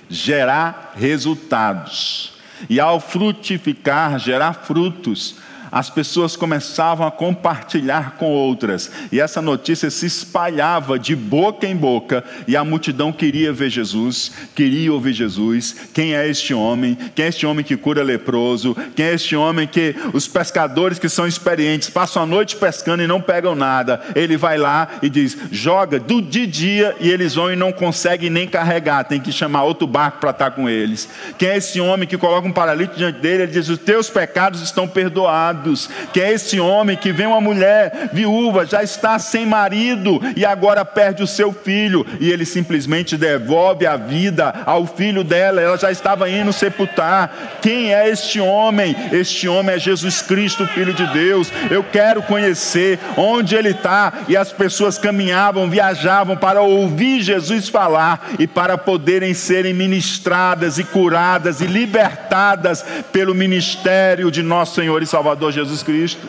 gerar 0.09 0.93
resultados. 0.97 2.33
E 2.69 2.77
ao 2.77 2.99
frutificar, 2.99 4.19
gerar 4.19 4.51
frutos, 4.51 5.35
as 5.71 5.89
pessoas 5.89 6.35
começavam 6.35 7.05
a 7.05 7.11
compartilhar 7.11 8.15
com 8.17 8.27
outras, 8.27 8.91
e 9.11 9.19
essa 9.19 9.41
notícia 9.41 9.89
se 9.89 10.05
espalhava 10.05 10.97
de 10.97 11.15
boca 11.15 11.67
em 11.67 11.75
boca, 11.75 12.23
e 12.47 12.55
a 12.55 12.63
multidão 12.63 13.11
queria 13.11 13.51
ver 13.53 13.69
Jesus, 13.69 14.31
queria 14.55 14.91
ouvir 14.91 15.13
Jesus. 15.13 15.75
Quem 15.93 16.15
é 16.15 16.27
este 16.27 16.53
homem? 16.53 16.97
Quem 17.15 17.25
é 17.25 17.27
este 17.29 17.45
homem 17.45 17.63
que 17.63 17.77
cura 17.77 18.03
leproso? 18.03 18.75
Quem 18.95 19.05
é 19.05 19.13
este 19.13 19.35
homem 19.35 19.67
que 19.67 19.95
os 20.13 20.27
pescadores 20.27 20.99
que 20.99 21.09
são 21.09 21.27
experientes 21.27 21.89
passam 21.89 22.23
a 22.23 22.25
noite 22.25 22.55
pescando 22.55 23.03
e 23.03 23.07
não 23.07 23.21
pegam 23.21 23.55
nada? 23.55 24.01
Ele 24.15 24.37
vai 24.37 24.57
lá 24.57 24.87
e 25.01 25.09
diz: 25.09 25.37
joga 25.51 25.99
do 25.99 26.21
de 26.21 26.47
dia, 26.47 26.95
e 26.99 27.09
eles 27.09 27.35
vão 27.35 27.51
e 27.51 27.55
não 27.55 27.71
conseguem 27.71 28.29
nem 28.29 28.47
carregar, 28.47 29.03
tem 29.03 29.19
que 29.19 29.31
chamar 29.31 29.63
outro 29.63 29.87
barco 29.87 30.19
para 30.19 30.31
estar 30.31 30.51
com 30.51 30.69
eles. 30.69 31.09
Quem 31.37 31.49
é 31.49 31.57
esse 31.57 31.79
homem 31.79 32.07
que 32.07 32.17
coloca 32.17 32.47
um 32.47 32.51
paralítico 32.51 32.97
diante 32.97 33.19
dele? 33.19 33.43
Ele 33.43 33.51
diz: 33.51 33.69
os 33.69 33.77
teus 33.77 34.09
pecados 34.09 34.61
estão 34.61 34.87
perdoados 34.87 35.58
que 36.13 36.21
é 36.21 36.31
esse 36.31 36.59
homem 36.59 36.97
que 36.97 37.11
vê 37.11 37.25
uma 37.25 37.41
mulher 37.41 38.09
viúva, 38.13 38.65
já 38.65 38.83
está 38.83 39.17
sem 39.19 39.45
marido 39.45 40.19
e 40.35 40.45
agora 40.45 40.83
perde 40.85 41.23
o 41.23 41.27
seu 41.27 41.51
filho, 41.51 42.05
e 42.19 42.31
ele 42.31 42.45
simplesmente 42.45 43.17
devolve 43.17 43.85
a 43.85 43.95
vida 43.95 44.53
ao 44.65 44.85
filho 44.85 45.23
dela, 45.23 45.61
ela 45.61 45.77
já 45.77 45.91
estava 45.91 46.29
indo 46.29 46.53
sepultar. 46.53 47.59
Quem 47.61 47.93
é 47.93 48.09
este 48.09 48.39
homem? 48.39 48.95
Este 49.11 49.47
homem 49.47 49.75
é 49.75 49.79
Jesus 49.79 50.21
Cristo, 50.21 50.67
Filho 50.67 50.93
de 50.93 51.05
Deus. 51.07 51.51
Eu 51.69 51.83
quero 51.83 52.21
conhecer 52.21 52.99
onde 53.17 53.55
ele 53.55 53.69
está, 53.69 54.13
e 54.27 54.35
as 54.35 54.51
pessoas 54.51 54.97
caminhavam, 54.97 55.69
viajavam 55.69 56.35
para 56.35 56.61
ouvir 56.61 57.21
Jesus 57.21 57.69
falar 57.69 58.31
e 58.37 58.47
para 58.47 58.77
poderem 58.77 59.33
serem 59.33 59.73
ministradas 59.73 60.77
e 60.77 60.83
curadas 60.83 61.61
e 61.61 61.65
libertadas 61.65 62.83
pelo 63.11 63.33
ministério 63.33 64.31
de 64.31 64.41
nosso 64.41 64.75
Senhor 64.75 65.01
e 65.01 65.07
Salvador 65.07 65.48
Jesus 65.51 65.83
Cristo. 65.83 66.27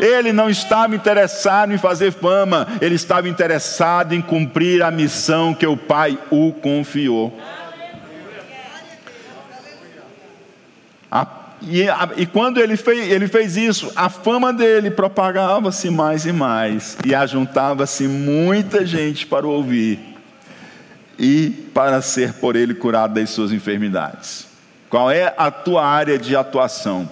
Ele 0.00 0.32
não 0.32 0.50
estava 0.50 0.94
interessado 0.94 1.72
em 1.72 1.78
fazer 1.78 2.12
fama, 2.12 2.66
ele 2.80 2.94
estava 2.94 3.28
interessado 3.28 4.12
em 4.12 4.20
cumprir 4.20 4.82
a 4.82 4.90
missão 4.90 5.54
que 5.54 5.66
o 5.66 5.76
Pai 5.76 6.18
o 6.30 6.52
confiou. 6.52 7.38
A, 11.10 11.26
e, 11.62 11.88
a, 11.88 12.08
e, 12.16 12.26
quando 12.26 12.58
ele 12.58 12.76
fez, 12.76 13.08
ele 13.08 13.28
fez 13.28 13.56
isso, 13.56 13.92
a 13.94 14.08
fama 14.08 14.52
dele 14.52 14.90
propagava-se 14.90 15.88
mais 15.90 16.26
e 16.26 16.32
mais, 16.32 16.96
e 17.04 17.14
ajuntava-se 17.14 18.08
muita 18.08 18.84
gente 18.84 19.24
para 19.26 19.46
ouvir 19.46 20.00
e 21.16 21.50
para 21.72 22.02
ser 22.02 22.34
por 22.34 22.56
ele 22.56 22.74
curado 22.74 23.14
das 23.14 23.30
suas 23.30 23.52
enfermidades. 23.52 24.46
Qual 24.90 25.10
é 25.10 25.32
a 25.36 25.50
tua 25.50 25.86
área 25.86 26.18
de 26.18 26.36
atuação? 26.36 27.08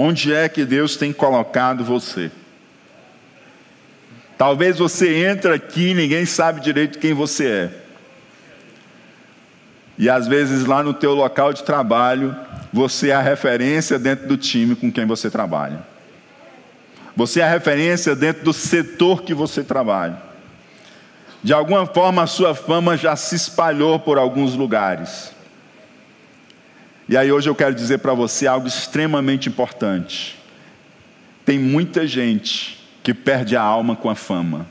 Onde 0.00 0.32
é 0.32 0.48
que 0.48 0.64
Deus 0.64 0.96
tem 0.96 1.12
colocado 1.12 1.82
você? 1.82 2.30
Talvez 4.38 4.78
você 4.78 5.26
entre 5.26 5.52
aqui 5.52 5.88
e 5.88 5.94
ninguém 5.94 6.24
sabe 6.24 6.60
direito 6.60 7.00
quem 7.00 7.12
você 7.12 7.48
é. 7.48 7.70
E 9.98 10.08
às 10.08 10.28
vezes 10.28 10.64
lá 10.64 10.80
no 10.80 10.94
teu 10.94 11.12
local 11.12 11.52
de 11.52 11.64
trabalho, 11.64 12.36
você 12.72 13.08
é 13.08 13.14
a 13.14 13.20
referência 13.20 13.98
dentro 13.98 14.28
do 14.28 14.36
time 14.36 14.76
com 14.76 14.92
quem 14.92 15.04
você 15.04 15.28
trabalha. 15.28 15.80
Você 17.16 17.40
é 17.40 17.44
a 17.44 17.50
referência 17.50 18.14
dentro 18.14 18.44
do 18.44 18.52
setor 18.52 19.22
que 19.22 19.34
você 19.34 19.64
trabalha. 19.64 20.22
De 21.42 21.52
alguma 21.52 21.84
forma 21.84 22.22
a 22.22 22.28
sua 22.28 22.54
fama 22.54 22.96
já 22.96 23.16
se 23.16 23.34
espalhou 23.34 23.98
por 23.98 24.18
alguns 24.18 24.54
lugares. 24.54 25.32
E 27.08 27.16
aí 27.16 27.32
hoje 27.32 27.48
eu 27.48 27.54
quero 27.54 27.74
dizer 27.74 27.98
para 27.98 28.12
você 28.12 28.46
algo 28.46 28.68
extremamente 28.68 29.48
importante. 29.48 30.38
Tem 31.42 31.58
muita 31.58 32.06
gente 32.06 32.86
que 33.02 33.14
perde 33.14 33.56
a 33.56 33.62
alma 33.62 33.96
com 33.96 34.10
a 34.10 34.14
fama. 34.14 34.66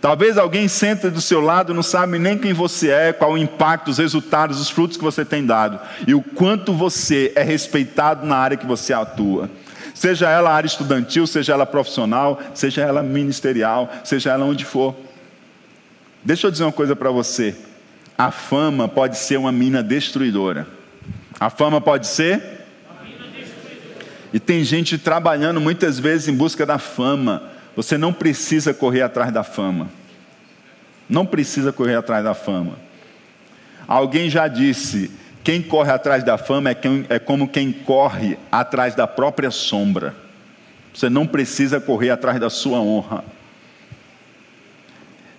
Talvez 0.00 0.38
alguém 0.38 0.68
senta 0.68 1.10
do 1.10 1.20
seu 1.20 1.40
lado 1.40 1.74
não 1.74 1.82
sabe 1.82 2.18
nem 2.20 2.38
quem 2.38 2.52
você 2.52 2.88
é, 2.88 3.12
qual 3.12 3.32
o 3.32 3.38
impacto, 3.38 3.88
os 3.88 3.98
resultados, 3.98 4.60
os 4.60 4.70
frutos 4.70 4.96
que 4.96 5.02
você 5.02 5.24
tem 5.24 5.44
dado 5.44 5.80
e 6.06 6.14
o 6.14 6.22
quanto 6.22 6.72
você 6.72 7.32
é 7.34 7.42
respeitado 7.42 8.24
na 8.24 8.36
área 8.36 8.56
que 8.56 8.64
você 8.64 8.92
atua. 8.92 9.50
Seja 9.92 10.30
ela 10.30 10.52
área 10.52 10.68
estudantil, 10.68 11.26
seja 11.26 11.52
ela 11.52 11.66
profissional, 11.66 12.40
seja 12.54 12.82
ela 12.82 13.02
ministerial, 13.02 13.90
seja 14.04 14.30
ela 14.30 14.44
onde 14.44 14.64
for. 14.64 14.94
Deixa 16.24 16.46
eu 16.46 16.50
dizer 16.50 16.64
uma 16.64 16.72
coisa 16.72 16.94
para 16.94 17.10
você 17.10 17.56
a 18.20 18.30
fama 18.30 18.86
pode 18.86 19.16
ser 19.16 19.38
uma 19.38 19.50
mina 19.50 19.82
destruidora. 19.82 20.66
A 21.40 21.48
fama 21.48 21.80
pode 21.80 22.06
ser? 22.06 22.66
E 24.30 24.38
tem 24.38 24.62
gente 24.62 24.98
trabalhando 24.98 25.58
muitas 25.58 25.98
vezes 25.98 26.28
em 26.28 26.34
busca 26.34 26.66
da 26.66 26.76
fama. 26.76 27.42
Você 27.74 27.96
não 27.96 28.12
precisa 28.12 28.74
correr 28.74 29.00
atrás 29.00 29.32
da 29.32 29.42
fama. 29.42 29.88
Não 31.08 31.24
precisa 31.24 31.72
correr 31.72 31.94
atrás 31.94 32.22
da 32.22 32.34
fama. 32.34 32.78
Alguém 33.88 34.28
já 34.28 34.48
disse: 34.48 35.10
quem 35.42 35.62
corre 35.62 35.90
atrás 35.90 36.22
da 36.22 36.36
fama 36.36 36.68
é, 36.68 36.74
quem, 36.74 37.06
é 37.08 37.18
como 37.18 37.48
quem 37.48 37.72
corre 37.72 38.38
atrás 38.52 38.94
da 38.94 39.06
própria 39.06 39.50
sombra. 39.50 40.14
Você 40.92 41.08
não 41.08 41.26
precisa 41.26 41.80
correr 41.80 42.10
atrás 42.10 42.38
da 42.38 42.50
sua 42.50 42.80
honra. 42.80 43.24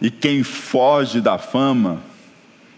E 0.02 0.10
quem 0.10 0.42
foge 0.42 1.22
da 1.22 1.38
fama 1.38 2.10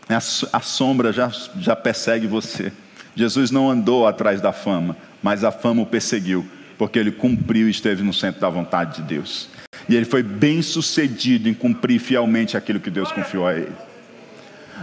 a 0.09 0.59
sombra 0.59 1.13
já, 1.13 1.31
já 1.59 1.75
persegue 1.75 2.27
você. 2.27 2.71
Jesus 3.15 3.51
não 3.51 3.69
andou 3.69 4.07
atrás 4.07 4.41
da 4.41 4.51
fama, 4.51 4.97
mas 5.21 5.43
a 5.43 5.51
fama 5.51 5.81
o 5.81 5.85
perseguiu, 5.85 6.45
porque 6.77 6.97
ele 6.97 7.11
cumpriu 7.11 7.67
e 7.67 7.71
esteve 7.71 8.03
no 8.03 8.13
centro 8.13 8.41
da 8.41 8.49
vontade 8.49 9.01
de 9.01 9.03
Deus. 9.03 9.49
E 9.87 9.95
ele 9.95 10.05
foi 10.05 10.23
bem 10.23 10.61
sucedido 10.61 11.47
em 11.47 11.53
cumprir 11.53 11.99
fielmente 11.99 12.57
aquilo 12.57 12.79
que 12.79 12.89
Deus 12.89 13.11
confiou 13.11 13.47
a 13.47 13.53
ele. 13.53 13.71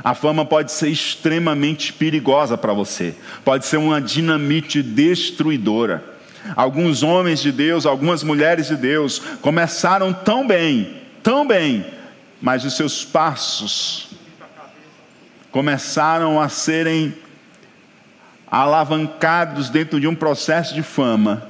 A 0.04 0.14
fama 0.14 0.44
pode 0.44 0.70
ser 0.72 0.88
extremamente 0.88 1.92
perigosa 1.92 2.56
para 2.56 2.72
você, 2.72 3.14
pode 3.44 3.66
ser 3.66 3.76
uma 3.76 4.00
dinamite 4.00 4.82
destruidora. 4.82 6.04
Alguns 6.56 7.02
homens 7.02 7.40
de 7.40 7.52
Deus, 7.52 7.84
algumas 7.84 8.22
mulheres 8.22 8.68
de 8.68 8.76
Deus 8.76 9.18
começaram 9.42 10.12
tão 10.12 10.46
bem, 10.46 10.96
tão 11.22 11.46
bem, 11.46 11.84
mas 12.40 12.64
os 12.64 12.76
seus 12.76 13.04
passos 13.04 14.09
começaram 15.51 16.40
a 16.40 16.48
serem 16.48 17.14
alavancados 18.51 19.70
dentro 19.70 20.01
de 20.01 20.09
um 20.09 20.14
processo 20.14 20.74
de 20.74 20.82
fama 20.82 21.48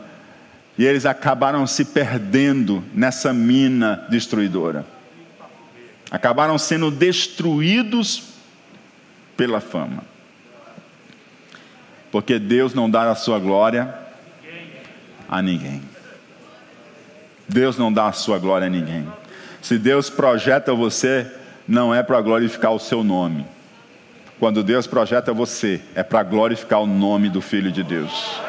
e 0.78 0.84
eles 0.84 1.04
acabaram 1.04 1.66
se 1.66 1.84
perdendo 1.84 2.82
nessa 2.94 3.32
mina 3.32 4.06
destruidora. 4.08 4.86
Acabaram 6.10 6.56
sendo 6.56 6.90
destruídos 6.90 8.30
pela 9.36 9.60
fama. 9.60 10.02
Porque 12.10 12.38
Deus 12.38 12.74
não 12.74 12.90
dá 12.90 13.10
a 13.10 13.14
sua 13.14 13.38
glória 13.38 13.94
a 15.28 15.40
ninguém. 15.40 15.82
Deus 17.48 17.76
não 17.76 17.92
dá 17.92 18.06
a 18.06 18.12
sua 18.12 18.38
glória 18.38 18.66
a 18.66 18.70
ninguém. 18.70 19.06
Se 19.60 19.78
Deus 19.78 20.08
projeta 20.08 20.72
você, 20.72 21.30
não 21.68 21.94
é 21.94 22.02
para 22.02 22.20
glorificar 22.20 22.72
o 22.72 22.78
seu 22.78 23.04
nome. 23.04 23.46
Quando 24.40 24.62
Deus 24.62 24.86
projeta 24.86 25.34
você, 25.34 25.82
é 25.94 26.02
para 26.02 26.22
glorificar 26.22 26.80
o 26.80 26.86
nome 26.86 27.28
do 27.28 27.42
Filho 27.42 27.70
de 27.70 27.84
Deus. 27.84 28.40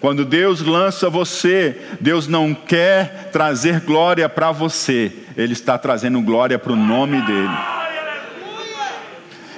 Quando 0.00 0.24
Deus 0.24 0.60
lança 0.60 1.10
você, 1.10 1.80
Deus 2.00 2.28
não 2.28 2.54
quer 2.54 3.30
trazer 3.32 3.80
glória 3.80 4.28
para 4.28 4.52
você, 4.52 5.12
Ele 5.36 5.52
está 5.52 5.76
trazendo 5.76 6.20
glória 6.20 6.60
para 6.60 6.72
o 6.72 6.76
nome 6.76 7.20
dEle. 7.22 7.58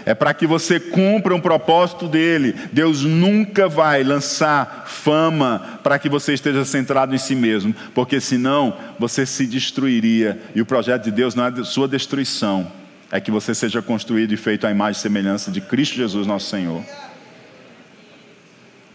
É 0.06 0.14
para 0.14 0.32
que 0.32 0.46
você 0.46 0.80
cumpra 0.80 1.34
um 1.34 1.40
propósito 1.40 2.08
dele. 2.08 2.54
Deus 2.72 3.02
nunca 3.02 3.68
vai 3.68 4.02
lançar 4.04 4.84
fama 4.86 5.80
para 5.82 5.98
que 5.98 6.08
você 6.08 6.32
esteja 6.32 6.64
centrado 6.64 7.14
em 7.14 7.18
si 7.18 7.34
mesmo, 7.34 7.74
porque 7.94 8.20
senão 8.20 8.74
você 8.98 9.26
se 9.26 9.46
destruiria. 9.46 10.40
E 10.54 10.62
o 10.62 10.66
projeto 10.66 11.02
de 11.02 11.10
Deus 11.10 11.34
não 11.34 11.44
é 11.44 11.64
sua 11.64 11.86
destruição, 11.88 12.70
é 13.10 13.20
que 13.20 13.30
você 13.30 13.54
seja 13.54 13.80
construído 13.80 14.32
e 14.32 14.36
feito 14.36 14.66
à 14.66 14.70
imagem 14.70 14.98
e 14.98 15.02
semelhança 15.02 15.50
de 15.50 15.60
Cristo 15.60 15.94
Jesus, 15.94 16.26
nosso 16.26 16.48
Senhor. 16.48 16.82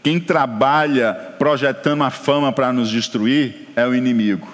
Quem 0.03 0.19
trabalha 0.19 1.13
projetando 1.37 2.03
a 2.03 2.09
fama 2.09 2.51
para 2.51 2.73
nos 2.73 2.89
destruir 2.89 3.67
é 3.75 3.85
o 3.85 3.93
inimigo. 3.93 4.47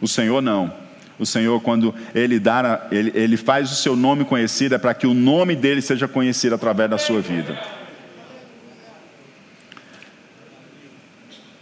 O 0.00 0.06
Senhor 0.06 0.42
não. 0.42 0.72
O 1.18 1.24
Senhor, 1.24 1.60
quando 1.62 1.94
Ele, 2.14 2.38
dá, 2.38 2.86
ele, 2.92 3.10
ele 3.14 3.38
faz 3.38 3.72
o 3.72 3.74
seu 3.74 3.96
nome 3.96 4.24
conhecido, 4.24 4.74
é 4.74 4.78
para 4.78 4.92
que 4.92 5.06
o 5.06 5.14
nome 5.14 5.56
dele 5.56 5.80
seja 5.80 6.06
conhecido 6.06 6.54
através 6.54 6.90
da 6.90 6.98
sua 6.98 7.22
vida. 7.22 7.58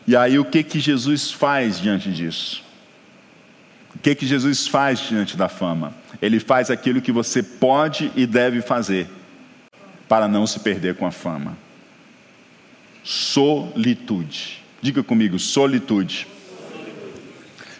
E 0.06 0.16
aí, 0.16 0.38
o 0.38 0.44
que 0.44 0.62
que 0.62 0.80
Jesus 0.80 1.30
faz 1.30 1.80
diante 1.80 2.10
disso? 2.10 2.63
Que 4.04 4.14
que 4.14 4.24
Jesus 4.24 4.68
faz 4.68 5.00
diante 5.00 5.36
da 5.36 5.48
fama? 5.48 5.92
Ele 6.22 6.38
faz 6.38 6.70
aquilo 6.70 7.02
que 7.02 7.10
você 7.10 7.42
pode 7.42 8.12
e 8.14 8.24
deve 8.24 8.60
fazer 8.60 9.08
para 10.08 10.28
não 10.28 10.46
se 10.46 10.60
perder 10.60 10.94
com 10.94 11.06
a 11.06 11.10
fama 11.10 11.64
solitude. 13.04 14.64
Diga 14.80 15.02
comigo, 15.02 15.38
solitude. 15.38 16.26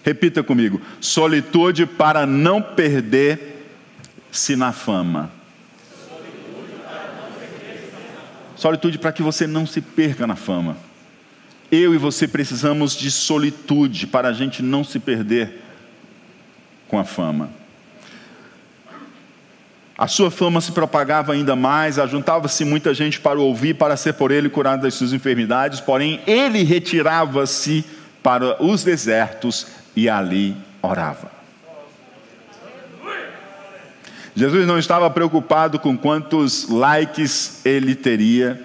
Repita 0.05 0.43
comigo, 0.43 0.81
solitude 1.01 1.86
para 1.86 2.27
não 2.27 2.61
perder-se 2.61 4.55
na 4.55 4.70
fama. 4.70 5.31
Solitude 8.55 8.99
para 8.99 9.12
que 9.12 9.23
você 9.23 9.47
não 9.47 9.66
se 9.66 9.81
perca 9.81 10.27
na 10.27 10.36
fama. 10.36 10.77
Eu 11.73 11.94
e 11.94 11.99
você 11.99 12.28
precisamos 12.28 12.94
de 12.94 13.11
solitude 13.11 14.07
para 14.07 14.28
a 14.28 14.32
gente 14.32 14.62
não 14.62 14.85
se 14.85 14.99
perder 14.99 15.64
com 16.89 16.98
a 16.98 17.05
fama. 17.05 17.51
A 19.97 20.09
sua 20.09 20.31
fama 20.31 20.61
se 20.61 20.73
propagava 20.73 21.32
ainda 21.32 21.55
mais, 21.55 21.98
ajuntava-se 22.01 22.65
muita 22.65 22.93
gente 22.93 23.20
para 23.20 23.39
o 23.39 23.44
ouvir, 23.44 23.74
para 23.74 23.97
ser 23.97 24.15
por 24.15 24.32
ele 24.32 24.48
curado 24.48 24.82
das 24.82 24.94
suas 24.94 25.12
enfermidades, 25.12 25.81
porém 25.81 26.20
ele 26.27 26.65
retirava-se 26.65 27.85
para 28.20 28.61
os 28.61 28.82
desertos 28.82 29.69
e 29.94 30.09
ali 30.09 30.56
orava. 30.82 31.31
Jesus 34.35 34.66
não 34.66 34.78
estava 34.78 35.09
preocupado 35.09 35.78
com 35.78 35.97
quantos 35.97 36.69
likes 36.69 37.65
ele 37.65 37.94
teria, 37.94 38.61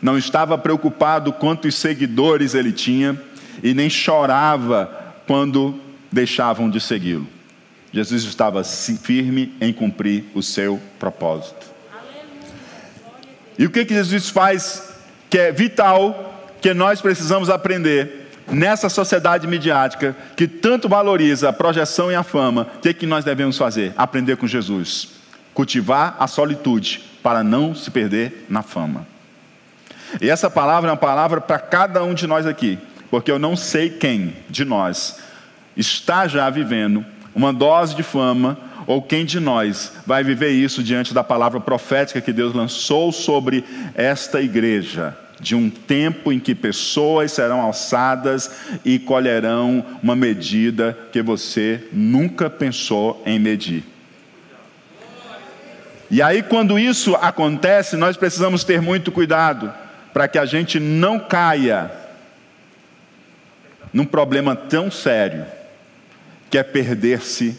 não 0.00 0.16
estava 0.16 0.56
preocupado 0.56 1.32
quantos 1.32 1.74
seguidores 1.74 2.54
ele 2.54 2.72
tinha, 2.72 3.20
e 3.62 3.74
nem 3.74 3.90
chorava 3.90 5.14
quando 5.26 5.78
deixavam 6.12 6.70
de 6.70 6.80
segui-lo. 6.80 7.26
Jesus 7.92 8.22
estava 8.22 8.62
firme 8.62 9.52
em 9.60 9.72
cumprir 9.72 10.24
o 10.34 10.42
seu 10.42 10.80
propósito. 10.98 11.66
E 13.58 13.66
o 13.66 13.70
que, 13.70 13.84
que 13.84 13.94
Jesus 13.94 14.30
faz 14.30 14.94
que 15.28 15.38
é 15.38 15.52
vital, 15.52 16.48
que 16.60 16.72
nós 16.72 17.00
precisamos 17.00 17.50
aprender 17.50 18.30
nessa 18.50 18.88
sociedade 18.88 19.46
midiática 19.46 20.16
que 20.36 20.48
tanto 20.48 20.88
valoriza 20.88 21.48
a 21.48 21.52
projeção 21.52 22.10
e 22.10 22.14
a 22.14 22.22
fama? 22.22 22.68
O 22.76 22.80
que, 22.80 22.94
que 22.94 23.06
nós 23.06 23.24
devemos 23.24 23.58
fazer? 23.58 23.92
Aprender 23.96 24.36
com 24.36 24.46
Jesus. 24.46 25.08
Cultivar 25.52 26.16
a 26.18 26.26
solitude 26.26 27.02
para 27.22 27.42
não 27.42 27.74
se 27.74 27.90
perder 27.90 28.46
na 28.48 28.62
fama. 28.62 29.06
E 30.20 30.30
essa 30.30 30.48
palavra 30.48 30.90
é 30.90 30.92
uma 30.92 30.96
palavra 30.96 31.40
para 31.40 31.58
cada 31.58 32.02
um 32.02 32.14
de 32.14 32.26
nós 32.26 32.46
aqui, 32.46 32.78
porque 33.10 33.30
eu 33.30 33.38
não 33.38 33.56
sei 33.56 33.90
quem 33.90 34.36
de 34.48 34.64
nós 34.64 35.18
está 35.76 36.26
já 36.26 36.48
vivendo 36.50 37.04
uma 37.34 37.52
dose 37.52 37.94
de 37.94 38.02
fama, 38.02 38.58
ou 38.86 39.00
quem 39.00 39.24
de 39.24 39.38
nós 39.38 39.92
vai 40.06 40.24
viver 40.24 40.50
isso 40.50 40.82
diante 40.82 41.14
da 41.14 41.22
palavra 41.22 41.60
profética 41.60 42.20
que 42.20 42.32
Deus 42.32 42.54
lançou 42.54 43.12
sobre 43.12 43.64
esta 43.94 44.40
igreja? 44.40 45.16
De 45.38 45.54
um 45.54 45.70
tempo 45.70 46.32
em 46.32 46.38
que 46.38 46.54
pessoas 46.54 47.32
serão 47.32 47.60
alçadas 47.60 48.50
e 48.84 48.98
colherão 48.98 49.84
uma 50.02 50.14
medida 50.14 50.98
que 51.12 51.22
você 51.22 51.88
nunca 51.92 52.50
pensou 52.50 53.22
em 53.24 53.38
medir. 53.38 53.84
E 56.10 56.20
aí, 56.20 56.42
quando 56.42 56.78
isso 56.78 57.14
acontece, 57.14 57.96
nós 57.96 58.16
precisamos 58.16 58.64
ter 58.64 58.82
muito 58.82 59.12
cuidado 59.12 59.72
para 60.12 60.26
que 60.26 60.38
a 60.38 60.44
gente 60.44 60.80
não 60.80 61.18
caia 61.18 61.90
num 63.92 64.04
problema 64.04 64.56
tão 64.56 64.90
sério 64.90 65.46
quer 66.50 66.64
perder-se 66.64 67.56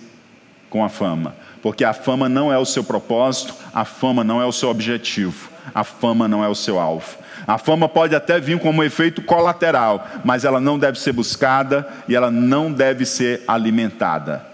com 0.70 0.84
a 0.84 0.90
fama, 0.90 1.36
porque 1.62 1.84
a 1.84 1.94
fama 1.94 2.28
não 2.28 2.52
é 2.52 2.58
o 2.58 2.66
seu 2.66 2.84
propósito, 2.84 3.54
a 3.74 3.86
fama 3.86 4.24
não 4.24 4.42
é 4.42 4.46
o 4.46 4.52
seu 4.52 4.70
objetivo, 4.70 5.50
a 5.74 5.84
fama 5.84 6.28
não 6.28 6.44
é 6.44 6.48
o 6.48 6.56
seu 6.56 6.80
alvo. 6.80 7.22
A 7.48 7.58
fama 7.58 7.90
pode 7.90 8.16
até 8.16 8.40
vir 8.40 8.60
como 8.60 8.84
efeito 8.84 9.22
colateral, 9.22 10.08
mas 10.24 10.46
ela 10.46 10.60
não 10.60 10.78
deve 10.78 11.00
ser 11.00 11.12
buscada 11.12 11.88
e 12.08 12.16
ela 12.16 12.30
não 12.30 12.72
deve 12.72 13.06
ser 13.06 13.44
alimentada. 13.48 14.46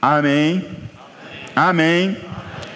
Amém. 0.00 0.68
Amém. 1.56 2.16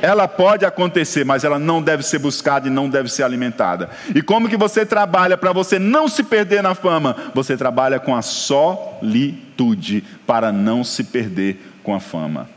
Ela 0.01 0.29
pode 0.29 0.65
acontecer, 0.65 1.25
mas 1.25 1.45
ela 1.45 1.59
não 1.59 1.83
deve 1.83 2.03
ser 2.03 2.19
buscada 2.19 2.69
e 2.69 2.71
não 2.71 2.89
deve 2.89 3.09
ser 3.09 3.23
alimentada. 3.23 3.91
E 4.15 4.23
como 4.23 4.49
que 4.49 4.57
você 4.57 4.87
trabalha 4.87 5.37
para 5.37 5.53
você 5.53 5.79
não 5.79 6.09
se 6.09 6.23
perder 6.23 6.63
na 6.63 6.75
fama? 6.75 7.17
Você 7.35 7.57
trabalha 7.57 7.99
com 7.99 8.15
a 8.15 8.23
solitude 8.23 10.05
para 10.27 10.53
não 10.53 10.85
se 10.85 11.05
perder 11.05 11.61
com 11.83 11.95
a 11.95 12.01
fama. 12.01 12.49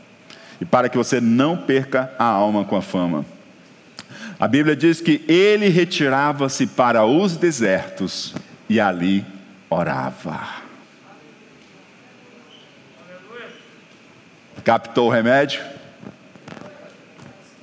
E 0.60 0.64
para 0.64 0.88
que 0.88 0.96
você 0.96 1.20
não 1.20 1.56
perca 1.56 2.12
a 2.18 2.24
alma 2.24 2.64
com 2.64 2.76
a 2.76 2.82
fama. 2.82 3.24
A 4.38 4.46
Bíblia 4.48 4.74
diz 4.74 5.00
que 5.00 5.24
ele 5.28 5.68
retirava-se 5.68 6.66
para 6.66 7.04
os 7.04 7.36
desertos 7.36 8.34
e 8.68 8.80
ali 8.80 9.24
orava. 9.68 10.62
Captou 14.64 15.08
o 15.08 15.10
remédio? 15.10 15.60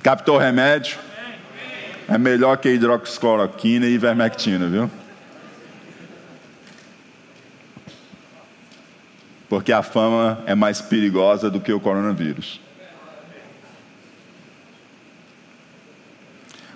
Captou 0.02 0.36
o 0.36 0.38
remédio? 0.38 0.98
É 2.08 2.16
melhor 2.16 2.56
que 2.56 2.68
hidroxicloroquina 2.70 3.86
e 3.86 3.94
ivermectina, 3.94 4.66
viu? 4.66 4.90
Porque 9.48 9.72
a 9.72 9.82
fama 9.82 10.42
é 10.46 10.54
mais 10.54 10.80
perigosa 10.80 11.50
do 11.50 11.60
que 11.60 11.72
o 11.72 11.80
coronavírus. 11.80 12.60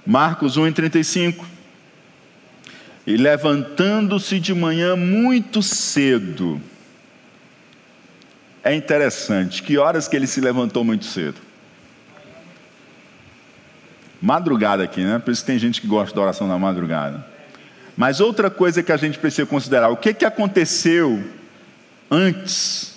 Marcos 0.05 0.59
1,35. 0.59 1.45
E 3.07 3.17
levantando-se 3.17 4.39
de 4.39 4.55
manhã 4.55 4.97
muito 4.97 5.63
cedo. 5.63 6.61
É 8.63 8.75
interessante, 8.75 9.63
que 9.63 9.77
horas 9.77 10.09
que 10.09 10.17
ele 10.17 10.27
se 10.27 10.41
levantou 10.41 10.83
muito 10.85 11.05
cedo? 11.05 11.44
Madrugada 14.25 14.83
aqui, 14.83 15.03
né? 15.03 15.19
Por 15.19 15.31
isso 15.31 15.45
tem 15.45 15.59
gente 15.59 15.83
que 15.83 15.87
gosta 15.87 16.17
da 16.17 16.23
oração 16.23 16.49
da 16.49 16.59
madrugada. 16.59 17.25
Mas 17.95 18.21
outra 18.21 18.49
coisa 18.49 18.83
que 18.83 18.91
a 18.91 18.97
gente 18.97 19.19
precisa 19.19 19.47
considerar: 19.47 19.91
o 19.91 19.97
que, 19.99 20.15
que 20.15 20.25
aconteceu 20.25 21.23
antes? 22.11 22.95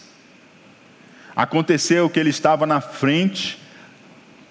Aconteceu 1.36 2.10
que 2.10 2.18
ele 2.18 2.30
estava 2.30 2.66
na 2.66 2.80
frente 2.80 3.62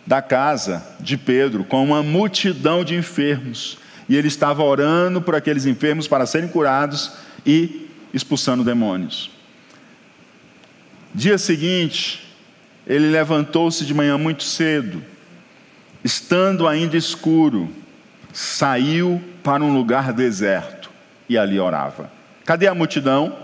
da 0.06 0.20
casa 0.20 0.86
de 1.00 1.16
Pedro 1.16 1.64
com 1.64 1.82
uma 1.82 2.02
multidão 2.02 2.84
de 2.84 2.94
enfermos. 2.94 3.78
E 4.08 4.14
ele 4.14 4.28
estava 4.28 4.62
orando 4.62 5.20
por 5.20 5.34
aqueles 5.34 5.64
enfermos 5.64 6.06
para 6.06 6.26
serem 6.26 6.48
curados 6.48 7.12
e 7.44 7.88
expulsando 8.12 8.62
demônios. 8.62 9.30
Dia 11.12 11.38
seguinte, 11.38 12.22
ele 12.86 13.10
levantou-se 13.10 13.84
de 13.84 13.94
manhã 13.94 14.16
muito 14.16 14.44
cedo 14.44 15.02
estando 16.06 16.68
ainda 16.68 16.96
escuro, 16.96 17.68
saiu 18.32 19.20
para 19.42 19.64
um 19.64 19.74
lugar 19.74 20.12
deserto 20.12 20.88
e 21.28 21.36
ali 21.36 21.58
orava. 21.58 22.08
Cadê 22.44 22.68
a 22.68 22.74
multidão? 22.74 23.36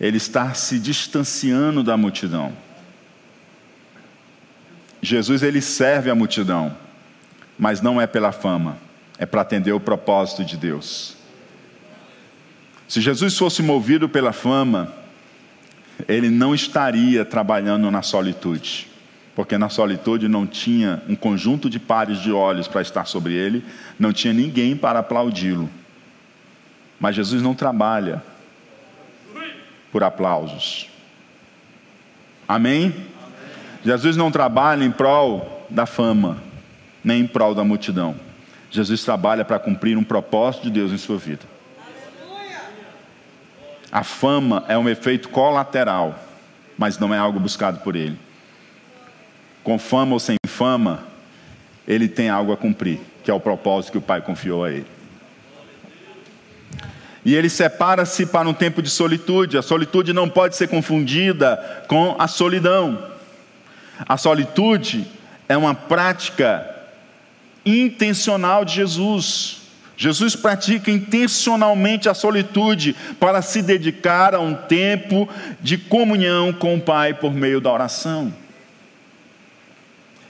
Ele 0.00 0.16
está 0.16 0.54
se 0.54 0.80
distanciando 0.80 1.84
da 1.84 1.96
multidão. 1.96 2.52
Jesus 5.00 5.44
ele 5.44 5.60
serve 5.60 6.10
a 6.10 6.16
multidão, 6.16 6.76
mas 7.56 7.80
não 7.80 8.00
é 8.00 8.08
pela 8.08 8.32
fama, 8.32 8.76
é 9.18 9.24
para 9.24 9.42
atender 9.42 9.70
o 9.70 9.78
propósito 9.78 10.44
de 10.44 10.56
Deus. 10.56 11.16
Se 12.88 13.00
Jesus 13.00 13.38
fosse 13.38 13.62
movido 13.62 14.08
pela 14.08 14.32
fama, 14.32 14.92
ele 16.08 16.28
não 16.28 16.56
estaria 16.56 17.24
trabalhando 17.24 17.88
na 17.88 18.02
solitude, 18.02 18.87
porque 19.38 19.56
na 19.56 19.68
solitude 19.68 20.26
não 20.26 20.44
tinha 20.44 21.00
um 21.08 21.14
conjunto 21.14 21.70
de 21.70 21.78
pares 21.78 22.18
de 22.18 22.32
olhos 22.32 22.66
para 22.66 22.82
estar 22.82 23.04
sobre 23.04 23.34
ele, 23.34 23.64
não 23.96 24.12
tinha 24.12 24.34
ninguém 24.34 24.76
para 24.76 24.98
aplaudi-lo. 24.98 25.70
Mas 26.98 27.14
Jesus 27.14 27.40
não 27.40 27.54
trabalha 27.54 28.20
por 29.92 30.02
aplausos. 30.02 30.90
Amém? 32.48 32.92
Jesus 33.84 34.16
não 34.16 34.28
trabalha 34.28 34.82
em 34.82 34.90
prol 34.90 35.64
da 35.70 35.86
fama, 35.86 36.38
nem 37.04 37.20
em 37.20 37.26
prol 37.28 37.54
da 37.54 37.62
multidão. 37.62 38.16
Jesus 38.72 39.04
trabalha 39.04 39.44
para 39.44 39.60
cumprir 39.60 39.96
um 39.96 40.02
propósito 40.02 40.64
de 40.64 40.70
Deus 40.70 40.90
em 40.90 40.98
sua 40.98 41.16
vida. 41.16 41.46
A 43.92 44.02
fama 44.02 44.64
é 44.66 44.76
um 44.76 44.88
efeito 44.88 45.28
colateral, 45.28 46.18
mas 46.76 46.98
não 46.98 47.14
é 47.14 47.18
algo 47.18 47.38
buscado 47.38 47.78
por 47.84 47.94
ele. 47.94 48.26
Com 49.68 49.78
fama 49.78 50.14
ou 50.14 50.18
sem 50.18 50.38
fama, 50.46 51.04
ele 51.86 52.08
tem 52.08 52.30
algo 52.30 52.52
a 52.52 52.56
cumprir, 52.56 53.00
que 53.22 53.30
é 53.30 53.34
o 53.34 53.38
propósito 53.38 53.92
que 53.92 53.98
o 53.98 54.00
Pai 54.00 54.22
confiou 54.22 54.64
a 54.64 54.70
ele. 54.70 54.86
E 57.22 57.34
ele 57.34 57.50
separa-se 57.50 58.24
para 58.24 58.48
um 58.48 58.54
tempo 58.54 58.80
de 58.80 58.88
solitude. 58.88 59.58
A 59.58 59.62
solitude 59.62 60.14
não 60.14 60.26
pode 60.26 60.56
ser 60.56 60.68
confundida 60.68 61.84
com 61.86 62.16
a 62.18 62.26
solidão. 62.26 63.10
A 64.08 64.16
solitude 64.16 65.06
é 65.46 65.54
uma 65.54 65.74
prática 65.74 66.66
intencional 67.66 68.64
de 68.64 68.72
Jesus. 68.72 69.58
Jesus 69.98 70.34
pratica 70.34 70.90
intencionalmente 70.90 72.08
a 72.08 72.14
solitude 72.14 72.96
para 73.20 73.42
se 73.42 73.60
dedicar 73.60 74.34
a 74.34 74.40
um 74.40 74.54
tempo 74.54 75.28
de 75.60 75.76
comunhão 75.76 76.54
com 76.54 76.74
o 76.74 76.80
Pai 76.80 77.12
por 77.12 77.34
meio 77.34 77.60
da 77.60 77.70
oração. 77.70 78.32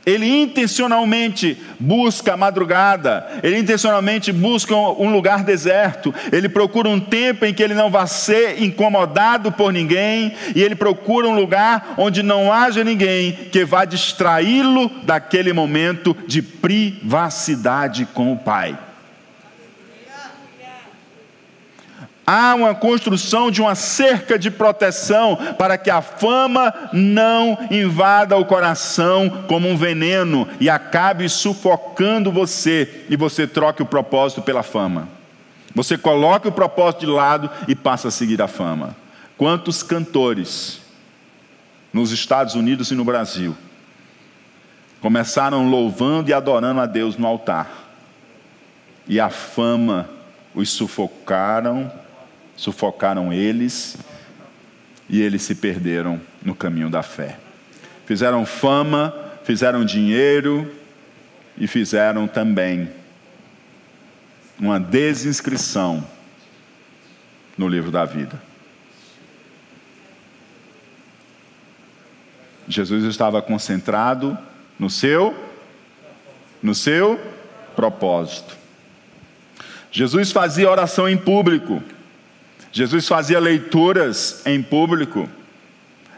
Ele 0.08 0.26
intencionalmente 0.26 1.58
busca 1.78 2.32
a 2.32 2.36
madrugada, 2.36 3.26
ele 3.42 3.58
intencionalmente 3.58 4.32
busca 4.32 4.74
um 4.74 5.12
lugar 5.12 5.44
deserto, 5.44 6.14
ele 6.32 6.48
procura 6.48 6.88
um 6.88 6.98
tempo 6.98 7.44
em 7.44 7.52
que 7.52 7.62
ele 7.62 7.74
não 7.74 7.90
vá 7.90 8.06
ser 8.06 8.62
incomodado 8.62 9.52
por 9.52 9.70
ninguém, 9.70 10.32
e 10.56 10.62
ele 10.62 10.74
procura 10.74 11.28
um 11.28 11.34
lugar 11.34 11.92
onde 11.98 12.22
não 12.22 12.50
haja 12.50 12.82
ninguém 12.82 13.32
que 13.52 13.66
vá 13.66 13.84
distraí-lo 13.84 14.90
daquele 15.02 15.52
momento 15.52 16.16
de 16.26 16.40
privacidade 16.40 18.06
com 18.06 18.32
o 18.32 18.38
Pai. 18.38 18.87
Há 22.30 22.54
uma 22.54 22.74
construção 22.74 23.50
de 23.50 23.62
uma 23.62 23.74
cerca 23.74 24.38
de 24.38 24.50
proteção 24.50 25.34
para 25.56 25.78
que 25.78 25.88
a 25.88 26.02
fama 26.02 26.74
não 26.92 27.56
invada 27.70 28.36
o 28.36 28.44
coração 28.44 29.44
como 29.48 29.66
um 29.66 29.78
veneno 29.78 30.46
e 30.60 30.68
acabe 30.68 31.26
sufocando 31.30 32.30
você 32.30 33.06
e 33.08 33.16
você 33.16 33.46
troque 33.46 33.80
o 33.80 33.86
propósito 33.86 34.42
pela 34.42 34.62
fama. 34.62 35.08
Você 35.74 35.96
coloca 35.96 36.50
o 36.50 36.52
propósito 36.52 37.00
de 37.00 37.06
lado 37.06 37.50
e 37.66 37.74
passa 37.74 38.08
a 38.08 38.10
seguir 38.10 38.42
a 38.42 38.46
fama. 38.46 38.94
Quantos 39.38 39.82
cantores 39.82 40.82
nos 41.90 42.12
Estados 42.12 42.54
Unidos 42.54 42.90
e 42.90 42.94
no 42.94 43.06
Brasil 43.06 43.56
começaram 45.00 45.70
louvando 45.70 46.28
e 46.28 46.34
adorando 46.34 46.80
a 46.80 46.84
Deus 46.84 47.16
no 47.16 47.26
altar 47.26 47.88
e 49.08 49.18
a 49.18 49.30
fama 49.30 50.10
os 50.54 50.68
sufocaram 50.68 51.90
sufocaram 52.58 53.32
eles 53.32 53.96
e 55.08 55.22
eles 55.22 55.42
se 55.42 55.54
perderam 55.54 56.20
no 56.42 56.56
caminho 56.56 56.90
da 56.90 57.04
fé. 57.04 57.38
Fizeram 58.04 58.44
fama, 58.44 59.14
fizeram 59.44 59.84
dinheiro 59.84 60.70
e 61.56 61.68
fizeram 61.68 62.26
também 62.26 62.90
uma 64.58 64.80
desinscrição 64.80 66.04
no 67.56 67.68
livro 67.68 67.92
da 67.92 68.04
vida. 68.04 68.42
Jesus 72.66 73.04
estava 73.04 73.40
concentrado 73.40 74.36
no 74.78 74.90
seu 74.90 75.46
no 76.60 76.74
seu 76.74 77.20
propósito. 77.76 78.56
Jesus 79.92 80.32
fazia 80.32 80.68
oração 80.68 81.08
em 81.08 81.16
público. 81.16 81.80
Jesus 82.72 83.08
fazia 83.08 83.38
leituras 83.38 84.42
em 84.46 84.62
público. 84.62 85.28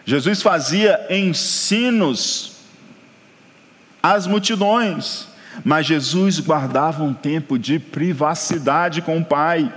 Jesus 0.04 0.42
fazia 0.42 1.06
ensinos 1.10 2.56
às 4.02 4.26
multidões. 4.26 5.28
Mas 5.64 5.86
Jesus 5.86 6.38
guardava 6.40 7.02
um 7.02 7.12
tempo 7.12 7.58
de 7.58 7.78
privacidade 7.78 9.02
com 9.02 9.18
o 9.18 9.24
Pai. 9.24 9.72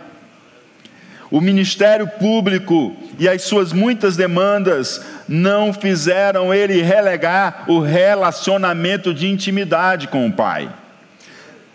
O 1.29 1.41
ministério 1.41 2.07
público 2.07 2.95
e 3.17 3.27
as 3.27 3.41
suas 3.41 3.73
muitas 3.73 4.15
demandas 4.15 5.03
não 5.27 5.73
fizeram 5.73 6.53
ele 6.53 6.81
relegar 6.81 7.65
o 7.67 7.79
relacionamento 7.79 9.13
de 9.13 9.27
intimidade 9.27 10.07
com 10.07 10.27
o 10.27 10.31
Pai. 10.31 10.69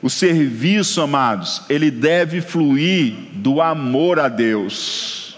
O 0.00 0.08
serviço, 0.08 1.00
amados, 1.00 1.62
ele 1.68 1.90
deve 1.90 2.40
fluir 2.40 3.14
do 3.32 3.60
amor 3.60 4.20
a 4.20 4.28
Deus. 4.28 5.36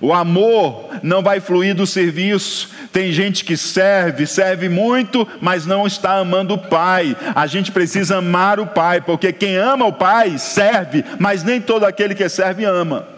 O 0.00 0.12
amor 0.12 0.90
não 1.02 1.22
vai 1.22 1.40
fluir 1.40 1.74
do 1.74 1.86
serviço. 1.86 2.70
Tem 2.92 3.10
gente 3.10 3.44
que 3.44 3.56
serve, 3.56 4.26
serve 4.26 4.68
muito, 4.68 5.26
mas 5.40 5.64
não 5.64 5.86
está 5.86 6.18
amando 6.18 6.54
o 6.54 6.58
Pai. 6.58 7.16
A 7.34 7.46
gente 7.46 7.72
precisa 7.72 8.18
amar 8.18 8.60
o 8.60 8.66
Pai, 8.66 9.00
porque 9.00 9.32
quem 9.32 9.56
ama 9.56 9.86
o 9.86 9.92
Pai 9.92 10.36
serve, 10.36 11.04
mas 11.18 11.42
nem 11.42 11.60
todo 11.60 11.84
aquele 11.84 12.14
que 12.14 12.28
serve 12.28 12.64
ama. 12.64 13.14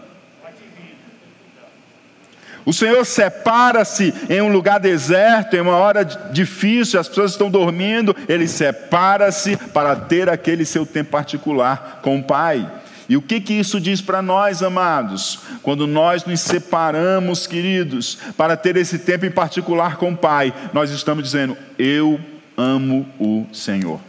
O 2.67 2.73
Senhor 2.73 3.05
separa-se 3.05 4.13
em 4.29 4.41
um 4.41 4.51
lugar 4.51 4.77
deserto, 4.77 5.55
em 5.55 5.61
uma 5.61 5.77
hora 5.77 6.03
difícil, 6.03 6.99
as 6.99 7.07
pessoas 7.07 7.31
estão 7.31 7.49
dormindo, 7.49 8.13
ele 8.27 8.45
separa-se 8.45 9.55
para 9.55 9.95
ter 9.95 10.27
aquele 10.27 10.65
seu 10.65 10.85
tempo 10.85 11.11
particular 11.11 12.01
com 12.03 12.19
o 12.19 12.23
Pai. 12.23 12.69
E 13.07 13.15
o 13.15 13.21
que 13.21 13.39
que 13.39 13.53
isso 13.53 13.79
diz 13.79 14.01
para 14.01 14.21
nós, 14.21 14.61
amados? 14.61 15.39
Quando 15.63 15.87
nós 15.87 16.25
nos 16.25 16.41
separamos, 16.41 17.47
queridos, 17.47 18.17
para 18.35 18.57
ter 18.57 18.75
esse 18.75 18.99
tempo 18.99 19.25
em 19.25 19.31
particular 19.31 19.95
com 19.95 20.11
o 20.11 20.17
Pai, 20.17 20.53
nós 20.73 20.91
estamos 20.91 21.23
dizendo: 21.23 21.55
Eu 21.79 22.19
amo 22.57 23.07
o 23.17 23.47
Senhor. 23.53 24.01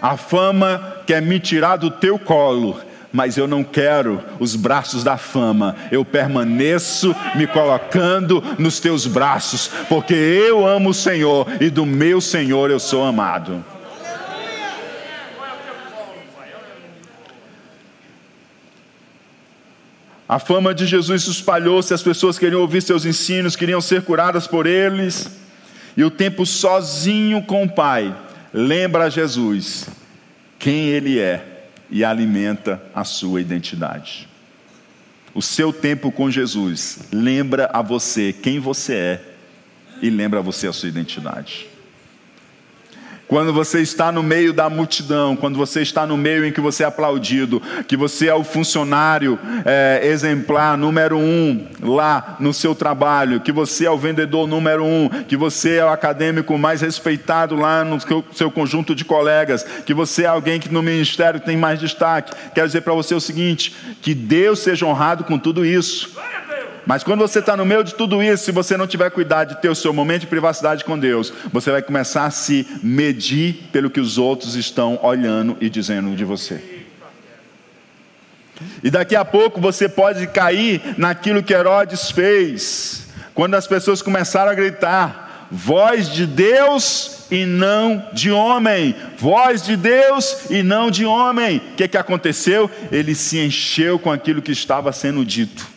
A 0.00 0.16
fama 0.16 0.96
quer 1.06 1.20
me 1.20 1.38
tirar 1.38 1.76
do 1.76 1.90
teu 1.90 2.18
colo, 2.18 2.80
mas 3.12 3.36
eu 3.36 3.46
não 3.46 3.62
quero 3.62 4.22
os 4.40 4.56
braços 4.56 5.04
da 5.04 5.16
fama, 5.16 5.76
eu 5.90 6.04
permaneço 6.04 7.14
me 7.34 7.46
colocando 7.46 8.42
nos 8.58 8.80
teus 8.80 9.06
braços, 9.06 9.70
porque 9.88 10.14
eu 10.14 10.66
amo 10.66 10.90
o 10.90 10.94
Senhor 10.94 11.46
e 11.60 11.68
do 11.68 11.84
meu 11.84 12.20
Senhor 12.20 12.70
eu 12.70 12.80
sou 12.80 13.04
amado. 13.04 13.62
A 20.26 20.38
fama 20.38 20.74
de 20.74 20.86
Jesus 20.86 21.24
se 21.24 21.30
espalhou-se, 21.30 21.92
as 21.92 22.02
pessoas 22.02 22.38
queriam 22.38 22.62
ouvir 22.62 22.80
seus 22.80 23.04
ensinos, 23.04 23.54
queriam 23.54 23.82
ser 23.82 24.00
curadas 24.00 24.46
por 24.46 24.66
eles, 24.66 25.30
e 25.94 26.02
o 26.02 26.10
tempo 26.10 26.46
sozinho 26.46 27.42
com 27.42 27.64
o 27.64 27.68
Pai 27.68 28.16
lembra 28.50 29.04
a 29.04 29.10
Jesus 29.10 29.86
quem 30.58 30.88
Ele 30.88 31.18
é 31.18 31.51
e 31.92 32.02
alimenta 32.02 32.82
a 32.94 33.04
sua 33.04 33.42
identidade. 33.42 34.26
O 35.34 35.42
seu 35.42 35.74
tempo 35.74 36.10
com 36.10 36.30
Jesus 36.30 37.00
lembra 37.12 37.70
a 37.70 37.82
você 37.82 38.32
quem 38.32 38.58
você 38.58 38.94
é 38.94 39.34
e 40.00 40.08
lembra 40.08 40.40
a 40.40 40.42
você 40.42 40.66
a 40.66 40.72
sua 40.72 40.88
identidade. 40.88 41.68
Quando 43.32 43.50
você 43.50 43.80
está 43.80 44.12
no 44.12 44.22
meio 44.22 44.52
da 44.52 44.68
multidão, 44.68 45.34
quando 45.34 45.56
você 45.56 45.80
está 45.80 46.06
no 46.06 46.18
meio 46.18 46.44
em 46.44 46.52
que 46.52 46.60
você 46.60 46.82
é 46.82 46.86
aplaudido, 46.86 47.62
que 47.88 47.96
você 47.96 48.28
é 48.28 48.34
o 48.34 48.44
funcionário 48.44 49.38
é, 49.64 50.02
exemplar 50.04 50.76
número 50.76 51.16
um 51.16 51.66
lá 51.80 52.36
no 52.38 52.52
seu 52.52 52.74
trabalho, 52.74 53.40
que 53.40 53.50
você 53.50 53.86
é 53.86 53.90
o 53.90 53.96
vendedor 53.96 54.46
número 54.46 54.84
um, 54.84 55.08
que 55.08 55.34
você 55.34 55.76
é 55.76 55.84
o 55.86 55.88
acadêmico 55.88 56.58
mais 56.58 56.82
respeitado 56.82 57.56
lá 57.56 57.82
no 57.82 57.98
seu, 57.98 58.22
seu 58.34 58.50
conjunto 58.50 58.94
de 58.94 59.02
colegas, 59.02 59.64
que 59.86 59.94
você 59.94 60.24
é 60.24 60.26
alguém 60.26 60.60
que 60.60 60.70
no 60.70 60.82
ministério 60.82 61.40
tem 61.40 61.56
mais 61.56 61.80
destaque. 61.80 62.36
Quero 62.54 62.66
dizer 62.66 62.82
para 62.82 62.92
você 62.92 63.14
o 63.14 63.20
seguinte: 63.20 63.74
que 64.02 64.12
Deus 64.12 64.58
seja 64.58 64.84
honrado 64.84 65.24
com 65.24 65.38
tudo 65.38 65.64
isso. 65.64 66.14
Mas 66.86 67.04
quando 67.04 67.20
você 67.20 67.38
está 67.38 67.56
no 67.56 67.64
meio 67.64 67.84
de 67.84 67.94
tudo 67.94 68.22
isso, 68.22 68.44
se 68.44 68.52
você 68.52 68.76
não 68.76 68.86
tiver 68.86 69.10
cuidado 69.10 69.54
de 69.54 69.62
ter 69.62 69.68
o 69.68 69.74
seu 69.74 69.92
momento 69.92 70.22
de 70.22 70.26
privacidade 70.26 70.84
com 70.84 70.98
Deus, 70.98 71.32
você 71.52 71.70
vai 71.70 71.82
começar 71.82 72.24
a 72.24 72.30
se 72.30 72.66
medir 72.82 73.68
pelo 73.72 73.90
que 73.90 74.00
os 74.00 74.18
outros 74.18 74.56
estão 74.56 74.98
olhando 75.02 75.56
e 75.60 75.70
dizendo 75.70 76.14
de 76.16 76.24
você. 76.24 76.82
E 78.82 78.90
daqui 78.90 79.16
a 79.16 79.24
pouco 79.24 79.60
você 79.60 79.88
pode 79.88 80.26
cair 80.26 80.80
naquilo 80.96 81.42
que 81.42 81.54
Herodes 81.54 82.10
fez, 82.10 83.08
quando 83.34 83.54
as 83.54 83.66
pessoas 83.66 84.02
começaram 84.02 84.50
a 84.50 84.54
gritar: 84.54 85.48
voz 85.50 86.10
de 86.10 86.26
Deus 86.26 87.26
e 87.30 87.46
não 87.46 88.08
de 88.12 88.30
homem, 88.30 88.94
voz 89.16 89.62
de 89.62 89.76
Deus 89.76 90.50
e 90.50 90.62
não 90.62 90.90
de 90.90 91.04
homem. 91.04 91.58
O 91.58 91.76
que, 91.76 91.88
que 91.88 91.96
aconteceu? 91.96 92.70
Ele 92.90 93.14
se 93.14 93.38
encheu 93.38 93.98
com 93.98 94.10
aquilo 94.10 94.42
que 94.42 94.52
estava 94.52 94.92
sendo 94.92 95.24
dito. 95.24 95.71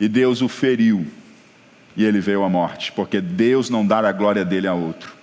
E 0.00 0.08
Deus 0.08 0.40
o 0.40 0.48
feriu. 0.48 1.06
E 1.96 2.04
ele 2.04 2.20
veio 2.20 2.42
à 2.42 2.48
morte, 2.48 2.90
porque 2.92 3.20
Deus 3.20 3.68
não 3.68 3.86
dá 3.86 3.98
a 3.98 4.12
glória 4.12 4.44
dele 4.44 4.66
a 4.66 4.72
outro. 4.72 5.20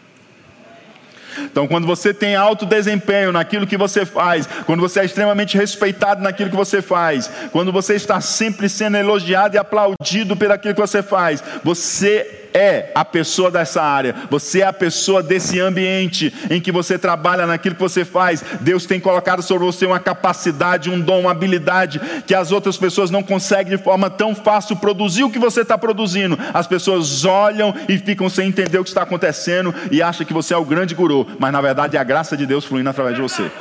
Então, 1.40 1.68
quando 1.68 1.86
você 1.86 2.14
tem 2.14 2.36
alto 2.36 2.66
desempenho 2.66 3.32
naquilo 3.32 3.68
que 3.68 3.78
você 3.78 4.06
faz, 4.06 4.48
quando 4.66 4.80
você 4.80 5.02
é 5.02 5.06
extremamente 5.06 5.58
respeitado 5.58 6.22
naquilo 6.22 6.49
que 6.49 6.56
você 6.56 6.82
faz, 6.82 7.30
quando 7.52 7.72
você 7.72 7.95
está 7.95 8.20
sempre 8.22 8.68
sendo 8.68 8.98
elogiado 8.98 9.56
e 9.56 9.60
aplaudido 9.60 10.36
por 10.36 10.52
aquilo 10.52 10.74
que 10.74 10.82
você 10.82 11.04
faz, 11.04 11.44
você 11.64 12.47
é 12.57 12.91
a 12.95 13.05
pessoa 13.05 13.51
dessa 13.51 13.81
área, 13.81 14.15
você 14.29 14.61
é 14.61 14.65
a 14.65 14.73
pessoa 14.73 15.21
desse 15.21 15.59
ambiente 15.59 16.34
em 16.49 16.59
que 16.59 16.71
você 16.71 16.97
trabalha, 16.97 17.45
naquilo 17.45 17.75
que 17.75 17.81
você 17.81 18.03
faz. 18.03 18.43
Deus 18.61 18.85
tem 18.85 18.99
colocado 18.99 19.41
sobre 19.41 19.65
você 19.65 19.85
uma 19.85 19.99
capacidade, 19.99 20.89
um 20.89 20.99
dom, 20.99 21.21
uma 21.21 21.31
habilidade 21.31 22.01
que 22.25 22.34
as 22.34 22.51
outras 22.51 22.77
pessoas 22.77 23.11
não 23.11 23.21
conseguem 23.21 23.77
de 23.77 23.84
forma 23.84 24.09
tão 24.09 24.34
fácil 24.34 24.75
produzir 24.75 25.23
o 25.23 25.29
que 25.29 25.39
você 25.39 25.61
está 25.61 25.77
produzindo. 25.77 26.38
As 26.53 26.67
pessoas 26.67 27.25
olham 27.25 27.73
e 27.88 27.97
ficam 27.97 28.29
sem 28.29 28.47
entender 28.47 28.79
o 28.79 28.84
que 28.84 28.89
está 28.89 29.03
acontecendo 29.03 29.73
e 29.91 30.01
acham 30.01 30.25
que 30.25 30.34
você 30.34 30.53
é 30.53 30.57
o 30.57 30.65
grande 30.65 30.95
guru, 30.95 31.27
mas 31.39 31.51
na 31.51 31.61
verdade 31.61 31.97
é 31.97 31.99
a 31.99 32.03
graça 32.03 32.35
de 32.35 32.45
Deus 32.45 32.65
fluindo 32.65 32.89
através 32.89 33.15
de 33.15 33.21
você. 33.21 33.51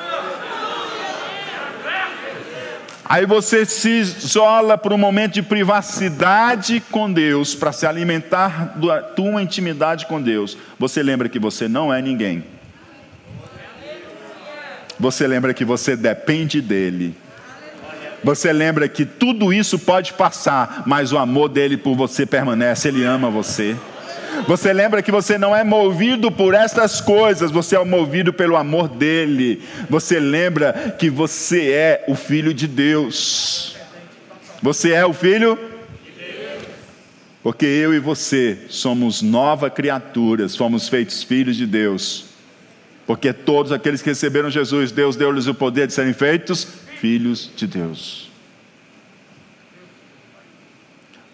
Aí 3.09 3.24
você 3.24 3.65
se 3.65 3.89
isola 3.89 4.77
para 4.77 4.93
um 4.93 4.99
momento 4.99 5.35
de 5.35 5.43
privacidade 5.43 6.83
com 6.91 7.12
Deus, 7.12 7.55
para 7.55 7.70
se 7.70 7.87
alimentar 7.87 8.77
da 8.77 9.01
tua 9.01 9.41
intimidade 9.43 10.07
com 10.07 10.20
Deus. 10.20 10.59
Você 10.78 11.03
lembra 11.03 11.28
que 11.28 11.39
você 11.39 11.69
não 11.69 11.95
é 11.95 12.03
ninguém. 12.03 12.45
Você 14.99 15.27
lembra 15.27 15.55
que 15.55 15.65
você 15.65 15.95
depende 15.95 16.61
dele. 16.61 17.15
Você 18.24 18.53
lembra 18.53 18.89
que 18.89 19.05
tudo 19.05 19.53
isso 19.53 19.78
pode 19.78 20.12
passar, 20.15 20.83
mas 20.85 21.12
o 21.12 21.19
amor 21.19 21.49
dele 21.49 21.77
por 21.77 21.95
você 21.95 22.27
permanece, 22.27 22.89
ele 22.89 23.05
ama 23.05 23.31
você. 23.31 23.77
Você 24.47 24.73
lembra 24.73 25.03
que 25.03 25.11
você 25.11 25.39
não 25.39 25.55
é 25.55 25.65
movido 25.65 26.31
por 26.31 26.55
estas 26.55 27.01
coisas, 27.01 27.51
você 27.51 27.77
é 27.77 27.85
movido 27.85 28.33
pelo 28.33 28.57
amor 28.57 28.89
dele. 28.89 29.63
Você 29.89 30.21
lembra 30.21 30.97
que 30.99 31.11
você 31.11 31.71
é 31.71 32.05
o 32.09 32.15
filho 32.15 32.53
de 32.53 32.67
Deus. 32.67 33.77
Você 34.63 34.93
é 34.93 35.05
o 35.05 35.13
filho? 35.13 35.59
Porque 37.43 37.65
eu 37.65 37.95
e 37.95 38.01
você 38.01 38.59
somos 38.69 39.23
nova 39.23 39.71
criaturas, 39.71 40.57
fomos 40.57 40.89
feitos 40.89 41.23
filhos 41.23 41.57
de 41.57 41.67
Deus. 41.67 42.25
Porque 43.07 43.33
todos 43.33 43.71
aqueles 43.71 44.03
que 44.03 44.09
receberam 44.09 44.51
Jesus, 44.51 44.91
Deus 44.91 45.15
deu-lhes 45.15 45.47
o 45.47 45.55
poder 45.55 45.87
de 45.87 45.93
serem 45.93 46.13
feitos 46.13 46.67
filhos 47.01 47.51
de 47.55 47.67
Deus. 47.67 48.31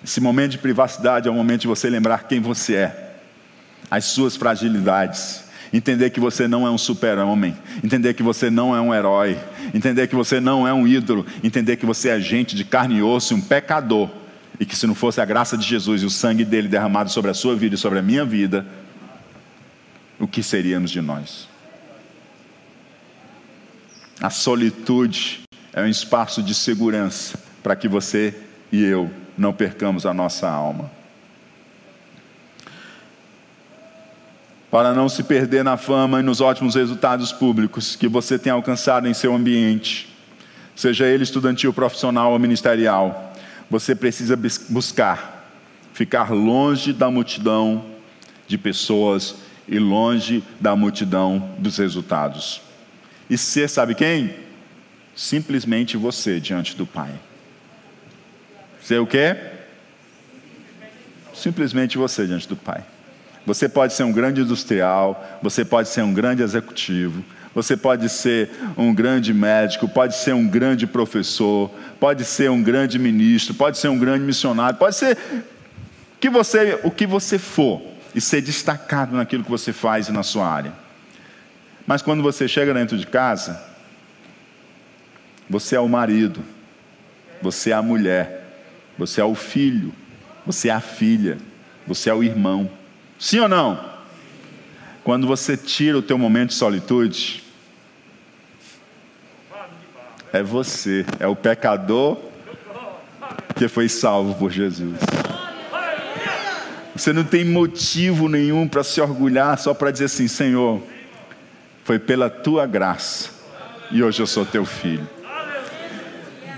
Esse 0.04 0.20
momento 0.20 0.52
de 0.52 0.58
privacidade 0.58 1.28
é 1.28 1.30
o 1.30 1.34
momento 1.34 1.62
de 1.62 1.68
você 1.68 1.88
lembrar 1.88 2.24
quem 2.24 2.40
você 2.40 2.74
é, 2.74 3.14
as 3.90 4.06
suas 4.06 4.36
fragilidades, 4.36 5.44
entender 5.72 6.10
que 6.10 6.18
você 6.18 6.48
não 6.48 6.66
é 6.66 6.70
um 6.70 6.78
super-homem, 6.78 7.56
entender 7.84 8.14
que 8.14 8.22
você 8.22 8.50
não 8.50 8.74
é 8.74 8.80
um 8.80 8.92
herói, 8.92 9.38
entender 9.72 10.08
que 10.08 10.16
você 10.16 10.40
não 10.40 10.66
é 10.66 10.72
um 10.72 10.88
ídolo, 10.88 11.24
entender 11.42 11.76
que 11.76 11.86
você 11.86 12.08
é 12.08 12.20
gente 12.20 12.56
de 12.56 12.64
carne 12.64 12.96
e 12.96 13.02
osso, 13.02 13.34
um 13.34 13.40
pecador, 13.40 14.10
e 14.58 14.66
que 14.66 14.76
se 14.76 14.86
não 14.86 14.94
fosse 14.94 15.20
a 15.20 15.24
graça 15.24 15.56
de 15.56 15.66
Jesus 15.66 16.02
e 16.02 16.06
o 16.06 16.10
sangue 16.10 16.44
dele 16.44 16.68
derramado 16.68 17.10
sobre 17.10 17.30
a 17.30 17.34
sua 17.34 17.54
vida 17.54 17.74
e 17.74 17.78
sobre 17.78 17.98
a 18.00 18.02
minha 18.02 18.24
vida, 18.24 18.66
o 20.18 20.26
que 20.26 20.42
seríamos 20.42 20.90
de 20.90 21.00
nós? 21.00 21.48
A 24.20 24.30
solitude 24.30 25.42
é 25.72 25.82
um 25.82 25.88
espaço 25.88 26.42
de 26.42 26.54
segurança 26.54 27.38
para 27.62 27.74
que 27.74 27.88
você 27.88 28.34
e 28.70 28.82
eu 28.82 29.10
não 29.36 29.52
percamos 29.52 30.06
a 30.06 30.12
nossa 30.14 30.48
alma. 30.48 30.90
Para 34.70 34.94
não 34.94 35.08
se 35.08 35.22
perder 35.22 35.62
na 35.62 35.76
fama 35.76 36.20
e 36.20 36.22
nos 36.22 36.40
ótimos 36.40 36.74
resultados 36.74 37.30
públicos 37.30 37.94
que 37.94 38.08
você 38.08 38.38
tem 38.38 38.50
alcançado 38.50 39.06
em 39.06 39.12
seu 39.12 39.34
ambiente, 39.34 40.08
seja 40.74 41.06
ele 41.06 41.24
estudantil, 41.24 41.72
profissional 41.72 42.32
ou 42.32 42.38
ministerial, 42.38 43.34
você 43.70 43.94
precisa 43.94 44.38
buscar 44.68 45.42
ficar 45.92 46.32
longe 46.32 46.92
da 46.92 47.10
multidão 47.10 47.84
de 48.48 48.58
pessoas 48.58 49.36
e 49.68 49.78
longe 49.78 50.42
da 50.60 50.74
multidão 50.74 51.54
dos 51.58 51.78
resultados. 51.78 52.60
E 53.28 53.38
ser, 53.38 53.68
sabe 53.68 53.94
quem? 53.94 54.34
Simplesmente 55.14 55.96
você 55.96 56.40
diante 56.40 56.76
do 56.76 56.86
Pai. 56.86 57.12
Ser 58.82 58.98
o 58.98 59.06
quê? 59.06 59.36
Simplesmente 61.32 61.96
você 61.96 62.26
diante 62.26 62.48
do 62.48 62.56
Pai. 62.56 62.84
Você 63.46 63.68
pode 63.68 63.92
ser 63.92 64.04
um 64.04 64.12
grande 64.12 64.40
industrial, 64.40 65.38
você 65.42 65.64
pode 65.64 65.88
ser 65.88 66.02
um 66.02 66.12
grande 66.12 66.42
executivo, 66.42 67.24
você 67.54 67.76
pode 67.76 68.08
ser 68.08 68.50
um 68.76 68.94
grande 68.94 69.34
médico, 69.34 69.88
pode 69.88 70.16
ser 70.16 70.32
um 70.32 70.46
grande 70.46 70.86
professor, 70.86 71.70
pode 71.98 72.24
ser 72.24 72.50
um 72.50 72.62
grande 72.62 72.98
ministro, 72.98 73.54
pode 73.54 73.78
ser 73.78 73.88
um 73.88 73.98
grande 73.98 74.24
missionário, 74.24 74.78
pode 74.78 74.96
ser 74.96 75.18
que 76.20 76.30
você, 76.30 76.78
o 76.84 76.90
que 76.90 77.06
você 77.06 77.38
for 77.38 77.82
e 78.14 78.20
ser 78.20 78.40
destacado 78.40 79.16
naquilo 79.16 79.42
que 79.42 79.50
você 79.50 79.72
faz 79.72 80.08
e 80.08 80.12
na 80.12 80.22
sua 80.22 80.48
área. 80.48 80.72
Mas 81.86 82.00
quando 82.00 82.22
você 82.22 82.46
chega 82.46 82.72
dentro 82.72 82.96
de 82.96 83.06
casa, 83.06 83.60
você 85.50 85.74
é 85.74 85.80
o 85.80 85.88
marido, 85.88 86.40
você 87.40 87.70
é 87.70 87.74
a 87.74 87.82
mulher, 87.82 88.41
você 89.06 89.20
é 89.20 89.24
o 89.24 89.34
filho, 89.34 89.92
você 90.46 90.68
é 90.68 90.72
a 90.72 90.80
filha, 90.80 91.38
você 91.86 92.08
é 92.08 92.14
o 92.14 92.22
irmão. 92.22 92.70
Sim 93.18 93.40
ou 93.40 93.48
não? 93.48 93.92
Quando 95.02 95.26
você 95.26 95.56
tira 95.56 95.98
o 95.98 96.02
teu 96.02 96.16
momento 96.16 96.50
de 96.50 96.54
solitude, 96.54 97.42
é 100.32 100.42
você, 100.42 101.04
é 101.18 101.26
o 101.26 101.34
pecador 101.34 102.18
que 103.56 103.66
foi 103.66 103.88
salvo 103.88 104.34
por 104.34 104.50
Jesus. 104.50 104.98
Você 106.94 107.12
não 107.12 107.24
tem 107.24 107.44
motivo 107.44 108.28
nenhum 108.28 108.68
para 108.68 108.84
se 108.84 109.00
orgulhar, 109.00 109.58
só 109.58 109.74
para 109.74 109.90
dizer 109.90 110.04
assim: 110.04 110.28
Senhor, 110.28 110.80
foi 111.84 111.98
pela 111.98 112.30
tua 112.30 112.66
graça 112.66 113.30
e 113.90 114.02
hoje 114.02 114.22
eu 114.22 114.26
sou 114.26 114.46
teu 114.46 114.64
filho. 114.64 115.08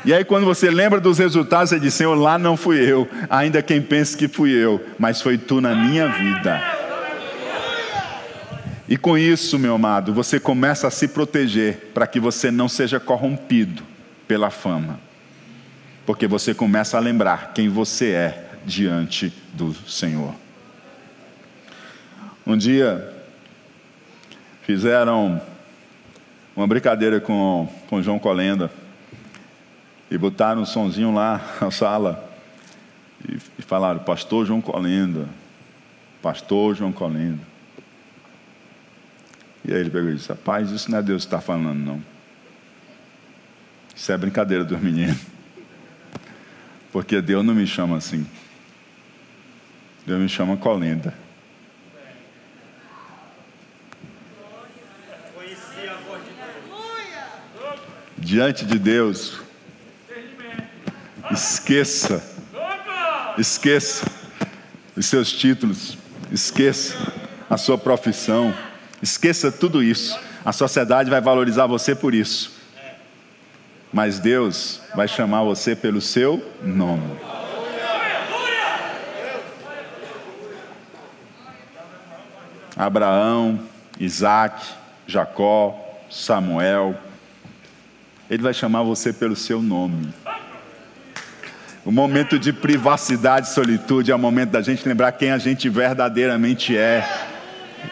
E 0.04 0.12
aí, 0.12 0.22
quando 0.22 0.44
você 0.44 0.70
lembra 0.70 1.00
dos 1.00 1.18
resultados, 1.18 1.70
você 1.70 1.80
diz: 1.80 1.94
Senhor, 1.94 2.14
lá 2.14 2.38
não 2.38 2.56
fui 2.56 2.78
eu, 2.78 3.08
ainda 3.30 3.62
quem 3.62 3.80
pensa 3.80 4.16
que 4.16 4.28
fui 4.28 4.50
eu, 4.50 4.84
mas 4.98 5.22
foi 5.22 5.38
tu 5.38 5.60
na 5.62 5.74
minha 5.74 6.08
vida. 6.08 6.62
E 8.86 8.98
com 8.98 9.16
isso, 9.16 9.58
meu 9.58 9.76
amado, 9.76 10.12
você 10.12 10.38
começa 10.38 10.86
a 10.86 10.90
se 10.90 11.08
proteger 11.08 11.90
para 11.94 12.06
que 12.06 12.20
você 12.20 12.50
não 12.50 12.68
seja 12.68 13.00
corrompido 13.00 13.82
pela 14.28 14.50
fama, 14.50 15.00
porque 16.04 16.26
você 16.26 16.52
começa 16.52 16.98
a 16.98 17.00
lembrar 17.00 17.52
quem 17.54 17.70
você 17.70 18.10
é 18.10 18.44
diante 18.66 19.32
do 19.54 19.72
Senhor. 19.88 20.34
Um 22.46 22.58
dia, 22.58 23.10
fizeram 24.64 25.40
uma 26.54 26.66
brincadeira 26.66 27.20
com, 27.20 27.66
com 27.88 28.02
João 28.02 28.18
Colenda 28.18 28.70
e 30.14 30.18
botaram 30.18 30.62
um 30.62 30.64
sonzinho 30.64 31.12
lá 31.12 31.40
na 31.60 31.72
sala 31.72 32.32
e, 33.28 33.36
e 33.58 33.62
falaram, 33.62 33.98
pastor 33.98 34.46
João 34.46 34.60
Colenda, 34.60 35.28
pastor 36.22 36.76
João 36.76 36.92
Colendo. 36.92 37.40
E 39.64 39.72
aí 39.74 39.80
ele 39.80 39.90
pegou 39.90 40.10
e 40.10 40.14
disse: 40.14 40.28
Rapaz, 40.28 40.70
isso 40.70 40.88
não 40.88 40.98
é 40.98 41.02
Deus 41.02 41.24
que 41.24 41.26
está 41.26 41.40
falando, 41.40 41.78
não. 41.78 42.00
Isso 43.96 44.12
é 44.12 44.16
brincadeira 44.16 44.64
dos 44.64 44.80
meninos. 44.80 45.18
Porque 46.92 47.20
Deus 47.20 47.44
não 47.44 47.54
me 47.54 47.66
chama 47.66 47.96
assim. 47.96 48.24
Deus 50.06 50.20
me 50.20 50.28
chama 50.28 50.56
Colenda. 50.56 51.12
Diante 58.18 58.64
de 58.64 58.78
Deus, 58.78 59.43
esqueça, 61.30 62.22
esqueça 63.38 64.06
os 64.96 65.06
seus 65.06 65.32
títulos, 65.32 65.98
esqueça 66.30 66.96
a 67.48 67.56
sua 67.56 67.78
profissão, 67.78 68.54
esqueça 69.02 69.50
tudo 69.50 69.82
isso. 69.82 70.18
A 70.44 70.52
sociedade 70.52 71.08
vai 71.10 71.20
valorizar 71.20 71.66
você 71.66 71.94
por 71.94 72.14
isso. 72.14 72.52
Mas 73.92 74.18
Deus 74.18 74.80
vai 74.94 75.06
chamar 75.06 75.42
você 75.44 75.74
pelo 75.74 76.00
seu 76.00 76.44
nome. 76.62 77.16
Abraão, 82.76 83.60
Isaac, 84.00 84.66
Jacó, 85.06 85.78
Samuel. 86.10 86.96
Ele 88.28 88.42
vai 88.42 88.52
chamar 88.52 88.82
você 88.82 89.12
pelo 89.12 89.36
seu 89.36 89.62
nome. 89.62 90.12
O 91.84 91.92
momento 91.92 92.38
de 92.38 92.50
privacidade 92.50 93.48
e 93.48 93.50
solitude 93.50 94.10
é 94.10 94.14
o 94.14 94.18
momento 94.18 94.50
da 94.50 94.62
gente 94.62 94.88
lembrar 94.88 95.12
quem 95.12 95.30
a 95.30 95.36
gente 95.36 95.68
verdadeiramente 95.68 96.74
é. 96.74 97.06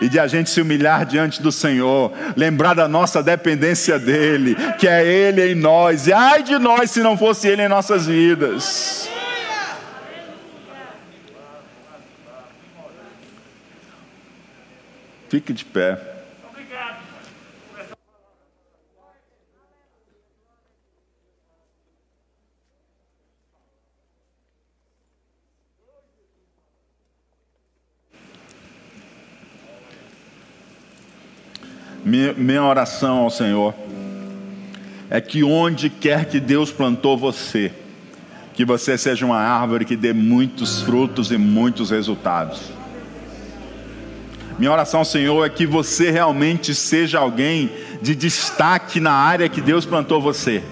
E 0.00 0.08
de 0.08 0.18
a 0.18 0.26
gente 0.26 0.48
se 0.48 0.62
humilhar 0.62 1.04
diante 1.04 1.42
do 1.42 1.52
Senhor, 1.52 2.10
lembrar 2.34 2.72
da 2.72 2.88
nossa 2.88 3.22
dependência 3.22 3.98
dEle, 3.98 4.56
que 4.78 4.88
é 4.88 5.04
Ele 5.04 5.52
em 5.52 5.54
nós, 5.54 6.06
e 6.06 6.12
ai 6.12 6.42
de 6.42 6.58
nós 6.58 6.90
se 6.90 7.00
não 7.00 7.18
fosse 7.18 7.46
Ele 7.46 7.62
em 7.62 7.68
nossas 7.68 8.06
vidas. 8.06 9.10
Fique 15.28 15.52
de 15.52 15.66
pé. 15.66 16.11
Minha, 32.04 32.64
oração 32.64 33.18
ao 33.18 33.30
Senhor 33.30 33.74
é 35.08 35.20
que 35.20 35.44
onde 35.44 35.88
quer 35.88 36.24
que 36.24 36.40
Deus 36.40 36.72
plantou 36.72 37.16
você, 37.16 37.70
que 38.54 38.64
você 38.64 38.98
seja 38.98 39.24
uma 39.24 39.38
árvore 39.38 39.84
que 39.84 39.94
dê 39.94 40.12
muitos 40.12 40.82
frutos 40.82 41.30
e 41.30 41.38
muitos 41.38 41.90
resultados. 41.90 42.72
Minha 44.58 44.72
oração 44.72 45.00
ao 45.00 45.04
Senhor 45.04 45.44
é 45.44 45.48
que 45.48 45.66
você 45.66 46.10
realmente 46.10 46.74
seja 46.74 47.18
alguém 47.18 47.70
de 48.00 48.14
destaque 48.14 48.98
na 48.98 49.12
área 49.12 49.48
que 49.48 49.60
Deus 49.60 49.86
plantou 49.86 50.20
você. 50.20 50.62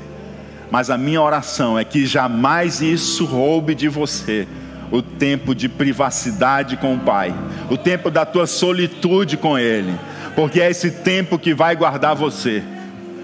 Mas 0.70 0.90
a 0.90 0.98
minha 0.98 1.20
oração 1.23 1.78
é 1.78 1.85
que 1.85 2.07
jamais 2.07 2.81
isso 2.81 3.24
roube 3.24 3.74
de 3.74 3.89
você 3.89 4.47
o 4.90 5.01
tempo 5.01 5.55
de 5.55 5.69
privacidade 5.69 6.77
com 6.77 6.94
o 6.94 6.98
Pai, 6.98 7.35
o 7.70 7.77
tempo 7.77 8.11
da 8.11 8.27
tua 8.27 8.47
solitude 8.47 9.36
com 9.36 9.59
Ele, 9.59 9.94
porque 10.40 10.58
é 10.58 10.70
esse 10.70 10.90
tempo 10.90 11.38
que 11.38 11.52
vai 11.52 11.76
guardar 11.76 12.14
você, 12.14 12.62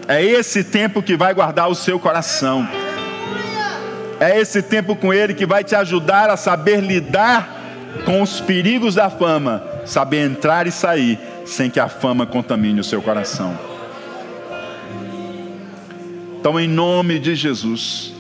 é 0.07 0.23
esse 0.23 0.63
tempo 0.63 1.03
que 1.03 1.17
vai 1.17 1.33
guardar 1.33 1.67
o 1.67 1.75
seu 1.75 1.99
coração, 1.99 2.69
é 4.21 4.39
esse 4.39 4.61
tempo 4.61 4.95
com 4.95 5.15
Ele 5.15 5.33
que 5.33 5.47
vai 5.47 5.65
te 5.65 5.75
ajudar 5.75 6.29
a 6.29 6.37
saber 6.37 6.81
lidar 6.81 7.49
com 8.05 8.21
os 8.21 8.43
perigos 8.43 8.97
da 8.97 9.09
fama, 9.09 9.65
saber 9.87 10.27
entrar 10.27 10.67
e 10.67 10.71
sair 10.71 11.19
sem 11.47 11.71
que 11.71 11.81
a 11.81 11.89
fama 11.89 12.27
contamine 12.27 12.81
o 12.81 12.85
seu 12.85 13.01
coração. 13.01 13.59
Então, 16.39 16.61
em 16.61 16.69
nome 16.69 17.19
de 17.19 17.35
Jesus, 17.35 18.13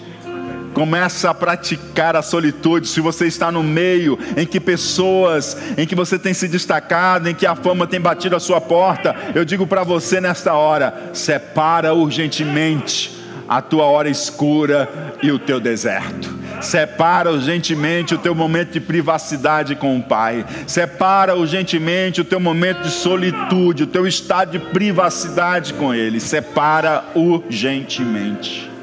Começa 0.76 1.30
a 1.30 1.34
praticar 1.34 2.14
a 2.16 2.20
solitude. 2.20 2.86
Se 2.86 3.00
você 3.00 3.26
está 3.26 3.50
no 3.50 3.62
meio 3.62 4.18
em 4.36 4.44
que 4.44 4.60
pessoas, 4.60 5.56
em 5.74 5.86
que 5.86 5.94
você 5.94 6.18
tem 6.18 6.34
se 6.34 6.46
destacado, 6.46 7.30
em 7.30 7.34
que 7.34 7.46
a 7.46 7.56
fama 7.56 7.86
tem 7.86 7.98
batido 7.98 8.36
a 8.36 8.38
sua 8.38 8.60
porta, 8.60 9.16
eu 9.34 9.42
digo 9.42 9.66
para 9.66 9.82
você 9.82 10.20
nesta 10.20 10.52
hora: 10.52 11.12
separa 11.14 11.94
urgentemente 11.94 13.10
a 13.48 13.62
tua 13.62 13.84
hora 13.84 14.10
escura 14.10 14.86
e 15.22 15.32
o 15.32 15.38
teu 15.38 15.58
deserto. 15.58 16.36
Separa 16.60 17.32
urgentemente 17.32 18.14
o 18.14 18.18
teu 18.18 18.34
momento 18.34 18.72
de 18.72 18.80
privacidade 18.80 19.76
com 19.76 19.96
o 19.96 20.02
Pai. 20.02 20.44
Separa 20.66 21.34
urgentemente 21.34 22.20
o 22.20 22.24
teu 22.24 22.38
momento 22.38 22.82
de 22.82 22.90
solitude, 22.90 23.84
o 23.84 23.86
teu 23.86 24.06
estado 24.06 24.50
de 24.50 24.58
privacidade 24.58 25.72
com 25.72 25.94
Ele. 25.94 26.20
Separa 26.20 27.02
urgentemente. 27.14 28.75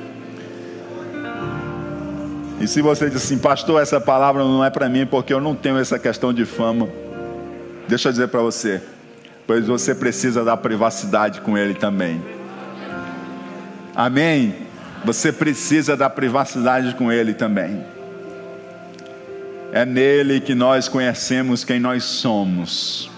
E 2.63 2.67
se 2.67 2.81
você 2.81 3.09
diz 3.09 3.17
assim, 3.17 3.37
pastor, 3.37 3.81
essa 3.81 3.99
palavra 3.99 4.41
não 4.41 4.63
é 4.63 4.69
para 4.69 4.87
mim 4.87 5.05
porque 5.05 5.33
eu 5.33 5.41
não 5.41 5.53
tenho 5.53 5.77
essa 5.77 5.99
questão 5.99 6.31
de 6.31 6.45
fama, 6.45 6.87
deixa 7.89 8.07
eu 8.07 8.13
dizer 8.13 8.29
para 8.29 8.39
você, 8.39 8.81
pois 9.45 9.67
você 9.67 9.93
precisa 9.93 10.45
da 10.45 10.55
privacidade 10.55 11.41
com 11.41 11.57
Ele 11.57 11.73
também. 11.73 12.23
Amém? 13.93 14.55
Você 15.03 15.29
precisa 15.29 15.97
da 15.97 16.09
privacidade 16.09 16.95
com 16.95 17.11
Ele 17.11 17.33
também. 17.33 17.83
É 19.73 19.85
nele 19.85 20.39
que 20.39 20.55
nós 20.55 20.87
conhecemos 20.87 21.65
quem 21.65 21.81
nós 21.81 22.05
somos. 22.05 23.11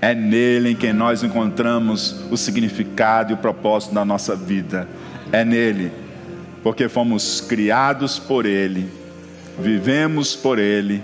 É 0.00 0.12
nele 0.12 0.70
em 0.70 0.74
quem 0.74 0.92
nós 0.92 1.22
encontramos 1.22 2.16
o 2.32 2.36
significado 2.36 3.30
e 3.30 3.34
o 3.34 3.36
propósito 3.36 3.94
da 3.94 4.04
nossa 4.04 4.34
vida. 4.34 4.88
É 5.30 5.44
nele 5.44 6.01
porque 6.62 6.88
fomos 6.88 7.40
criados 7.40 8.18
por 8.18 8.46
Ele, 8.46 8.88
vivemos 9.58 10.36
por 10.36 10.58
Ele 10.58 11.02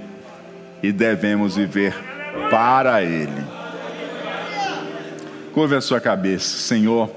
e 0.83 0.93
devemos 0.93 1.57
viver 1.57 1.95
para 2.51 3.03
Ele. 3.03 3.43
Curve 5.53 5.75
a 5.75 5.81
sua 5.81 6.01
cabeça, 6.01 6.59
Senhor, 6.59 7.11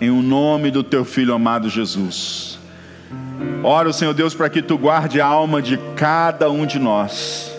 em 0.00 0.10
o 0.10 0.20
nome 0.20 0.70
do 0.70 0.82
Teu 0.82 1.04
Filho 1.04 1.32
amado 1.32 1.70
Jesus. 1.70 2.58
Oro, 3.62 3.92
Senhor 3.92 4.12
Deus, 4.12 4.34
para 4.34 4.50
que 4.50 4.60
Tu 4.60 4.76
guarde 4.76 5.20
a 5.20 5.26
alma 5.26 5.62
de 5.62 5.78
cada 5.96 6.50
um 6.50 6.66
de 6.66 6.78
nós, 6.78 7.50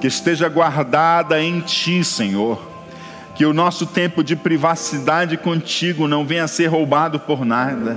que 0.00 0.06
esteja 0.06 0.48
guardada 0.48 1.42
em 1.42 1.60
Ti, 1.60 2.02
Senhor. 2.02 2.70
Que 3.34 3.46
o 3.46 3.54
nosso 3.54 3.86
tempo 3.86 4.22
de 4.22 4.36
privacidade 4.36 5.36
contigo 5.36 6.06
não 6.06 6.26
venha 6.26 6.44
a 6.44 6.48
ser 6.48 6.66
roubado 6.66 7.18
por 7.18 7.44
nada 7.44 7.96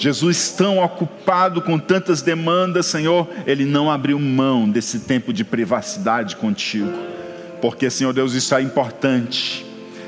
Jesus, 0.00 0.48
tão 0.56 0.78
ocupado 0.78 1.60
com 1.60 1.78
tantas 1.78 2.22
demandas, 2.22 2.86
Senhor, 2.86 3.28
ele 3.46 3.66
não 3.66 3.90
abriu 3.90 4.18
mão 4.18 4.66
desse 4.66 5.00
tempo 5.00 5.30
de 5.30 5.44
privacidade 5.44 6.36
contigo, 6.36 6.90
porque, 7.60 7.90
Senhor 7.90 8.14
Deus, 8.14 8.32
isso 8.32 8.54
é 8.54 8.62
importante 8.62 9.66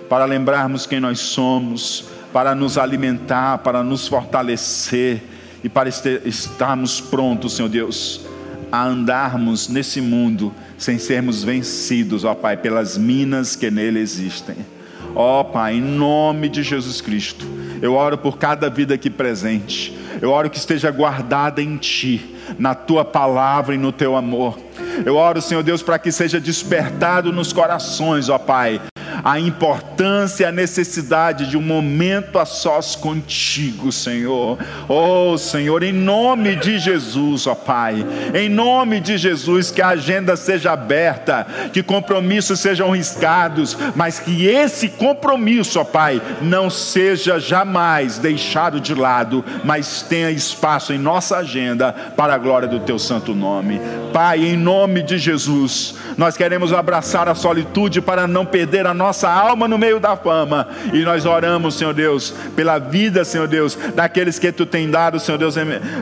para 0.08 0.24
lembrarmos 0.24 0.86
quem 0.86 0.98
nós 0.98 1.20
somos, 1.20 2.06
para 2.32 2.54
nos 2.54 2.78
alimentar, 2.78 3.58
para 3.58 3.82
nos 3.82 4.08
fortalecer 4.08 5.22
e 5.62 5.68
para 5.68 5.90
estarmos 5.90 6.98
prontos, 6.98 7.52
Senhor 7.52 7.68
Deus, 7.68 8.22
a 8.72 8.86
andarmos 8.86 9.68
nesse 9.68 10.00
mundo 10.00 10.54
sem 10.78 10.96
sermos 10.96 11.44
vencidos, 11.44 12.24
ó 12.24 12.34
Pai, 12.34 12.56
pelas 12.56 12.96
minas 12.96 13.54
que 13.54 13.70
nele 13.70 14.00
existem. 14.00 14.56
Ó 15.14 15.44
Pai, 15.44 15.74
em 15.74 15.82
nome 15.82 16.48
de 16.48 16.62
Jesus 16.62 17.02
Cristo 17.02 17.46
eu 17.82 17.94
oro 17.94 18.16
por 18.16 18.38
cada 18.38 18.70
vida 18.70 18.94
aqui 18.94 19.10
presente. 19.10 19.98
Eu 20.20 20.30
oro 20.30 20.48
que 20.48 20.56
esteja 20.56 20.88
guardada 20.92 21.60
em 21.60 21.76
Ti, 21.76 22.36
na 22.56 22.76
Tua 22.76 23.04
palavra 23.04 23.74
e 23.74 23.78
no 23.78 23.90
Teu 23.90 24.16
amor. 24.16 24.56
Eu 25.04 25.16
oro, 25.16 25.42
Senhor 25.42 25.64
Deus, 25.64 25.82
para 25.82 25.98
que 25.98 26.12
seja 26.12 26.40
despertado 26.40 27.32
nos 27.32 27.52
corações, 27.52 28.28
ó 28.28 28.38
Pai, 28.38 28.80
a 29.24 29.38
importância 29.38 30.44
e 30.44 30.46
a 30.46 30.52
necessidade 30.52 31.46
de 31.46 31.56
um 31.56 31.62
momento 31.62 32.38
a 32.38 32.44
sós 32.44 32.96
contigo, 32.96 33.92
Senhor. 33.92 34.58
Oh, 34.88 35.38
Senhor, 35.38 35.82
em 35.82 35.92
nome 35.92 36.56
de 36.56 36.78
Jesus, 36.78 37.46
ó 37.46 37.54
Pai, 37.54 38.04
em 38.34 38.48
nome 38.48 39.00
de 39.00 39.16
Jesus, 39.16 39.70
que 39.70 39.80
a 39.80 39.88
agenda 39.88 40.36
seja 40.36 40.72
aberta, 40.72 41.46
que 41.72 41.82
compromissos 41.82 42.60
sejam 42.60 42.90
riscados, 42.90 43.76
mas 43.94 44.18
que 44.18 44.46
esse 44.46 44.88
compromisso, 44.88 45.78
ó 45.78 45.84
Pai, 45.84 46.20
não 46.40 46.68
seja 46.68 47.38
jamais 47.38 48.18
deixado 48.18 48.80
de 48.80 48.94
lado, 48.94 49.44
mas 49.64 50.02
tenha 50.02 50.30
espaço 50.30 50.92
em 50.92 50.98
nossa 50.98 51.38
agenda 51.38 51.92
para 52.16 52.34
a 52.34 52.38
glória 52.38 52.66
do 52.66 52.80
Teu 52.80 52.98
santo 52.98 53.34
nome. 53.34 53.80
Pai, 54.12 54.44
em 54.44 54.56
nome 54.56 55.02
de 55.02 55.16
Jesus, 55.16 55.94
nós 56.16 56.36
queremos 56.36 56.72
abraçar 56.72 57.28
a 57.28 57.34
solitude 57.34 58.00
para 58.00 58.26
não 58.26 58.44
perder 58.44 58.86
a 58.86 58.92
nossa 58.92 59.11
alma 59.12 59.68
no 59.68 59.78
meio 59.78 59.98
da 60.00 60.16
fama, 60.16 60.68
e 60.92 61.02
nós 61.02 61.26
oramos, 61.26 61.74
Senhor 61.74 61.94
Deus, 61.94 62.32
pela 62.54 62.78
vida, 62.78 63.24
Senhor 63.24 63.48
Deus, 63.48 63.76
daqueles 63.94 64.38
que 64.38 64.50
Tu 64.52 64.66
tem 64.66 64.90
dado, 64.90 65.20
Senhor 65.20 65.38
Deus, 65.38 65.54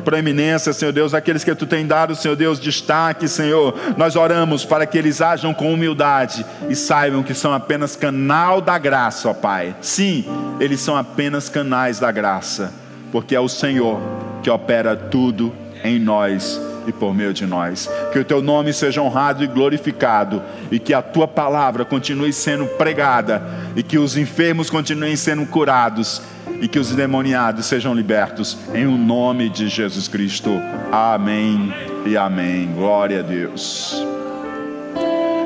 proeminência, 0.05 0.73
Senhor 0.73 0.93
Deus, 0.93 1.13
daqueles 1.13 1.45
que 1.45 1.55
Tu 1.55 1.67
tem 1.67 1.87
dado, 1.87 2.15
Senhor 2.15 2.37
Deus, 2.37 2.61
destaque, 2.61 3.29
Senhor. 3.29 3.75
Nós 3.97 4.17
oramos 4.17 4.65
para 4.65 4.87
que 4.87 4.99
eles 4.99 5.21
ajam 5.21 5.53
com 5.53 5.73
humildade 5.73 6.45
e 6.69 6.77
saibam 6.77 7.23
que 7.23 7.35
são 7.35 7.53
apenas 7.53 7.97
canal 7.97 8.61
da 8.61 8.79
graça, 8.79 9.29
ó 9.29 9.35
Pai. 9.35 9.75
Sim, 9.81 10.25
eles 10.61 10.81
são 10.81 10.97
apenas 10.97 11.49
canais 11.49 11.99
da 11.99 12.11
graça, 12.11 12.73
porque 13.11 13.35
é 13.35 13.41
o 13.41 13.49
Senhor 13.49 14.01
que 14.43 14.51
opera 14.51 14.97
tudo 14.97 15.53
em 15.83 15.99
nós 15.99 16.70
e 16.91 16.93
por 16.93 17.15
meio 17.15 17.33
de 17.33 17.47
nós. 17.47 17.89
Que 18.13 18.19
o 18.19 18.25
teu 18.25 18.43
nome 18.43 18.73
seja 18.73 19.01
honrado 19.01 19.43
e 19.43 19.47
glorificado, 19.47 20.43
e 20.71 20.79
que 20.79 20.93
a 20.93 21.01
tua 21.01 21.27
palavra 21.27 21.85
continue 21.85 22.33
sendo 22.33 22.67
pregada, 22.67 23.43
e 23.75 23.83
que 23.83 23.99
os 23.99 24.17
enfermos 24.17 24.69
continuem 24.69 25.17
sendo 25.17 25.47
curados, 25.47 26.21
e 26.61 26.69
que 26.69 26.79
os 26.79 26.93
endemoniados 26.93 27.65
sejam 27.67 27.95
libertos, 27.95 28.59
em 28.75 28.87
o 28.87 28.99
nome 28.99 29.49
de 29.49 29.69
Jesus 29.69 30.07
Cristo. 30.07 30.51
Amém 30.93 31.73
e 32.05 32.17
amém. 32.17 32.71
Glória 32.75 33.21
a 33.21 33.23
Deus. 33.23 34.05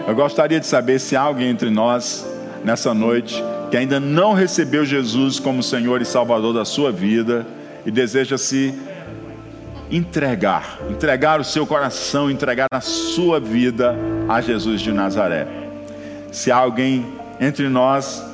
Eu 0.07 0.15
gostaria 0.15 0.61
de 0.61 0.67
saber 0.67 0.99
se 0.99 1.15
há 1.15 1.23
alguém 1.23 1.49
entre 1.49 1.71
nós, 1.71 2.27
nessa 2.65 2.93
noite, 2.93 3.43
que 3.71 3.77
ainda 3.77 3.99
não 3.99 4.33
recebeu 4.33 4.85
Jesus 4.85 5.39
como 5.39 5.63
Senhor 5.63 6.03
e 6.03 6.05
Salvador 6.05 6.53
da 6.53 6.65
sua 6.65 6.91
vida 6.93 7.47
e 7.87 7.91
deseja 7.91 8.37
se 8.37 8.75
entregar, 9.91 10.79
entregar 10.91 11.41
o 11.41 11.45
seu 11.45 11.67
coração, 11.67 12.31
entregar 12.31 12.67
a 12.71 12.81
sua 12.81 13.39
vida 13.39 13.95
a 14.29 14.41
Jesus 14.41 14.81
de 14.81 14.93
Nazaré. 14.93 15.47
Se 16.33 16.51
há 16.51 16.57
alguém 16.57 17.07
entre 17.41 17.69
nós 17.69 18.25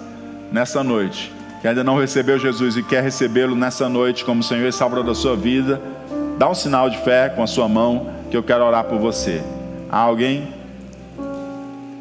nessa 0.53 0.83
noite 0.83 1.33
que 1.61 1.69
ainda 1.69 1.85
não 1.85 1.99
recebeu 1.99 2.39
Jesus 2.39 2.77
e 2.77 2.83
quer 2.83 3.03
recebê-lo 3.03 3.55
nessa 3.55 3.89
noite 3.89 4.25
como 4.25 4.43
Senhor 4.43 4.67
e 4.67 4.73
Salvador 4.73 5.05
da 5.05 5.15
sua 5.15 5.37
vida, 5.37 5.81
dá 6.39 6.49
um 6.49 6.55
sinal 6.55 6.89
de 6.89 6.97
fé 6.99 7.29
com 7.29 7.43
a 7.43 7.47
sua 7.47 7.69
mão 7.69 8.15
que 8.31 8.37
eu 8.37 8.43
quero 8.43 8.65
orar 8.65 8.85
por 8.85 8.99
você. 8.99 9.43
Há 9.91 9.99
alguém? 9.99 10.55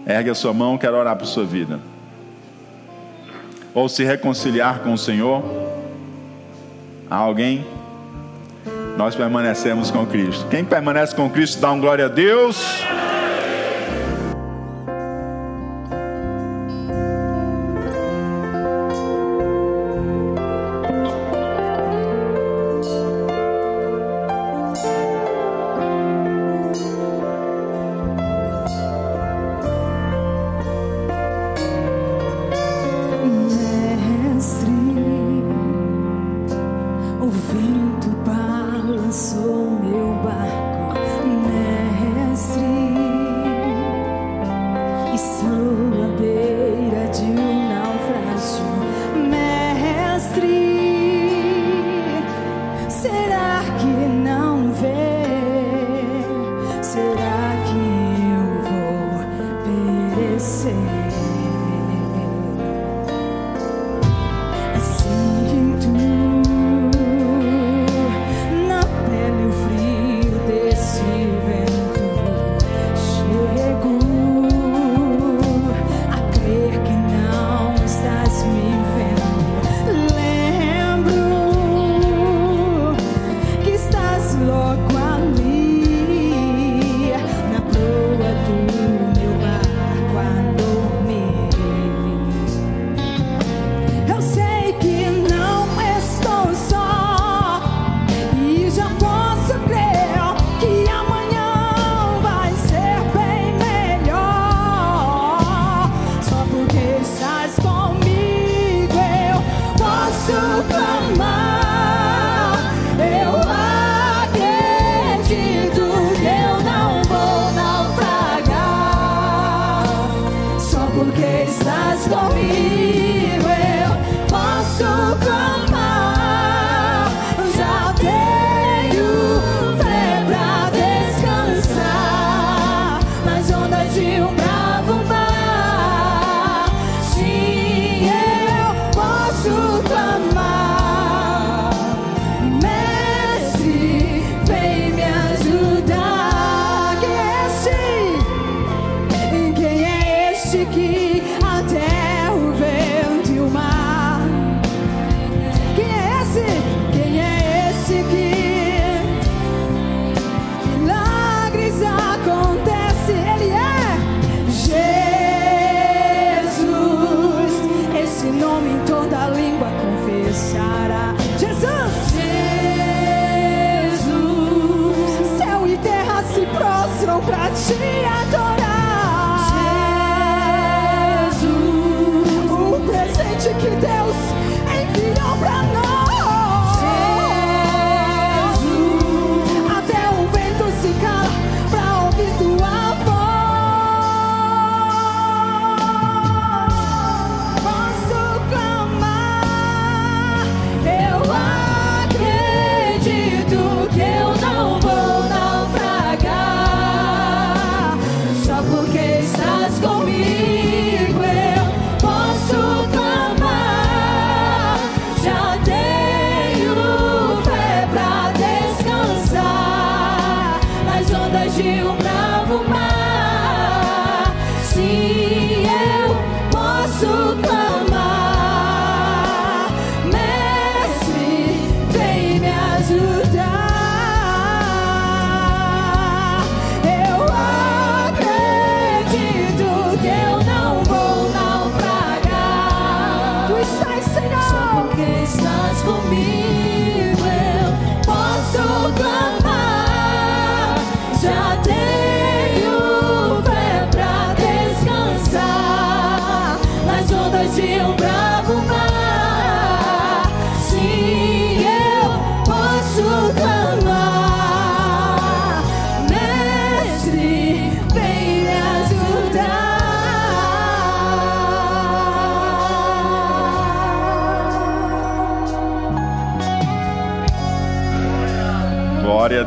Ergue 0.07 0.29
a 0.29 0.35
sua 0.35 0.53
mão, 0.53 0.77
quero 0.77 0.95
orar 0.95 1.17
por 1.17 1.25
sua 1.25 1.43
vida. 1.43 1.79
Ou 3.73 3.89
se 3.89 4.05
reconciliar 4.05 4.79
com 4.79 4.93
o 4.93 4.97
Senhor. 4.97 5.43
Há 7.09 7.17
alguém? 7.17 7.65
Nós 8.99 9.15
permanecemos 9.15 9.89
com 9.89 10.05
Cristo. 10.05 10.45
Quem 10.49 10.65
permanece 10.65 11.15
com 11.15 11.29
Cristo, 11.29 11.61
dá 11.61 11.71
um 11.71 11.79
glória 11.79 12.03
a 12.03 12.09
Deus. 12.09 12.83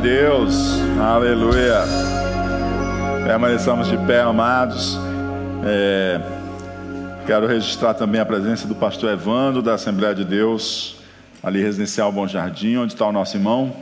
Deus. 0.03 0.81
Aleluia. 1.01 1.85
Permaneçamos 3.24 3.87
de 3.87 3.97
pé, 3.99 4.20
amados. 4.20 4.99
É, 5.65 6.20
quero 7.24 7.47
registrar 7.47 7.95
também 7.95 8.20
a 8.20 8.27
presença 8.27 8.66
do 8.66 8.74
pastor 8.74 9.12
Evandro, 9.12 9.62
da 9.62 9.74
Assembleia 9.74 10.12
de 10.12 10.24
Deus, 10.24 10.97
ali 11.41 11.62
residencial 11.62 12.11
Bom 12.11 12.27
Jardim, 12.27 12.79
onde 12.79 12.95
está 12.95 13.07
o 13.07 13.12
nosso 13.12 13.37
irmão. 13.37 13.77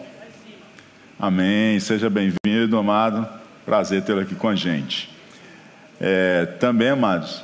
Amém. 1.19 1.81
Seja 1.81 2.11
bem-vindo, 2.11 2.77
amado. 2.77 3.27
Prazer 3.65 4.03
tê-lo 4.03 4.21
aqui 4.21 4.35
com 4.35 4.49
a 4.49 4.55
gente. 4.55 5.11
É, 5.99 6.45
também, 6.45 6.91
amados, 6.91 7.43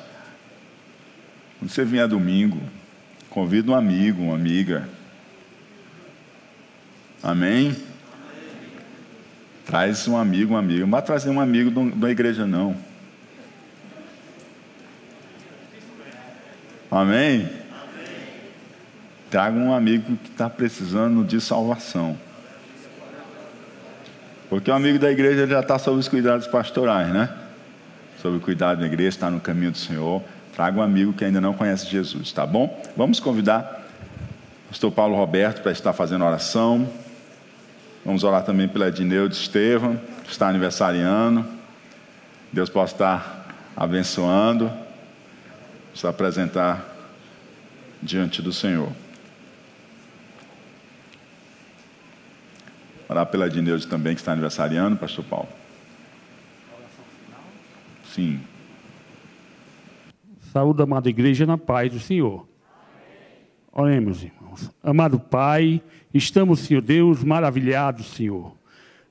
quando 1.58 1.70
você 1.70 1.82
vier 1.82 2.06
domingo, 2.06 2.60
convida 3.30 3.72
um 3.72 3.74
amigo, 3.74 4.22
uma 4.22 4.34
amiga. 4.34 4.86
Amém? 7.22 7.74
Traz 9.66 10.06
um 10.06 10.16
amigo, 10.16 10.54
uma 10.54 10.60
amiga. 10.60 10.82
Não 10.82 10.90
vai 10.90 11.02
trazer 11.02 11.28
um 11.28 11.40
amigo 11.40 11.90
da 11.96 12.08
igreja, 12.08 12.46
não. 12.46 12.76
Amém? 16.88 17.50
Traga 19.28 19.58
um 19.58 19.74
amigo 19.74 20.16
que 20.18 20.30
está 20.30 20.48
precisando 20.48 21.24
de 21.24 21.40
salvação. 21.40 22.16
Porque 24.48 24.70
o 24.70 24.74
amigo 24.74 25.00
da 25.00 25.10
igreja 25.10 25.48
já 25.48 25.58
está 25.58 25.78
sob 25.80 25.98
os 25.98 26.06
cuidados 26.06 26.46
pastorais, 26.46 27.08
né? 27.08 27.28
Sob 28.22 28.36
o 28.36 28.40
cuidado 28.40 28.80
da 28.80 28.86
igreja, 28.86 29.08
está 29.08 29.28
no 29.28 29.40
caminho 29.40 29.72
do 29.72 29.78
Senhor. 29.78 30.22
Traga 30.54 30.78
um 30.78 30.82
amigo 30.82 31.12
que 31.12 31.24
ainda 31.24 31.40
não 31.40 31.52
conhece 31.52 31.86
Jesus, 31.86 32.32
tá 32.32 32.46
bom? 32.46 32.82
Vamos 32.96 33.18
convidar 33.18 33.84
o 34.66 34.68
pastor 34.68 34.92
Paulo 34.92 35.16
Roberto 35.16 35.60
para 35.60 35.72
estar 35.72 35.92
fazendo 35.92 36.24
oração. 36.24 36.88
Vamos 38.06 38.22
orar 38.22 38.44
também 38.44 38.68
pela 38.68 38.86
Edneu 38.86 39.28
de 39.28 39.34
Estevam, 39.34 40.00
que 40.22 40.30
está 40.30 40.48
aniversariando. 40.48 41.44
Deus 42.52 42.70
possa 42.70 42.94
estar 42.94 43.72
abençoando, 43.76 44.70
se 45.92 46.06
apresentar 46.06 46.86
diante 48.00 48.40
do 48.40 48.52
Senhor. 48.52 48.92
Orar 53.08 53.26
pela 53.26 53.48
Edneude 53.48 53.88
também, 53.88 54.14
que 54.14 54.20
está 54.20 54.30
aniversariando, 54.30 54.96
pastor 54.96 55.24
Paulo. 55.24 55.48
Sim. 58.04 58.40
Saúde, 60.52 60.80
amada 60.80 61.10
igreja, 61.10 61.44
na 61.44 61.58
paz 61.58 61.90
do 61.90 61.98
Senhor. 61.98 62.46
Oremos, 63.72 64.22
irmãos. 64.22 64.70
Amado 64.80 65.18
Pai, 65.18 65.82
estamos, 66.16 66.60
Senhor 66.60 66.82
Deus, 66.82 67.22
maravilhados, 67.22 68.06
Senhor, 68.08 68.52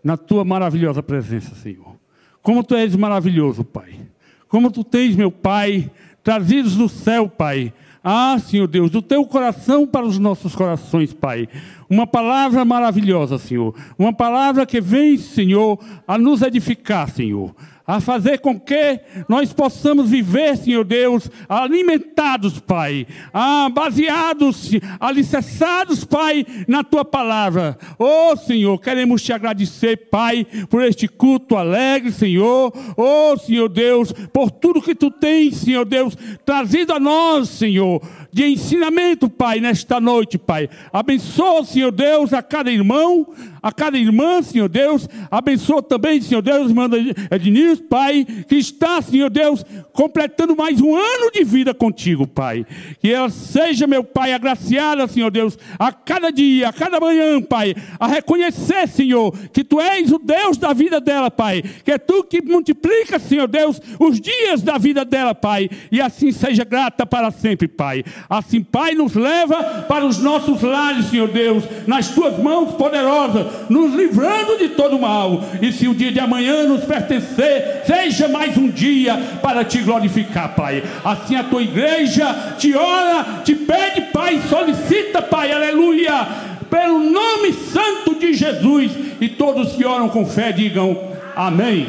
na 0.04 0.18
tua 0.18 0.44
maravilhosa 0.44 1.02
presença, 1.02 1.56
Senhor. 1.56 1.96
Como 2.42 2.64
tu 2.64 2.76
és 2.76 2.96
maravilhoso, 2.96 3.64
Pai. 3.64 4.00
Como 4.48 4.70
tu 4.70 4.84
tens, 4.84 5.16
meu 5.16 5.32
Pai, 5.32 5.90
trazidos 6.24 6.76
do 6.76 6.88
céu, 6.88 7.28
Pai. 7.28 7.74
Ah, 8.04 8.38
Senhor 8.38 8.68
Deus, 8.68 8.92
do 8.92 9.02
teu 9.02 9.26
coração 9.26 9.88
para 9.88 10.06
os 10.06 10.20
nossos 10.20 10.56
corações, 10.56 11.12
Pai. 11.12 11.50
Uma 11.90 12.08
palavra 12.08 12.66
maravilhosa, 12.66 13.38
Senhor. 13.38 13.76
Uma 13.98 14.14
palavra 14.14 14.66
que 14.66 14.82
vem, 14.82 15.18
Senhor, 15.18 15.80
a 16.08 16.18
nos 16.18 16.42
edificar, 16.42 17.10
Senhor 17.10 17.56
a 17.88 18.00
fazer 18.00 18.40
com 18.40 18.60
que 18.60 19.00
nós 19.30 19.54
possamos 19.54 20.10
viver, 20.10 20.58
Senhor 20.58 20.84
Deus, 20.84 21.30
alimentados, 21.48 22.60
Pai, 22.60 23.06
ah, 23.34 23.70
baseados, 23.72 24.72
alicerçados, 25.00 26.04
Pai, 26.04 26.46
na 26.68 26.84
Tua 26.84 27.06
palavra. 27.06 27.78
Oh, 28.00 28.36
Senhor, 28.36 28.80
queremos 28.80 29.22
te 29.22 29.32
agradecer, 29.32 30.10
Pai, 30.10 30.46
por 30.70 30.82
este 30.84 31.08
culto 31.08 31.56
alegre, 31.56 32.12
Senhor. 32.12 32.74
Oh, 32.98 33.38
Senhor 33.38 33.70
Deus, 33.70 34.12
por 34.34 34.50
tudo 34.50 34.82
que 34.82 34.96
Tu 34.96 35.12
tens, 35.12 35.58
Senhor 35.58 35.86
Deus, 35.86 36.18
trazido 36.44 36.94
a 36.94 37.00
nós, 37.00 37.50
Senhor 37.50 38.02
de 38.36 38.46
ensinamento, 38.48 39.30
Pai, 39.30 39.62
nesta 39.62 39.98
noite, 40.02 40.38
Pai. 40.38 40.70
Abençoa, 40.92 41.64
Senhor 41.64 41.90
Deus, 41.90 42.34
a 42.34 42.44
cada 42.44 42.70
irmão, 42.70 43.34
a 43.64 43.72
cada 43.72 43.98
irmã, 43.98 44.42
Senhor 44.42 44.68
Deus. 44.68 45.08
Abençoa 45.32 45.82
também, 45.82 46.20
Senhor 46.20 46.42
Deus, 46.42 46.68
irmã 46.68 46.90
Ednilson, 47.32 47.84
Pai, 47.90 48.28
que 48.46 48.58
está, 48.58 49.02
Senhor 49.02 49.30
Deus, 49.30 49.66
completando 49.94 50.54
mais 50.54 50.82
um 50.82 50.94
ano 50.94 51.32
de 51.32 51.46
vida 51.46 51.74
contigo, 51.74 52.28
Pai. 52.28 52.66
Que 53.00 53.14
ela 53.14 53.30
seja, 53.30 53.88
meu 53.88 54.04
Pai, 54.04 54.34
agraciada, 54.34 55.08
Senhor 55.08 55.32
Deus, 55.32 55.58
a 55.80 55.94
cada 55.94 56.30
dia, 56.30 56.68
a 56.68 56.74
cada 56.74 57.00
manhã, 57.00 57.42
Pai, 57.42 57.74
a 57.98 58.06
reconhecer, 58.06 58.86
Senhor, 58.90 59.32
que 59.54 59.64
Tu 59.64 59.80
és 59.80 60.12
o 60.12 60.20
Deus 60.20 60.58
da 60.58 60.74
vida 60.74 61.00
dela, 61.00 61.32
Pai. 61.32 61.64
Que 61.86 61.94
é 61.94 61.98
Tu 61.98 62.22
que 62.26 62.42
multiplica, 62.42 63.18
Senhor 63.18 63.48
Deus, 63.48 63.80
os 63.98 64.20
dias 64.20 64.62
da 64.62 64.78
vida 64.78 65.06
dela, 65.06 65.34
Pai. 65.34 65.70
E 65.90 66.02
assim 66.02 66.34
seja 66.34 66.66
grata 66.66 67.06
para 67.06 67.32
sempre, 67.32 67.70
Pai. 67.70 68.04
Assim, 68.30 68.64
Pai, 68.64 68.94
nos 68.96 69.14
leva 69.14 69.86
para 69.88 70.06
os 70.06 70.18
nossos 70.18 70.62
lares, 70.62 71.06
Senhor 71.08 71.28
Deus, 71.28 71.64
nas 71.86 72.10
tuas 72.10 72.38
mãos 72.40 72.74
poderosas, 72.74 73.70
nos 73.70 73.94
livrando 73.94 74.58
de 74.58 74.70
todo 74.70 75.00
mal. 75.00 75.44
E 75.62 75.72
se 75.72 75.88
o 75.88 75.94
dia 75.94 76.12
de 76.12 76.20
amanhã 76.20 76.64
nos 76.64 76.84
pertencer, 76.84 77.84
seja 77.86 78.28
mais 78.28 78.58
um 78.58 78.68
dia 78.68 79.16
para 79.42 79.64
te 79.64 79.80
glorificar, 79.80 80.56
Pai. 80.56 80.84
Assim 81.04 81.36
a 81.36 81.44
tua 81.44 81.62
igreja 81.62 82.56
te 82.58 82.76
ora, 82.76 83.42
te 83.44 83.54
pede, 83.54 84.02
Pai, 84.12 84.42
solicita, 84.50 85.22
Pai, 85.22 85.52
aleluia, 85.52 86.28
pelo 86.70 87.00
nome 87.00 87.54
santo 87.54 88.16
de 88.16 88.34
Jesus. 88.34 88.92
E 89.22 89.30
todos 89.30 89.74
que 89.74 89.86
oram 89.86 90.10
com 90.10 90.26
fé 90.26 90.52
digam 90.52 90.98
amém. 91.36 91.88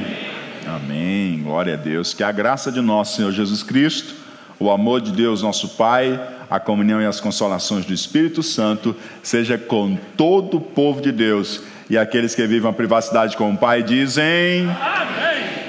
Amém. 0.66 1.40
Glória 1.42 1.74
a 1.74 1.76
Deus. 1.76 2.12
Que 2.12 2.22
a 2.22 2.30
graça 2.30 2.70
de 2.70 2.80
nosso 2.80 3.16
Senhor 3.16 3.32
Jesus 3.32 3.62
Cristo 3.62 4.25
o 4.58 4.70
amor 4.70 5.00
de 5.00 5.12
Deus, 5.12 5.42
nosso 5.42 5.70
Pai, 5.70 6.20
a 6.50 6.58
comunhão 6.58 7.00
e 7.00 7.06
as 7.06 7.20
consolações 7.20 7.84
do 7.84 7.92
Espírito 7.92 8.42
Santo 8.42 8.96
seja 9.22 9.58
com 9.58 9.96
todo 10.16 10.56
o 10.58 10.60
povo 10.60 11.00
de 11.00 11.12
Deus. 11.12 11.62
E 11.88 11.96
aqueles 11.96 12.34
que 12.34 12.46
vivem 12.46 12.68
a 12.68 12.72
privacidade 12.72 13.36
com 13.36 13.50
o 13.50 13.56
Pai 13.56 13.82
dizem: 13.82 14.68
Amém. 14.68 15.65